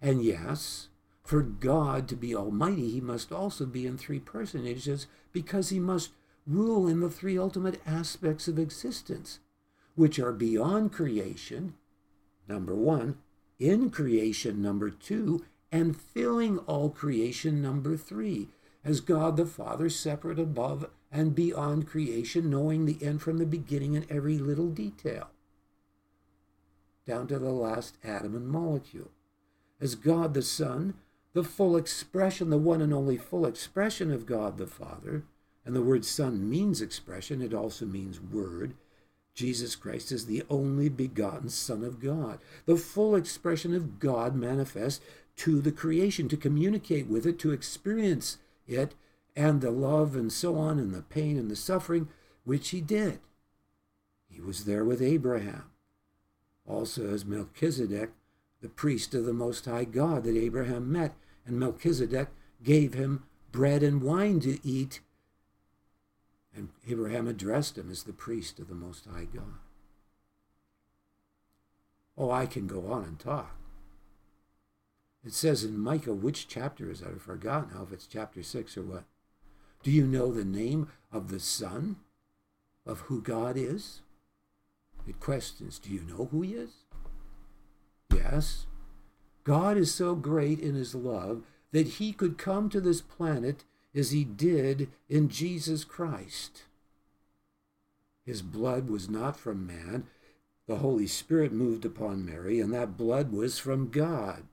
And 0.00 0.22
yes, 0.22 0.86
for 1.24 1.42
God 1.42 2.06
to 2.06 2.14
be 2.14 2.32
Almighty, 2.32 2.90
he 2.90 3.00
must 3.00 3.32
also 3.32 3.66
be 3.66 3.88
in 3.88 3.98
three 3.98 4.20
personages 4.20 5.08
because 5.32 5.70
he 5.70 5.80
must 5.80 6.12
rule 6.46 6.86
in 6.86 7.00
the 7.00 7.10
three 7.10 7.36
ultimate 7.36 7.80
aspects 7.84 8.46
of 8.46 8.56
existence, 8.56 9.40
which 9.96 10.20
are 10.20 10.30
beyond 10.30 10.92
creation, 10.92 11.74
number 12.48 12.76
one, 12.76 13.18
in 13.58 13.90
creation, 13.90 14.62
number 14.62 14.90
two, 14.90 15.44
and 15.72 16.00
filling 16.00 16.58
all 16.58 16.88
creation, 16.88 17.60
number 17.60 17.96
three, 17.96 18.46
as 18.84 19.00
God 19.00 19.36
the 19.36 19.44
Father 19.44 19.90
separate 19.90 20.38
above 20.38 20.88
and 21.14 21.32
beyond 21.32 21.86
creation, 21.86 22.50
knowing 22.50 22.84
the 22.84 22.98
end 23.00 23.22
from 23.22 23.38
the 23.38 23.46
beginning 23.46 23.94
in 23.94 24.04
every 24.10 24.36
little 24.36 24.68
detail, 24.68 25.28
down 27.06 27.28
to 27.28 27.38
the 27.38 27.52
last 27.52 27.96
atom 28.02 28.34
and 28.34 28.48
molecule. 28.48 29.12
As 29.80 29.94
God 29.94 30.34
the 30.34 30.42
Son, 30.42 30.94
the 31.32 31.44
full 31.44 31.76
expression, 31.76 32.50
the 32.50 32.58
one 32.58 32.82
and 32.82 32.92
only 32.92 33.16
full 33.16 33.46
expression 33.46 34.10
of 34.10 34.26
God 34.26 34.58
the 34.58 34.66
Father, 34.66 35.22
and 35.64 35.74
the 35.74 35.82
word 35.82 36.04
Son 36.04 36.50
means 36.50 36.82
expression, 36.82 37.40
it 37.40 37.54
also 37.54 37.86
means 37.86 38.20
word. 38.20 38.74
Jesus 39.34 39.76
Christ 39.76 40.10
is 40.10 40.26
the 40.26 40.42
only 40.50 40.88
begotten 40.88 41.48
Son 41.48 41.84
of 41.84 42.00
God, 42.00 42.40
the 42.66 42.76
full 42.76 43.14
expression 43.14 43.72
of 43.72 44.00
God 44.00 44.34
manifest 44.34 45.00
to 45.36 45.60
the 45.60 45.72
creation, 45.72 46.28
to 46.28 46.36
communicate 46.36 47.06
with 47.06 47.24
it, 47.24 47.38
to 47.40 47.52
experience 47.52 48.38
it, 48.66 48.94
and 49.36 49.60
the 49.60 49.70
love 49.70 50.14
and 50.14 50.32
so 50.32 50.56
on, 50.56 50.78
and 50.78 50.94
the 50.94 51.02
pain 51.02 51.36
and 51.36 51.50
the 51.50 51.56
suffering, 51.56 52.08
which 52.44 52.70
he 52.70 52.80
did. 52.80 53.20
He 54.28 54.40
was 54.40 54.64
there 54.64 54.84
with 54.84 55.02
Abraham, 55.02 55.70
also 56.66 57.12
as 57.12 57.24
Melchizedek, 57.24 58.10
the 58.60 58.68
priest 58.68 59.14
of 59.14 59.24
the 59.24 59.32
Most 59.32 59.64
High 59.66 59.84
God 59.84 60.24
that 60.24 60.36
Abraham 60.36 60.90
met, 60.90 61.14
and 61.46 61.58
Melchizedek 61.58 62.28
gave 62.62 62.94
him 62.94 63.24
bread 63.52 63.82
and 63.82 64.02
wine 64.02 64.40
to 64.40 64.58
eat. 64.66 65.00
And 66.56 66.70
Abraham 66.88 67.28
addressed 67.28 67.76
him 67.76 67.90
as 67.90 68.04
the 68.04 68.12
priest 68.12 68.58
of 68.58 68.68
the 68.68 68.74
Most 68.74 69.06
High 69.06 69.26
God. 69.26 69.58
Oh, 72.16 72.30
I 72.30 72.46
can 72.46 72.66
go 72.66 72.86
on 72.92 73.04
and 73.04 73.18
talk. 73.18 73.56
It 75.24 75.32
says 75.32 75.64
in 75.64 75.78
Micah, 75.78 76.12
which 76.12 76.46
chapter 76.48 76.90
is 76.90 77.00
that? 77.00 77.10
I've 77.10 77.22
forgotten 77.22 77.70
now 77.74 77.82
if 77.82 77.92
it's 77.92 78.06
chapter 78.06 78.42
6 78.42 78.76
or 78.76 78.82
what. 78.82 79.04
Do 79.84 79.90
you 79.90 80.06
know 80.06 80.32
the 80.32 80.46
name 80.46 80.88
of 81.12 81.28
the 81.28 81.38
Son 81.38 81.96
of 82.86 83.00
who 83.00 83.20
God 83.20 83.54
is? 83.58 84.00
It 85.06 85.20
questions, 85.20 85.78
do 85.78 85.90
you 85.90 86.00
know 86.00 86.28
who 86.30 86.40
he 86.40 86.54
is? 86.54 86.70
Yes. 88.10 88.64
God 89.44 89.76
is 89.76 89.94
so 89.94 90.14
great 90.14 90.58
in 90.58 90.74
his 90.74 90.94
love 90.94 91.42
that 91.72 91.86
he 91.86 92.14
could 92.14 92.38
come 92.38 92.70
to 92.70 92.80
this 92.80 93.02
planet 93.02 93.64
as 93.94 94.10
he 94.10 94.24
did 94.24 94.88
in 95.10 95.28
Jesus 95.28 95.84
Christ. 95.84 96.62
His 98.24 98.40
blood 98.40 98.88
was 98.88 99.10
not 99.10 99.38
from 99.38 99.66
man. 99.66 100.06
The 100.66 100.76
Holy 100.76 101.06
Spirit 101.06 101.52
moved 101.52 101.84
upon 101.84 102.24
Mary, 102.24 102.58
and 102.58 102.72
that 102.72 102.96
blood 102.96 103.30
was 103.30 103.58
from 103.58 103.90
God. 103.90 104.44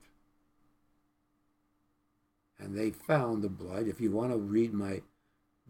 And 2.58 2.76
they 2.76 2.90
found 2.90 3.42
the 3.42 3.48
blood. 3.48 3.88
If 3.88 3.98
you 3.98 4.10
want 4.10 4.30
to 4.30 4.36
read 4.36 4.74
my 4.74 5.00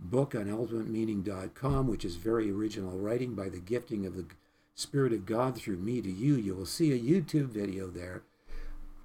book 0.03 0.35
on 0.35 0.47
ultimatemeaning.com, 0.47 1.87
which 1.87 2.05
is 2.05 2.17
very 2.17 2.51
original 2.51 2.99
writing 2.99 3.35
by 3.35 3.49
the 3.49 3.61
gifting 3.61 4.05
of 4.07 4.17
the 4.17 4.27
Spirit 4.75 5.13
of 5.13 5.27
God 5.27 5.57
through 5.57 5.77
me 5.77 6.01
to 6.01 6.11
you. 6.11 6.35
You 6.35 6.55
will 6.55 6.67
see 6.67 6.93
a 6.93 6.99
YouTube 6.99 7.47
video 7.47 7.87
there 7.87 8.23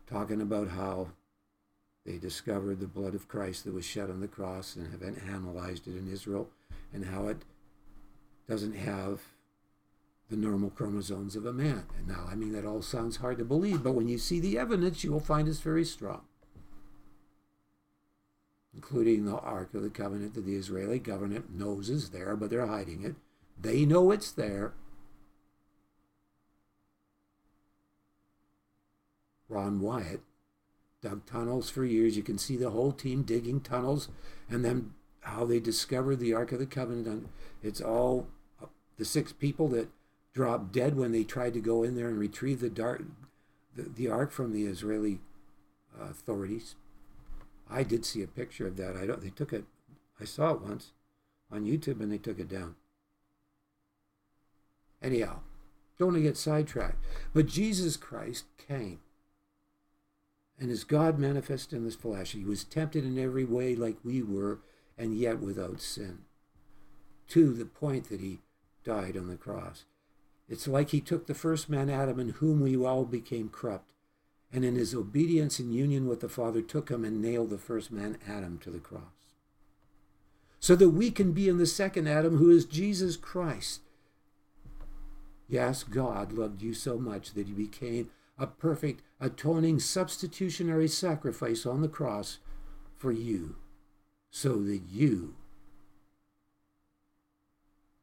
talking 0.10 0.41
about 0.41 0.70
how 0.70 1.10
they 2.06 2.18
discovered 2.18 2.80
the 2.80 2.88
blood 2.88 3.14
of 3.14 3.28
Christ 3.28 3.66
that 3.66 3.74
was 3.74 3.86
shed 3.86 4.10
on 4.10 4.22
the 4.22 4.28
cross 4.28 4.76
and 4.76 4.91
have 4.91 5.04
analyzed 5.30 5.88
it 5.88 5.98
in 5.98 6.12
Israel 6.12 6.50
and 6.93 7.06
how 7.06 7.28
it 7.28 7.43
doesn't 8.48 8.76
have 8.76 9.22
the 10.30 10.38
normal 10.38 10.70
chromosomes 10.70 11.36
of 11.36 11.45
a 11.45 11.54
man. 11.54 11.84
And 11.98 12.08
now, 12.08 12.26
I 12.30 12.36
mean, 12.36 12.54
that 12.54 12.66
all 12.66 12.82
sounds 12.82 13.18
hard 13.18 13.38
to 13.39 13.45
believe, 13.45 13.84
but 13.84 13.93
when 13.93 14.08
you 14.08 14.18
see 14.18 14.39
the 14.39 14.58
evidence, 14.58 15.04
you 15.04 15.12
will 15.12 15.20
find 15.20 15.48
it's 15.48 15.60
very 15.60 15.86
strong 15.86 16.22
including 18.78 19.25
the 19.25 19.39
Ark 19.39 19.73
of 19.73 19.82
the 19.82 19.89
Covenant 19.89 20.36
that 20.36 20.45
the 20.45 20.55
Israeli 20.55 20.99
government 20.99 21.51
knows 21.51 21.89
is 21.89 22.11
there, 22.11 22.36
but 22.36 22.51
they're 22.51 22.67
hiding 22.67 23.03
it. 23.03 23.15
They 23.59 23.86
know 23.86 24.11
it's 24.11 24.32
there. 24.32 24.73
Ron 29.49 29.80
Wyatt 29.80 30.21
dug 31.01 31.25
tunnels 31.25 31.71
for 31.71 31.86
years. 31.86 32.15
You 32.15 32.21
can 32.21 32.38
see 32.38 32.55
the 32.55 32.69
whole 32.69 32.91
team 32.91 33.23
digging 33.23 33.61
tunnels 33.61 34.09
and 34.47 34.63
then 34.63 34.93
how 35.21 35.43
they 35.43 35.59
discovered 35.59 36.17
the 36.17 36.36
Ark 36.36 36.51
of 36.51 36.59
the 36.59 36.67
Covenant. 36.67 37.30
It's 37.63 37.82
all 37.82 38.28
the 38.99 39.05
six 39.05 39.34
people 39.34 39.67
that 39.69 39.89
dropped 40.34 40.71
dead 40.71 40.95
when 40.95 41.13
they 41.13 41.23
tried 41.23 41.55
to 41.55 41.59
go 41.59 41.82
in 41.82 41.95
there 41.95 42.09
and 42.09 42.19
retrieve 42.19 42.59
the, 42.59 42.69
dart, 42.69 43.03
the, 43.75 43.89
the 43.89 44.07
Ark 44.07 44.32
from 44.32 44.53
the 44.53 44.67
Israeli 44.67 45.19
uh, 45.99 46.09
authorities. 46.11 46.75
I 47.70 47.84
did 47.84 48.05
see 48.05 48.22
a 48.22 48.28
picture 48.28 48.68
of 48.68 48.78
that. 48.78 48.95
I 48.95 49.05
don't. 49.05 49.22
They 49.22 49.30
took 49.30 49.53
it. 49.53 49.65
I 50.20 50.26
saw 50.26 50.51
it 50.51 50.61
once 50.61 50.91
on 51.51 51.65
YouTube, 51.65 52.01
and 52.01 52.11
they 52.11 52.18
took 52.18 52.39
it 52.39 52.49
down. 52.49 52.76
Anyhow, 55.01 55.39
don't 55.97 56.09
want 56.09 56.18
to 56.18 56.24
get 56.24 56.38
sidetracked. 56.38 57.03
But 57.34 57.45
Jesus 57.45 57.97
Christ 57.97 58.45
came, 58.57 58.99
and 60.59 60.72
as 60.72 60.84
God 60.84 61.20
manifest 61.20 61.74
in 61.74 61.84
this 61.84 61.95
flesh, 61.95 62.32
he 62.32 62.43
was 62.43 62.63
tempted 62.63 63.05
in 63.05 63.20
every 63.20 63.45
way 63.45 63.76
like 63.76 63.97
we 64.03 64.24
were, 64.24 64.59
and 64.97 65.18
yet 65.18 65.39
without 65.39 65.82
sin. 65.82 66.20
To 67.30 67.53
the 67.53 67.65
point 67.65 68.09
that 68.09 68.22
he 68.22 68.39
died 68.84 69.18
on 69.18 69.28
the 69.28 69.36
cross. 69.36 69.86
It's 70.49 70.68
like 70.68 70.89
he 70.89 71.01
took 71.01 71.28
the 71.28 71.34
first 71.34 71.70
man, 71.70 71.89
Adam, 71.89 72.20
in 72.20 72.30
whom 72.30 72.61
we 72.61 72.78
all 72.78 73.03
became 73.03 73.49
corrupt 73.49 73.91
and 74.52 74.64
in 74.64 74.76
his 74.76 74.95
obedience 74.95 75.60
and 75.60 75.74
union 75.74 76.08
with 76.08 76.22
the 76.22 76.30
Father 76.30 76.62
took 76.62 76.89
him 76.89 77.04
and 77.04 77.22
nailed 77.22 77.50
the 77.50 77.58
first 77.58 77.91
man, 77.91 78.18
Adam, 78.28 78.58
to 78.60 78.70
the 78.70 78.80
cross. 78.80 79.02
So 80.60 80.76
that 80.76 80.89
we 80.89 81.12
can 81.12 81.34
be 81.34 81.48
in 81.50 81.58
the 81.58 81.66
second 81.66 82.08
Adam, 82.08 82.38
who 82.38 82.50
is 82.50 82.66
Jesus 82.66 83.18
Christ. 83.18 83.82
Yes, 85.48 85.84
God 85.84 86.32
loved 86.32 86.62
you 86.62 86.74
so 86.74 86.98
much 86.98 87.34
that 87.34 87.48
he 87.48 87.54
became 87.54 88.10
a 88.38 88.48
perfect, 88.48 89.02
atoning, 89.20 89.80
substitutionary 89.80 90.88
sacrifice 90.88 91.66
on 91.66 91.82
the 91.82 91.88
cross 91.88 92.39
for 92.98 93.12
you, 93.12 93.56
so 94.30 94.62
that 94.64 94.82
you 94.89 95.36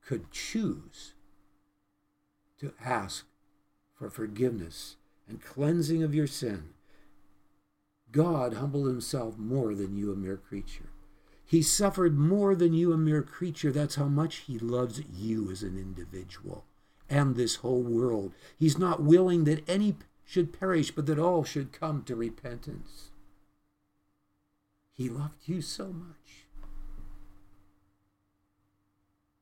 could 0.05 0.31
choose 0.31 1.15
to 2.59 2.73
ask 2.85 3.27
for 3.95 4.11
forgiveness 4.11 4.97
and 5.29 5.43
cleansing 5.43 6.03
of 6.03 6.15
your 6.15 6.27
sin, 6.27 6.71
God 8.11 8.55
humbled 8.55 8.87
himself 8.87 9.37
more 9.39 9.75
than 9.75 9.97
you, 9.97 10.13
a 10.13 10.17
mere 10.17 10.37
creature. 10.37 10.91
He 11.45 11.63
suffered 11.63 12.17
more 12.17 12.55
than 12.55 12.73
you, 12.73 12.93
a 12.93 12.97
mere 12.97 13.23
creature. 13.23 13.71
That's 13.71 13.97
how 13.97 14.09
much 14.09 14.37
he 14.47 14.59
loves 14.59 15.03
you 15.13 15.51
as 15.51 15.63
an 15.63 15.77
individual 15.77 16.65
and 17.11 17.37
this 17.37 17.57
whole 17.57 17.83
world. 17.83 18.33
He's 18.57 18.79
not 18.79 19.03
willing 19.03 19.45
that 19.45 19.69
any 19.69 19.97
should 20.25 20.59
perish, 20.59 20.91
but 20.91 21.07
that 21.07 21.19
all 21.19 21.45
should 21.45 21.73
come 21.73 22.03
to 22.05 22.17
repentance. 22.17 23.11
He 24.93 25.09
loved 25.09 25.47
you 25.47 25.61
so 25.61 25.89
much 25.89 26.47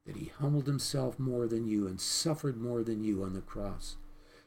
that 0.06 0.16
he 0.16 0.32
humbled 0.38 0.66
himself 0.66 1.18
more 1.18 1.46
than 1.46 1.68
you 1.68 1.86
and 1.86 2.00
suffered 2.00 2.56
more 2.56 2.82
than 2.82 3.04
you 3.04 3.22
on 3.22 3.34
the 3.34 3.40
cross 3.40 3.96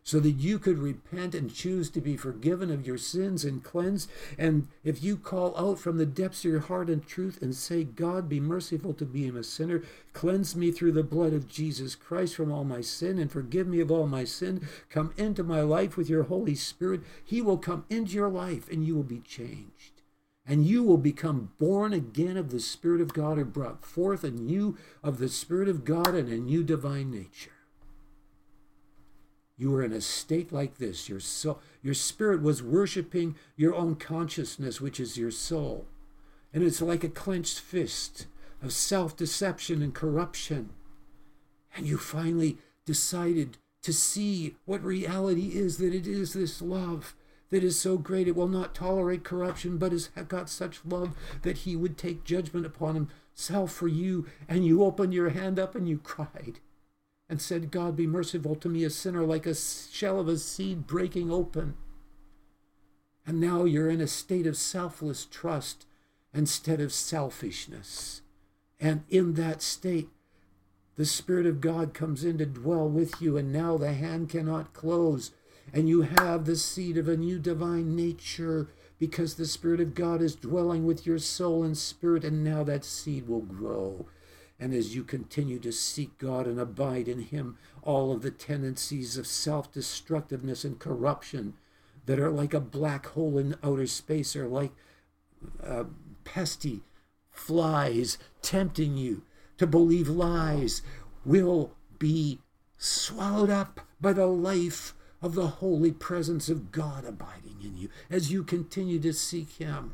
so 0.06 0.20
that 0.20 0.34
you 0.34 0.60
could 0.60 0.78
repent 0.78 1.34
and 1.34 1.52
choose 1.52 1.90
to 1.90 2.00
be 2.00 2.16
forgiven 2.16 2.70
of 2.70 2.86
your 2.86 2.98
sins 2.98 3.44
and 3.44 3.64
cleansed. 3.64 4.08
And 4.38 4.68
if 4.84 5.04
you 5.04 5.18
call 5.18 5.58
out 5.58 5.80
from 5.80 5.98
the 5.98 6.06
depths 6.06 6.46
of 6.46 6.52
your 6.52 6.60
heart 6.60 6.92
and 6.92 7.06
truth 7.06 7.42
and 7.42 7.56
say, 7.56 7.84
God, 7.84 8.30
be 8.30 8.40
merciful 8.40 8.94
to 8.94 9.06
me, 9.06 9.28
a 9.28 9.44
sinner, 9.44 9.82
cleanse 10.14 10.56
me 10.56 10.72
through 10.72 10.92
the 10.92 11.04
blood 11.04 11.34
of 11.34 11.50
Jesus 11.50 11.96
Christ 11.96 12.36
from 12.36 12.52
all 12.52 12.64
my 12.64 12.82
sin 12.82 13.18
and 13.18 13.32
forgive 13.32 13.66
me 13.66 13.80
of 13.80 13.90
all 13.90 14.06
my 14.06 14.26
sin, 14.26 14.68
come 14.92 15.12
into 15.18 15.44
my 15.44 15.62
life 15.62 15.98
with 15.98 16.08
your 16.08 16.24
Holy 16.24 16.54
Spirit, 16.54 17.02
He 17.26 17.42
will 17.42 17.58
come 17.58 17.86
into 17.90 18.14
your 18.14 18.30
life 18.30 18.70
and 18.70 18.86
you 18.86 18.94
will 18.96 19.04
be 19.04 19.22
changed. 19.22 20.04
And 20.46 20.68
you 20.68 20.84
will 20.84 20.98
become 20.98 21.54
born 21.58 21.94
again 21.94 22.38
of 22.38 22.52
the 22.52 22.60
Spirit 22.60 23.02
of 23.02 23.14
God 23.14 23.40
and 23.40 23.52
brought 23.52 23.84
forth 23.84 24.24
anew 24.24 24.78
of 25.04 25.18
the 25.18 25.30
Spirit 25.30 25.68
of 25.68 25.84
God 25.84 26.10
and 26.10 26.30
a 26.30 26.38
new 26.38 26.64
divine 26.64 27.10
nature 27.10 27.55
you 29.58 29.72
were 29.72 29.84
in 29.84 29.94
a 29.94 30.02
state 30.02 30.52
like 30.52 30.78
this. 30.78 31.08
Your 31.08 31.20
soul, 31.20 31.60
your 31.82 31.94
spirit 31.94 32.42
was 32.42 32.62
worshiping 32.62 33.36
your 33.56 33.74
own 33.74 33.96
consciousness, 33.96 34.82
which 34.82 35.00
is 35.00 35.18
your 35.18 35.32
soul. 35.32 35.86
And 36.54 36.64
it's 36.64 36.82
like 36.82 37.04
a 37.04 37.10
clenched 37.10 37.60
fist 37.60 38.28
of 38.62 38.74
self 38.74 39.16
deception 39.16 39.82
and 39.82 39.94
corruption. 39.94 40.72
And 41.76 41.86
you 41.86 41.98
finally 41.98 42.58
decided 42.86 43.58
to 43.84 43.94
see 43.94 44.56
what 44.66 44.84
reality 44.84 45.52
is 45.54 45.78
that 45.78 45.94
it 45.94 46.08
is 46.08 46.34
this 46.34 46.62
love 46.62 47.16
that 47.52 47.64
is 47.64 47.80
so 47.80 47.98
great 47.98 48.28
it 48.28 48.36
will 48.36 48.48
not 48.48 48.74
tolerate 48.74 49.24
corruption, 49.24 49.78
but 49.78 49.92
has 49.92 50.10
got 50.28 50.50
such 50.50 50.80
love 50.84 51.16
that 51.44 51.60
he 51.60 51.76
would 51.76 51.98
take 51.98 52.24
judgment 52.24 52.66
upon 52.66 53.10
himself 53.36 53.72
for 53.72 53.88
you. 53.88 54.26
And 54.50 54.66
you 54.66 54.84
opened 54.84 55.14
your 55.14 55.30
hand 55.30 55.60
up 55.60 55.76
and 55.76 55.88
you 55.88 55.98
cried 56.04 56.60
and 57.28 57.42
said, 57.42 57.72
God, 57.72 57.96
be 57.96 58.08
merciful 58.08 58.56
to 58.56 58.70
me, 58.70 58.84
a 58.84 58.90
sinner, 58.90 59.26
like 59.26 59.46
a 59.46 59.56
shell 59.56 60.20
of 60.20 60.28
a 60.28 60.38
seed 60.38 60.86
breaking 60.86 61.32
open. 61.32 61.76
And 63.26 63.40
now 63.40 63.66
you're 63.66 63.90
in 63.90 64.02
a 64.02 64.08
state 64.08 64.46
of 64.46 64.56
selfless 64.56 65.26
trust 65.26 65.88
instead 66.34 66.80
of 66.80 66.94
selfishness. 66.94 68.22
And 68.80 69.04
in 69.10 69.34
that 69.34 69.62
state, 69.62 70.10
the 70.96 71.06
Spirit 71.06 71.48
of 71.48 71.62
God 71.62 71.94
comes 71.94 72.24
in 72.24 72.38
to 72.38 72.46
dwell 72.46 72.88
with 72.88 73.20
you, 73.20 73.38
and 73.38 73.52
now 73.52 73.78
the 73.78 73.94
hand 73.94 74.30
cannot 74.30 74.74
close. 74.74 75.32
And 75.74 75.90
you 75.90 76.04
have 76.04 76.46
the 76.46 76.56
seed 76.56 76.98
of 76.98 77.08
a 77.08 77.18
new 77.18 77.40
divine 77.40 77.96
nature 77.96 78.70
because 79.00 79.36
the 79.36 79.48
Spirit 79.48 79.82
of 79.82 79.96
God 79.96 80.22
is 80.22 80.36
dwelling 80.36 80.86
with 80.86 81.06
your 81.06 81.18
soul 81.18 81.64
and 81.64 81.78
spirit, 81.78 82.24
and 82.24 82.44
now 82.44 82.64
that 82.64 82.86
seed 82.86 83.28
will 83.28 83.42
grow 83.42 84.06
and 84.60 84.74
as 84.74 84.96
you 84.96 85.04
continue 85.04 85.60
to 85.60 85.72
seek 85.72 86.18
God 86.18 86.48
and 86.48 86.60
abide 86.60 87.08
in 87.08 87.22
Him, 87.22 87.58
all 87.82 88.12
of 88.12 88.22
the 88.22 88.32
tendencies 88.32 89.18
of 89.18 89.28
self 89.28 89.72
destructiveness 89.72 90.64
and 90.64 90.80
corruption 90.80 91.56
that 92.06 92.20
are 92.20 92.32
like 92.32 92.54
a 92.54 92.60
black 92.60 93.08
hole 93.08 93.38
in 93.38 93.56
outer 93.64 93.88
space 93.88 94.36
are 94.36 94.48
like 94.48 94.72
uh, 95.64 95.84
pesty 96.24 96.82
flies 97.30 98.18
tempting 98.42 98.98
you 98.98 99.24
to 99.58 99.68
believe 99.68 100.08
lies 100.08 100.82
will 101.26 101.72
be 102.00 102.40
swallowed 102.78 103.50
up 103.50 103.82
by 104.00 104.14
the 104.14 104.28
life 104.28 104.94
of 105.22 105.36
the 105.36 105.48
holy 105.48 105.92
presence 105.92 106.50
of 106.50 106.72
God 106.72 107.06
abiding 107.06 107.58
in 107.64 107.78
you 107.78 107.90
as 108.10 108.32
you 108.32 108.44
continue 108.44 109.00
to 109.00 109.14
seek 109.14 109.54
Him. 109.54 109.94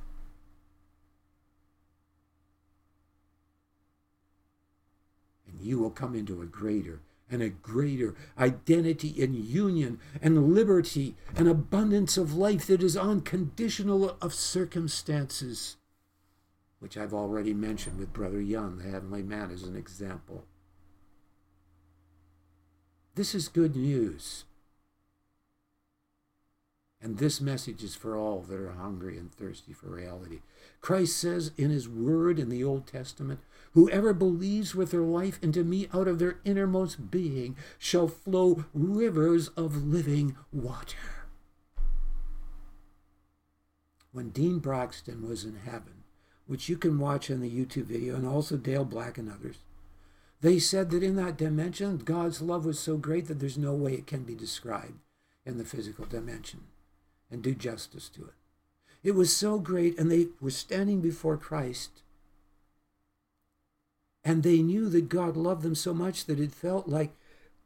You 5.62 5.80
will 5.80 5.92
come 5.92 6.16
into 6.16 6.42
a 6.42 6.46
greater 6.46 7.00
and 7.30 7.42
a 7.42 7.50
greater 7.50 8.14
identity 8.38 9.24
and 9.24 9.36
union 9.36 10.00
and 10.22 10.54
liberty 10.54 11.16
and 11.36 11.48
abundance 11.48 12.18
of 12.18 12.34
life 12.34 12.68
that 12.68 12.84
is 12.84 12.98
unconditional 12.98 14.18
of 14.22 14.34
circumstances, 14.34 15.78
which 16.80 16.98
I've 16.98 17.14
already 17.14 17.54
mentioned 17.54 17.98
with 17.98 18.12
Brother 18.12 18.42
Yun, 18.42 18.80
the 18.80 18.90
heavenly 18.90 19.24
man, 19.24 19.50
as 19.50 19.64
an 19.64 19.78
example. 19.78 20.44
This 23.16 23.34
is 23.34 23.48
good 23.48 23.76
news. 23.76 24.46
And 27.04 27.18
this 27.18 27.42
message 27.42 27.84
is 27.84 27.96
for 27.96 28.16
all 28.16 28.42
that 28.42 28.60
are 28.60 28.74
hungry 28.74 29.18
and 29.18 29.34
thirsty 29.34 29.74
for 29.74 29.88
reality. 29.88 30.42
Christ 30.82 31.18
says 31.18 31.52
in 31.58 31.72
his 31.72 31.90
word 31.90 32.38
in 32.38 32.50
the 32.50 32.64
Old 32.64 32.86
Testament, 32.86 33.40
Whoever 33.74 34.14
believes 34.14 34.76
with 34.76 34.92
their 34.92 35.02
life 35.02 35.40
into 35.42 35.64
me 35.64 35.88
out 35.94 36.08
of 36.08 36.20
their 36.20 36.40
innermost 36.44 37.10
being 37.10 37.56
shall 37.78 38.08
flow 38.08 38.66
rivers 38.74 39.48
of 39.50 39.86
living 39.86 40.36
water. 40.52 40.98
When 44.12 44.30
Dean 44.30 44.60
Braxton 44.60 45.28
was 45.28 45.46
in 45.46 45.56
heaven, 45.56 46.04
which 46.48 46.68
you 46.68 46.78
can 46.78 47.00
watch 47.00 47.30
in 47.30 47.40
the 47.40 47.50
YouTube 47.50 47.86
video, 47.86 48.16
and 48.16 48.28
also 48.28 48.58
Dale 48.58 48.84
Black 48.84 49.18
and 49.18 49.32
others, 49.32 49.60
they 50.42 50.60
said 50.60 50.90
that 50.90 51.04
in 51.04 51.16
that 51.16 51.38
dimension, 51.38 51.98
God's 52.00 52.42
love 52.42 52.66
was 52.66 52.78
so 52.78 52.98
great 52.98 53.28
that 53.28 53.40
there's 53.40 53.58
no 53.58 53.74
way 53.74 53.94
it 53.94 54.08
can 54.08 54.24
be 54.24 54.36
described 54.36 55.00
in 55.46 55.58
the 55.58 55.64
physical 55.64 56.04
dimension 56.06 56.62
and 57.30 57.42
do 57.42 57.56
justice 57.56 58.10
to 58.10 58.24
it. 58.24 58.34
It 59.02 59.12
was 59.12 59.34
so 59.34 59.60
great, 59.60 59.98
and 59.98 60.12
they 60.12 60.28
were 60.42 60.52
standing 60.52 61.00
before 61.00 61.38
Christ 61.38 62.02
and 64.24 64.44
they 64.44 64.62
knew 64.62 64.90
that 64.90 65.10
God 65.10 65.36
loved 65.36 65.64
them 65.64 65.76
so 65.76 65.94
much 65.94 66.26
that 66.26 66.40
it 66.40 66.52
felt 66.52 66.88
like 66.88 67.12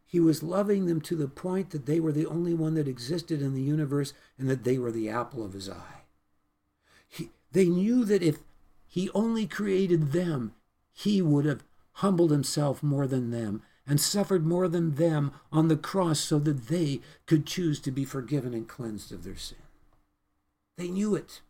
He 0.06 0.20
was 0.20 0.44
loving 0.44 0.86
them 0.86 1.02
to 1.02 1.16
the 1.16 1.28
point 1.28 1.72
that 1.72 1.86
they 1.86 2.00
were 2.00 2.12
the 2.12 2.26
only 2.26 2.54
one 2.54 2.76
that 2.76 2.88
existed 2.88 3.42
in 3.42 3.54
the 3.54 3.62
universe 3.62 4.14
and 4.38 4.50
that 4.50 4.64
they 4.64 4.78
were 4.78 4.92
the 4.92 5.10
apple 5.10 5.44
of 5.44 5.54
His 5.54 5.70
eye. 5.70 6.04
He, 7.08 7.30
they 7.52 7.66
knew 7.66 8.06
that 8.06 8.24
if 8.24 8.40
He 8.88 9.10
only 9.12 9.48
created 9.48 10.12
them, 10.12 10.54
He 10.94 11.22
would 11.22 11.46
have 11.46 11.64
humbled 11.94 12.32
Himself 12.32 12.82
more 12.82 13.08
than 13.08 13.32
them 13.32 13.62
and 13.88 14.02
suffered 14.02 14.46
more 14.46 14.68
than 14.68 14.96
them 14.96 15.32
on 15.52 15.68
the 15.68 15.78
cross 15.78 16.20
so 16.20 16.40
that 16.40 16.68
they 16.68 17.02
could 17.26 17.46
choose 17.46 17.80
to 17.82 17.92
be 17.92 18.04
forgiven 18.04 18.54
and 18.54 18.68
cleansed 18.68 19.12
of 19.12 19.24
their 19.24 19.36
sin. 19.36 19.58
They 20.78 20.88
knew 20.88 21.16
it. 21.16 21.42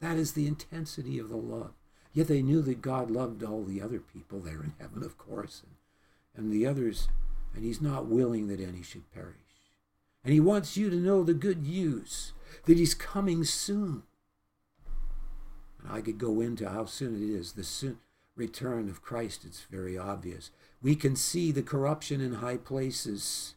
That 0.00 0.16
is 0.16 0.32
the 0.32 0.46
intensity 0.46 1.18
of 1.18 1.28
the 1.28 1.36
love. 1.36 1.72
Yet 2.14 2.28
they 2.28 2.42
knew 2.42 2.62
that 2.62 2.80
God 2.80 3.10
loved 3.10 3.42
all 3.42 3.64
the 3.64 3.82
other 3.82 3.98
people 3.98 4.38
there 4.38 4.62
in 4.62 4.72
heaven, 4.78 5.02
of 5.02 5.18
course, 5.18 5.62
and, 5.64 6.44
and 6.44 6.52
the 6.52 6.64
others, 6.64 7.08
and 7.54 7.64
He's 7.64 7.82
not 7.82 8.06
willing 8.06 8.46
that 8.46 8.60
any 8.60 8.82
should 8.82 9.12
perish. 9.12 9.34
And 10.22 10.32
He 10.32 10.40
wants 10.40 10.76
you 10.76 10.88
to 10.88 10.96
know 10.96 11.24
the 11.24 11.34
good 11.34 11.64
news 11.64 12.32
that 12.66 12.78
He's 12.78 12.94
coming 12.94 13.42
soon. 13.42 14.04
And 15.82 15.92
I 15.92 16.00
could 16.00 16.18
go 16.18 16.40
into 16.40 16.68
how 16.68 16.84
soon 16.84 17.16
it 17.16 17.28
is. 17.28 17.52
The 17.52 17.64
soon 17.64 17.98
return 18.36 18.88
of 18.88 19.02
Christ, 19.02 19.44
it's 19.44 19.62
very 19.62 19.98
obvious. 19.98 20.50
We 20.80 20.94
can 20.94 21.16
see 21.16 21.50
the 21.50 21.62
corruption 21.62 22.20
in 22.20 22.34
high 22.34 22.58
places, 22.58 23.54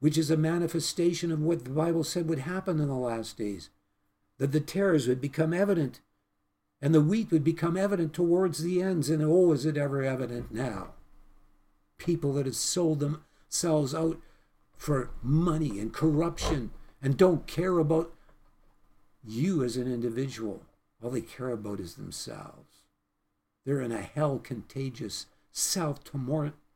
which 0.00 0.18
is 0.18 0.30
a 0.30 0.36
manifestation 0.36 1.32
of 1.32 1.40
what 1.40 1.64
the 1.64 1.70
Bible 1.70 2.04
said 2.04 2.28
would 2.28 2.40
happen 2.40 2.80
in 2.80 2.88
the 2.88 2.94
last 2.94 3.38
days, 3.38 3.70
that 4.38 4.52
the 4.52 4.60
tares 4.60 5.08
would 5.08 5.22
become 5.22 5.54
evident 5.54 6.00
and 6.84 6.94
the 6.94 7.00
wheat 7.00 7.30
would 7.30 7.42
become 7.42 7.78
evident 7.78 8.12
towards 8.12 8.62
the 8.62 8.82
ends. 8.82 9.08
And 9.08 9.22
oh, 9.22 9.52
is 9.52 9.64
it 9.64 9.78
ever 9.78 10.02
evident 10.02 10.52
now? 10.52 10.88
People 11.96 12.34
that 12.34 12.44
have 12.44 12.56
sold 12.56 13.00
themselves 13.00 13.94
out 13.94 14.20
for 14.76 15.08
money 15.22 15.78
and 15.78 15.94
corruption 15.94 16.72
and 17.00 17.16
don't 17.16 17.46
care 17.46 17.78
about 17.78 18.12
you 19.26 19.64
as 19.64 19.78
an 19.78 19.90
individual. 19.90 20.66
All 21.02 21.08
they 21.08 21.22
care 21.22 21.48
about 21.48 21.80
is 21.80 21.94
themselves. 21.94 22.82
They're 23.64 23.80
in 23.80 23.90
a 23.90 24.02
hell 24.02 24.38
contagious, 24.38 25.24
self 25.52 26.00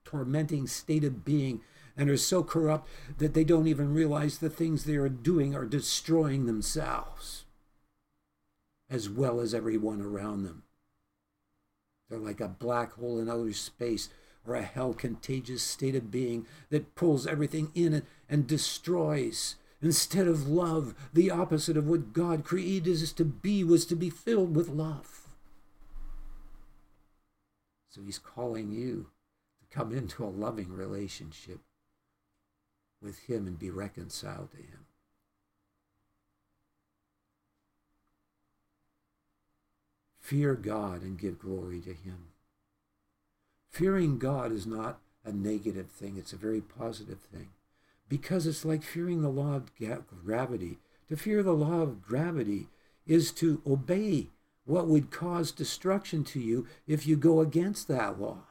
tormenting 0.04 0.66
state 0.68 1.04
of 1.04 1.22
being 1.22 1.61
and 1.98 2.09
are 2.09 2.16
so 2.16 2.42
corrupt 2.42 2.88
that 3.18 3.34
they 3.34 3.44
don't 3.44 3.68
even 3.68 3.92
realize 3.92 4.38
the 4.38 4.48
things 4.48 4.84
they 4.84 4.96
are 4.96 5.11
doing 5.11 5.54
are 5.54 5.66
destroying 5.66 6.46
themselves 6.46 7.44
as 8.91 9.09
well 9.09 9.41
as 9.41 9.55
everyone 9.55 10.01
around 10.01 10.45
them. 10.45 10.62
They're 12.09 12.18
like 12.18 12.41
a 12.41 12.49
black 12.49 12.95
hole 12.95 13.18
in 13.18 13.28
outer 13.28 13.53
space 13.53 14.09
or 14.47 14.55
a 14.55 14.62
hell 14.62 14.95
contagious 14.95 15.62
state 15.62 15.95
of 15.95 16.11
being 16.11 16.47
that 16.70 16.95
pulls 16.95 17.26
everything 17.26 17.70
in 17.74 17.93
it 17.93 18.05
and 18.28 18.47
destroys. 18.47 19.57
Instead 19.82 20.26
of 20.26 20.49
love, 20.49 20.95
the 21.12 21.30
opposite 21.30 21.76
of 21.76 21.86
what 21.86 22.12
God 22.12 22.45
created 22.45 23.03
us 23.03 23.12
to 23.12 23.24
be 23.24 23.62
was 23.62 23.86
to 23.86 23.95
be 23.95 24.11
filled 24.11 24.57
with 24.57 24.68
love. 24.68 25.28
So 27.91 28.01
he's 28.03 28.18
calling 28.18 28.72
you 28.72 29.11
to 29.61 29.76
come 29.76 29.93
into 29.93 30.24
a 30.24 30.26
loving 30.26 30.72
relationship 30.72 31.61
with 33.01 33.20
him 33.26 33.47
and 33.47 33.59
be 33.59 33.70
reconciled 33.70 34.51
to 34.53 34.57
him. 34.59 34.88
Fear 40.29 40.57
God 40.57 41.01
and 41.01 41.18
give 41.18 41.39
glory 41.39 41.81
to 41.81 41.95
him. 41.95 42.26
Fearing 43.70 44.18
God 44.18 44.53
is 44.53 44.66
not 44.66 44.99
a 45.24 45.33
negative 45.33 45.89
thing, 45.89 46.18
it's 46.18 46.35
a 46.35 46.37
very 46.37 46.61
positive 46.61 47.20
thing 47.33 47.49
because 48.11 48.47
it's 48.47 48.62
like 48.62 48.83
fearing 48.83 49.22
the 49.22 49.31
law 49.31 49.55
of 49.55 49.70
gravity. 50.22 50.76
To 51.09 51.16
fear 51.16 51.43
the 51.43 51.55
law 51.55 51.81
of 51.81 52.03
gravity 52.03 52.66
is 53.07 53.33
to 53.33 53.62
obey 53.66 54.26
what 54.66 54.87
would 54.87 55.11
cause 55.11 55.51
destruction 55.51 56.24
to 56.24 56.41
you 56.41 56.66
if 56.87 57.07
you 57.07 57.16
go 57.16 57.41
against 57.41 57.89
that 57.89 58.20
law. 58.20 58.43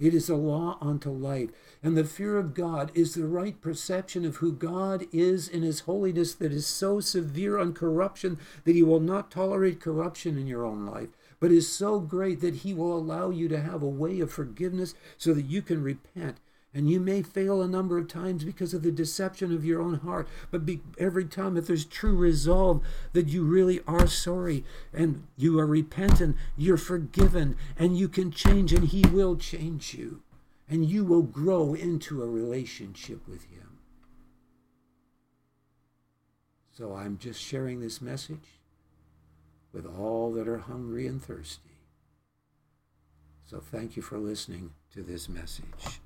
It 0.00 0.14
is 0.14 0.30
a 0.30 0.34
law 0.34 0.78
unto 0.80 1.10
life. 1.10 1.50
And 1.82 1.96
the 1.96 2.04
fear 2.04 2.38
of 2.38 2.54
God 2.54 2.90
is 2.94 3.14
the 3.14 3.26
right 3.26 3.60
perception 3.60 4.24
of 4.24 4.36
who 4.36 4.52
God 4.52 5.06
is 5.12 5.46
in 5.46 5.62
his 5.62 5.80
holiness 5.80 6.34
that 6.34 6.52
is 6.52 6.66
so 6.66 7.00
severe 7.00 7.58
on 7.58 7.74
corruption 7.74 8.38
that 8.64 8.74
he 8.74 8.82
will 8.82 9.00
not 9.00 9.30
tolerate 9.30 9.80
corruption 9.80 10.38
in 10.38 10.46
your 10.46 10.64
own 10.64 10.86
life, 10.86 11.10
but 11.38 11.52
is 11.52 11.70
so 11.70 12.00
great 12.00 12.40
that 12.40 12.56
he 12.56 12.72
will 12.72 12.96
allow 12.96 13.30
you 13.30 13.46
to 13.48 13.60
have 13.60 13.82
a 13.82 13.88
way 13.88 14.20
of 14.20 14.32
forgiveness 14.32 14.94
so 15.18 15.34
that 15.34 15.46
you 15.46 15.60
can 15.60 15.82
repent 15.82 16.38
and 16.72 16.88
you 16.88 17.00
may 17.00 17.22
fail 17.22 17.60
a 17.60 17.68
number 17.68 17.98
of 17.98 18.06
times 18.06 18.44
because 18.44 18.72
of 18.72 18.82
the 18.82 18.92
deception 18.92 19.52
of 19.52 19.64
your 19.64 19.82
own 19.82 19.94
heart. 20.00 20.28
But 20.50 20.64
be, 20.64 20.80
every 20.98 21.24
time, 21.24 21.56
if 21.56 21.66
there's 21.66 21.84
true 21.84 22.14
resolve 22.14 22.82
that 23.12 23.26
you 23.26 23.42
really 23.42 23.80
are 23.88 24.06
sorry 24.06 24.64
and 24.92 25.24
you 25.36 25.58
are 25.58 25.66
repentant, 25.66 26.36
you're 26.56 26.76
forgiven, 26.76 27.56
and 27.76 27.98
you 27.98 28.08
can 28.08 28.30
change, 28.30 28.72
and 28.72 28.88
He 28.88 29.04
will 29.08 29.36
change 29.36 29.94
you. 29.94 30.22
And 30.68 30.88
you 30.88 31.04
will 31.04 31.22
grow 31.22 31.74
into 31.74 32.22
a 32.22 32.28
relationship 32.28 33.26
with 33.26 33.50
Him. 33.50 33.78
So 36.70 36.94
I'm 36.94 37.18
just 37.18 37.42
sharing 37.42 37.80
this 37.80 38.00
message 38.00 38.60
with 39.72 39.86
all 39.86 40.32
that 40.34 40.46
are 40.46 40.58
hungry 40.58 41.08
and 41.08 41.20
thirsty. 41.22 41.78
So 43.44 43.58
thank 43.58 43.96
you 43.96 44.02
for 44.02 44.18
listening 44.18 44.70
to 44.94 45.02
this 45.02 45.28
message. 45.28 46.00